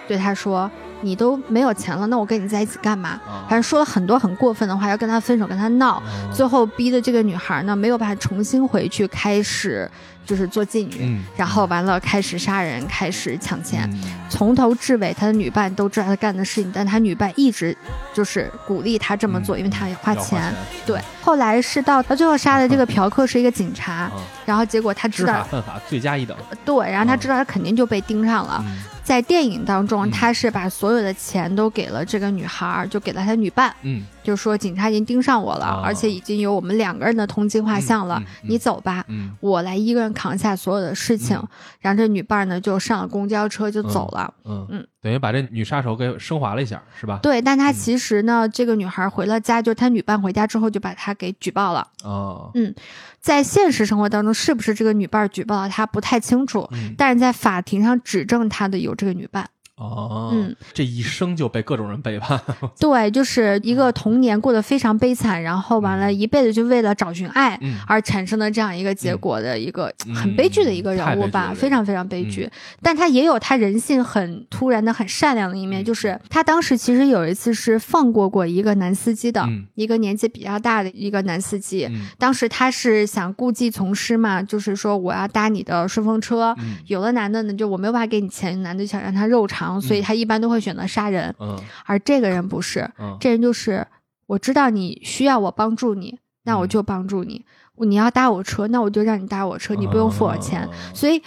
[0.07, 0.69] 对她说
[1.01, 5.97] ：“你都没有钱了，那我跟你在一起干嘛？”啊反正说了很多很过分的话，要跟他分手，跟他闹。
[5.97, 9.89] 哦最后逼的这个女孩呢，没有办法重新回去，开始
[10.25, 13.89] 就是做妓女，嗯然后完了开始杀人，开始抢钱。
[13.93, 17.75] 嗯从头至尾，他的女伴都知道他干的事情，但他女伴一直
[18.13, 20.53] 就是鼓励他这么做，嗯因为他也花要钱。
[20.85, 24.11] 对，后来是到他最后杀的这个嫖客是一个警察，啊
[24.45, 26.37] 然后结果他知知法道，犯法，罪加一等。
[26.63, 28.63] 对，然后他嗯知道他肯定就被盯上了。
[28.67, 28.77] 嗯
[29.09, 39.05] 在电影当中，嗯他是把所有的钱都给了这个女孩儿，就给了他女伴，嗯就说警察已经盯上我了，哦而且已经有我们两个人的通缉画像了，嗯嗯嗯你走吧。
[39.07, 41.47] 嗯我来一个人扛下所有的事情，嗯
[41.79, 44.33] 然后这女伴呢就上了公交车就走了。
[44.45, 47.19] 嗯嗯，等于把这女杀手给升华了一下，是吧？
[47.23, 51.87] 对，但他嗯其实呢，这个女孩回了家，就是他女伴回家之后就把她给举报了。
[52.03, 52.73] 哦，嗯
[53.19, 59.49] 在现实生活当中，是不是这个女伴举报了他不太清楚，嗯但是在法庭上指证他的有这个女伴。
[59.79, 62.39] 哦，嗯，这一生就被各种人背叛，
[62.79, 72.49] 对，就是一个童年过得非常悲惨，然后完了一辈子就为了找寻爱嗯而产生的这样一个结果的一个嗯很悲剧的一个人物吧，非常非常悲剧。
[72.81, 75.85] 但他也有他人性很突然的、很善良的一面，嗯。
[75.85, 79.65] 就是他当时其实有一次是放过过一个男司机的，嗯。
[79.75, 81.85] 一个年纪比较大的一个男司机。
[81.89, 82.07] 嗯。
[82.17, 86.53] 当时他是想故技重施嘛，就是说我要搭你的顺风车。
[86.59, 86.75] 嗯。
[86.87, 91.35] 有的男的呢，就我没有办法给你钱，男的想让他肉偿，所以他一般都会选择杀人。
[91.41, 93.85] 嗯而这个人不是，嗯，这人就是
[94.27, 97.43] 我知道你需要我帮助你，那我就帮助你。
[97.81, 100.63] 你要搭我车，那我就让你搭我车，你不用付我钱。
[100.63, 101.21] 哦所以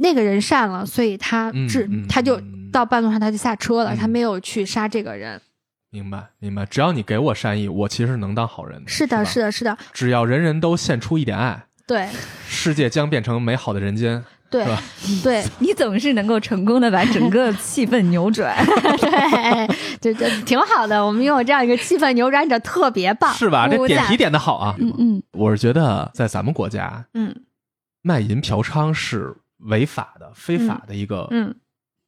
[0.00, 5.40] 那个人善了，所以他治、嗯嗯他就嗯到半路上他就下车了，嗯他没有去杀这个人。
[5.90, 8.90] 明白明白，只要你给我善意，我其实能当好人的。
[8.90, 12.08] 是的，吧是的，是的，只要人人都献出一点爱，对
[12.46, 14.22] 世界将变成美好的人间。
[14.54, 14.82] 对吧
[15.22, 18.54] 对你总是能够成功的把整个气氛扭转。
[18.98, 19.66] 对，
[20.00, 21.04] 这这挺好的。
[21.04, 23.66] 我们拥有这样一个气氛扭转者，特别棒，是吧？
[23.68, 24.76] 这点题点的好啊！
[24.78, 27.34] 嗯嗯，我是觉得在咱们国家，嗯
[28.02, 31.54] 卖淫嫖娼是违法的、非法的一个嗯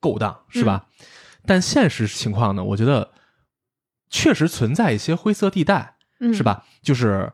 [0.01, 0.87] 勾当，是吧？
[1.47, 3.11] 但现实情况呢，我觉得
[4.11, 6.43] 确实存在一些灰色地带，嗯，是？
[6.43, 6.65] 吧？
[6.83, 7.33] 就是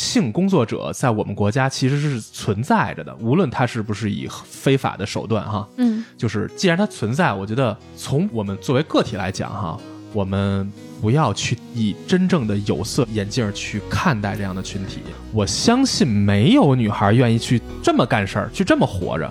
[0.00, 9.78] 性工作者在我们国家其实是存在着的，无论他是不是以非法的手段哈，嗯就是既然它存在，我觉得从我们作为个体来讲哈，
[10.14, 10.72] 我们
[11.02, 15.00] 不要去以真正的有色眼镜去看待这样的群体。
[15.34, 19.30] 我相信没有女孩愿意去这么干事儿，去这么活着，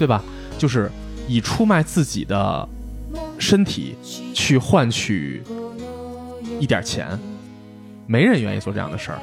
[0.00, 0.20] 对吧？
[0.58, 0.90] 就是
[1.28, 2.68] 以出卖自己的
[3.38, 3.94] 身体
[4.34, 5.44] 去换取
[6.58, 7.16] 一点钱，
[8.08, 9.18] 没人愿意做这样的事儿。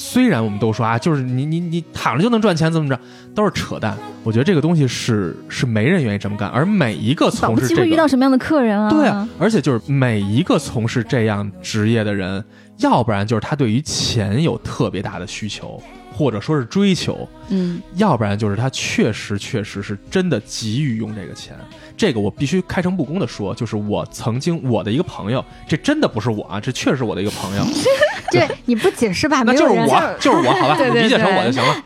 [0.00, 2.98] 虽然我们都说啊，就是你你你躺着就能赚钱，怎么着，
[3.34, 3.94] 都是扯淡。
[4.24, 8.88] 我觉得这个东西是是没人愿意这么干，而每一个从事这个到什么样的客人啊？
[8.88, 12.42] 对啊，而且就是每一个从事这样职业的人，
[12.78, 15.80] 要不然就是他对于钱有特别大的需求，
[16.12, 21.56] 或者说是追求，嗯，要不然就是他确实确实是真的急于用这个钱。
[21.96, 27.64] 这个我必须开诚布公的说，就是我曾经我的一个朋友，这真的不是我啊，这确实是我的一个朋友，
[28.32, 29.42] 对你不解释吧？
[29.42, 31.84] 那就是我，就是我，好吧，你理解成我就行了。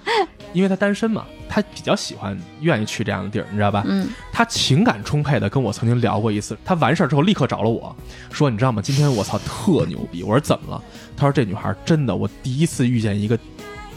[0.53, 3.83] 因为他单身嘛，他比较喜欢、愿意去这样的地儿，你知道吧？
[3.89, 7.95] 嗯他情感充沛的跟我曾经聊过一次，他完事儿之后立刻找了我
[8.31, 8.81] 说：“你知道吗？
[8.81, 10.81] 今天我操特牛逼！”我说：“怎么了？”
[11.17, 13.37] 他说：“这女孩真的，我第一次遇见一个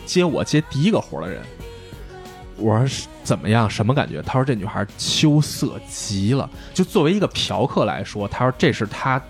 [0.07, 1.43] 接我接第一个活的人。”
[2.57, 3.69] 我说：“怎么样？
[3.69, 6.49] 什么感觉？”他说：“这女孩羞涩极了。
[6.73, 9.21] 就作为一个嫖客来说，他说这是他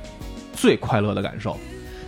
[0.53, 1.57] 最快乐的感受。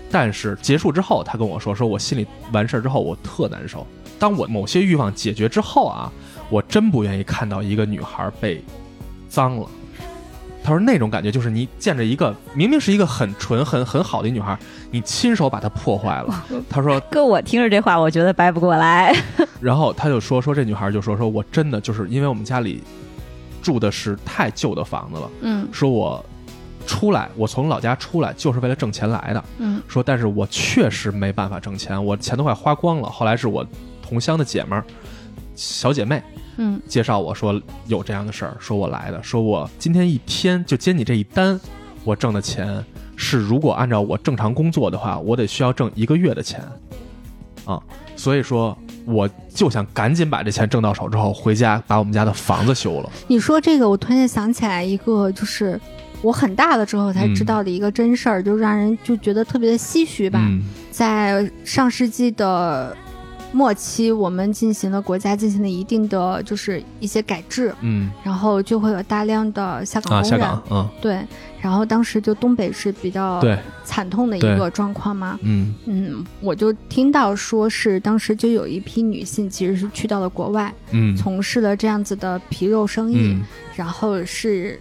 [0.09, 3.85] 但是结束之后，他跟我说：“说我心里完事儿之后，我特难受。
[4.17, 6.09] 当我某些欲望解决之后啊，
[6.49, 8.63] 我真不愿意看到一个女孩被
[9.27, 9.69] 脏了。
[10.69, 14.55] 他说那种感觉就是你见着一个明明是一个很纯、很很好的一女孩，
[14.91, 16.45] 你亲手把她破坏了。
[16.69, 19.11] 他说， 哥，我听着这话，我觉得掰不过来。
[19.59, 22.83] 然后他就说说这女孩就说说我真的就是因为我们家里
[23.63, 26.23] 住的是太旧的房子了，嗯说我
[26.85, 29.43] 出来，我从老家出来就是为了挣钱来的。
[29.57, 33.09] 嗯说但是我确实没办法挣钱，我钱都快花光了。
[33.09, 33.65] 后来是我
[34.03, 34.85] 同乡的姐们儿。
[35.55, 36.21] 小姐妹
[36.61, 41.59] 嗯介绍我说有这样的事儿，说我来的，说我今天一天就接你这一单，
[42.03, 42.83] 我挣的钱
[43.15, 46.61] 是如果按照我正常工作的话，我得需要挣一个月的钱，
[47.65, 47.81] 啊，
[48.15, 53.09] 所以说我就想赶紧把这钱挣到手之后，回家把我们家的房子修了。
[53.27, 55.79] 你说这个，我突然间想起来一个，就是
[56.21, 60.39] 我很大了之后才嗯知道的一个真事儿，就让人就觉得特别的唏嘘吧。
[60.43, 60.61] 嗯
[60.91, 62.93] 在上世纪的
[63.51, 68.11] 末期，我们进行了国家进行了一定的就是一些改制，嗯。
[68.23, 70.39] 然后就会有大量的下岗啊，工人。
[70.39, 71.19] 下岗，嗯，对，
[71.59, 73.43] 然后当时就东北是比较，
[73.83, 75.37] 惨痛的一个状况嘛。
[75.41, 75.73] 嗯。
[75.85, 81.15] 嗯，我就听到说是当时就有一批女性其实是去到了国外，嗯。
[81.15, 83.41] 从事了这样子的皮肉生意，嗯。
[83.75, 84.79] 然后是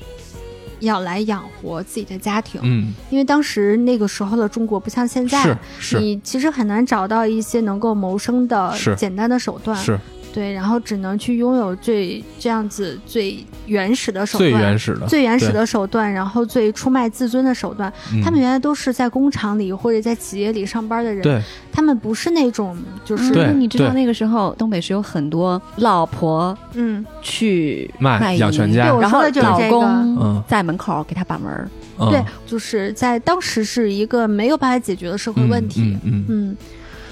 [0.80, 2.60] 要来养活自己的家庭。
[2.64, 5.59] 嗯，因为当时那个时候的中国不像现在，
[5.98, 9.98] 你其实很难找到一些能够谋生的简单的手段，是
[10.32, 17.92] 对，然后只能去拥有最这样子最原始的手段，最原始的，最原始的手段，然后最出卖自尊的手段。
[18.12, 21.42] 嗯他们原来都是在工厂里或者在企业里上班的人，
[21.72, 29.84] 他们不是那种就是嗯你知道那个时候东北是有很多老婆嗯，去卖养全家然后老的就是这个公
[30.20, 31.68] 嗯在门口给他把门儿。
[32.00, 35.80] 嗯对，就是在当时是一个没有办法解决的社会问题。
[35.82, 36.56] 嗯嗯嗯嗯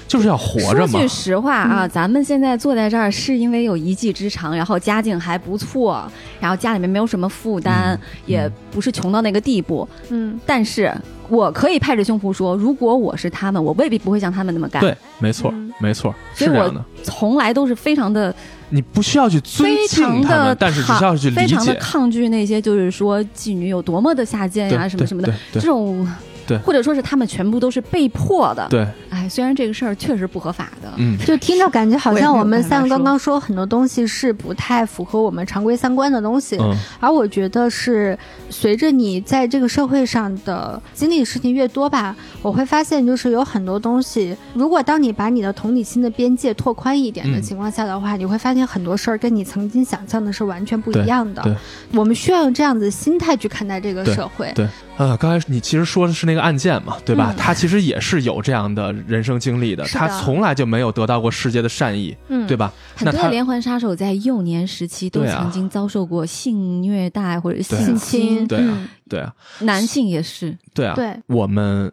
[0.07, 1.07] 就是要活着嘛说句。
[1.07, 6.09] 实话啊，咱们现在坐在这儿是因为有一技之长，然后家境还不错，
[6.39, 9.87] 然后家里面没有什么负担，嗯也不是穷到那个地步。
[10.09, 10.93] 嗯，但是
[11.29, 14.81] 我可以拍着胸脯说，如果我是他们，我未必不会像他们那么干。
[14.81, 16.85] 对，没错嗯，没错，是所以我这样的。
[17.03, 18.33] 从来都是非常的、
[18.69, 21.79] 你不需要去尊非敬他们，但是只需要去理非常的解。
[21.79, 26.07] 抗拒那些就是说妓女有多么的下贱呀、对什么什么的这种。
[26.47, 26.57] 对。
[26.59, 28.67] 或者说是他们全部都是被迫的。
[28.69, 38.17] 对，哎，虽然这个事儿确实不合法的，嗯，就听着感觉好像我们三刚刚说很多东西是不太符合我们常规三观的东西，嗯，而我觉得是
[38.49, 47.41] 随着你在这个社会上的经历的事情越多吧，我会发现就是有很多东西，如果当你把你的同理心的边界拓宽一点的嗯。
[47.47, 51.57] 情况下的话，你会发现很多事儿跟你曾经想象的是完全不一样的。
[51.93, 54.51] 我们需要用这样子的心态去看待这个社会。
[54.53, 54.67] 对，
[54.97, 57.31] 呃，刚才你其实说的是那个案件嘛，对吧？
[57.31, 62.73] 嗯他其实也是有这样的人生经历的，的他从来就没有得到过世界的善意，嗯，对吧？
[62.95, 70.57] 他很多的连环杀手在幼年时期都曾经遭受过性虐待或者性性侵，对啊嗯对啊，男性也是。
[70.73, 71.91] 对啊，对，我们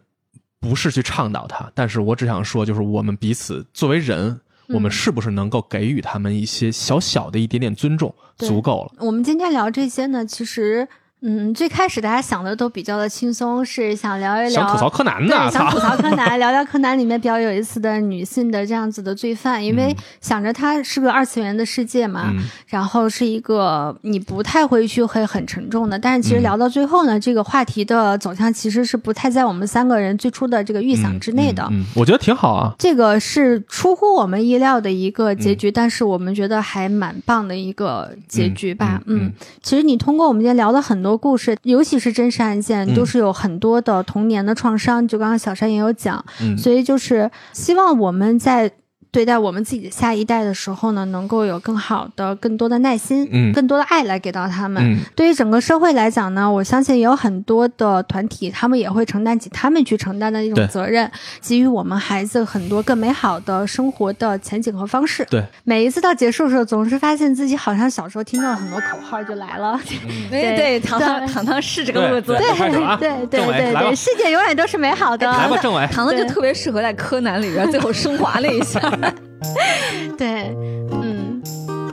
[0.59, 9.05] 不是去倡导他，但是我只想说，就是我们彼此作为人，我们嗯是不是能够给予他们一些小小的一点点尊重，对足够了。
[9.05, 10.87] 我们今天聊这些呢，其实。
[11.27, 15.79] 嗯，最开始大家想的都比较的轻松，是想聊一聊想吐槽柯南的， 想吐！
[15.79, 31.67] 槽柯南， 聊聊柯南里面比较有意思的女性的这样子的罪犯，因为嗯想着它是个二次元的世界嘛，嗯，然后是一个你不太会去会很沉重的，但是其实嗯聊到最后呢，这个话题的走向其实是不太在我们三个人最初的这个预想之内的。
[31.95, 32.75] 我觉得挺好啊。
[32.77, 39.01] 这个是出乎我们意料的一个结嗯局，但是我们觉得还蛮棒的一个结局吧。
[39.07, 39.33] 嗯嗯
[39.63, 45.07] 其实你通过我们今天聊了很多故事，尤其是真实案件，嗯都是有很多的童年的创伤。
[45.07, 48.71] 就刚刚小山也有讲，嗯，所以就是希望我们在
[49.15, 54.83] 对待我们自己的下一代的时候呢，能够有更好的、更多的耐心，嗯更多的爱来给到他们。
[54.83, 61.09] 嗯对于整个社会来讲呢，我相信也有很多的团体，他们也会承担起他们去承担的一种责任，
[61.41, 65.25] 给予我们孩子很多更美好的生活的前景和方式。
[65.29, 69.79] 对，每一次到结束的时候，总是发现自己好像小时候听到很多口号就来了。
[70.05, 75.25] 嗯对对，糖糖糖糖是这个路子对，对对 对 对，世界永远都是美好的。
[75.25, 75.87] 来吧，政委。
[75.87, 78.81] 糖糖就特别适合在柯南里边最后升华了一下。
[80.17, 80.55] 对，
[80.91, 81.41] 嗯，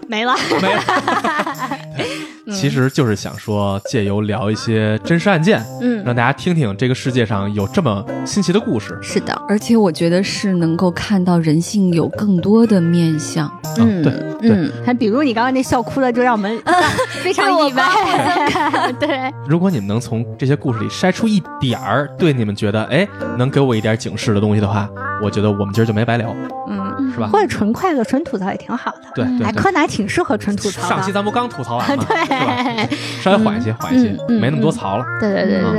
[0.08, 0.34] 没了。
[0.60, 0.82] 没了。
[2.52, 8.98] 其实就是想说，借由聊一些真实案件，嗯，让大家听听这个世界上有这么新奇的故事。
[9.00, 13.50] 是的，而且我觉得是能够看到人性有更多的面相。
[13.78, 16.60] 嗯，对对嗯，还比如你刚刚那笑哭了，就让我们
[17.22, 18.92] 非常意外。
[18.98, 23.06] 对，如果你们能从这些故事里筛出一点儿对你们觉得哎
[23.38, 24.88] 能给我一点警示的东西的话，
[25.22, 26.34] 我觉得我们今儿就没白聊，
[26.68, 27.28] 嗯，是吧？
[27.32, 28.98] 或者纯快乐、纯吐槽也挺好的。
[29.04, 30.88] 哎，对对对柯南挺适合纯吐槽的。
[30.88, 32.04] 上期咱不刚吐槽完吗？
[32.08, 32.88] 对？
[33.22, 35.04] 稍微缓一些，缓一些没那么多槽了。
[35.20, 35.72] 对对对对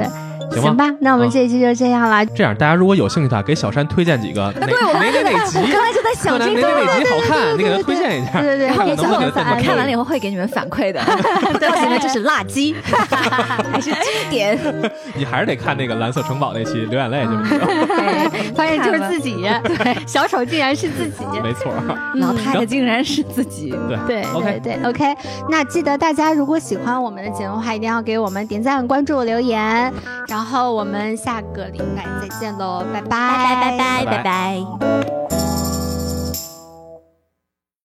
[0.49, 2.25] 对，行行吧，那我们嗯这一期就这样了。
[2.27, 8.41] 这样，大家如果有兴趣的话，给小山推荐几个哪哪哪哪集，我刚才就在想柯南这个，哪哪哪集好看，你给他推荐一下。
[8.41, 10.99] 对对对，看看给小能不能给他粉丝这么看完了以后会给你们反馈的，
[11.59, 12.75] 告诉你们这是辣鸡，
[13.71, 14.59] 还是经典。
[15.15, 17.59] 你还是得看那个蓝色城堡那期流眼泪，就是
[18.55, 21.25] 发现就是自己，对，小丑竟然是自己。
[21.41, 21.71] 没错。
[22.15, 23.73] 老太太竟然是自己。
[23.87, 25.15] 对对，OK，对对，OK。
[25.49, 29.91] 那记得大家如果喜欢我们的节目的话，一定要给我们点赞、关注、留言。
[30.27, 35.72] 然后我们下个礼拜再见喽，拜拜，拜拜拜拜。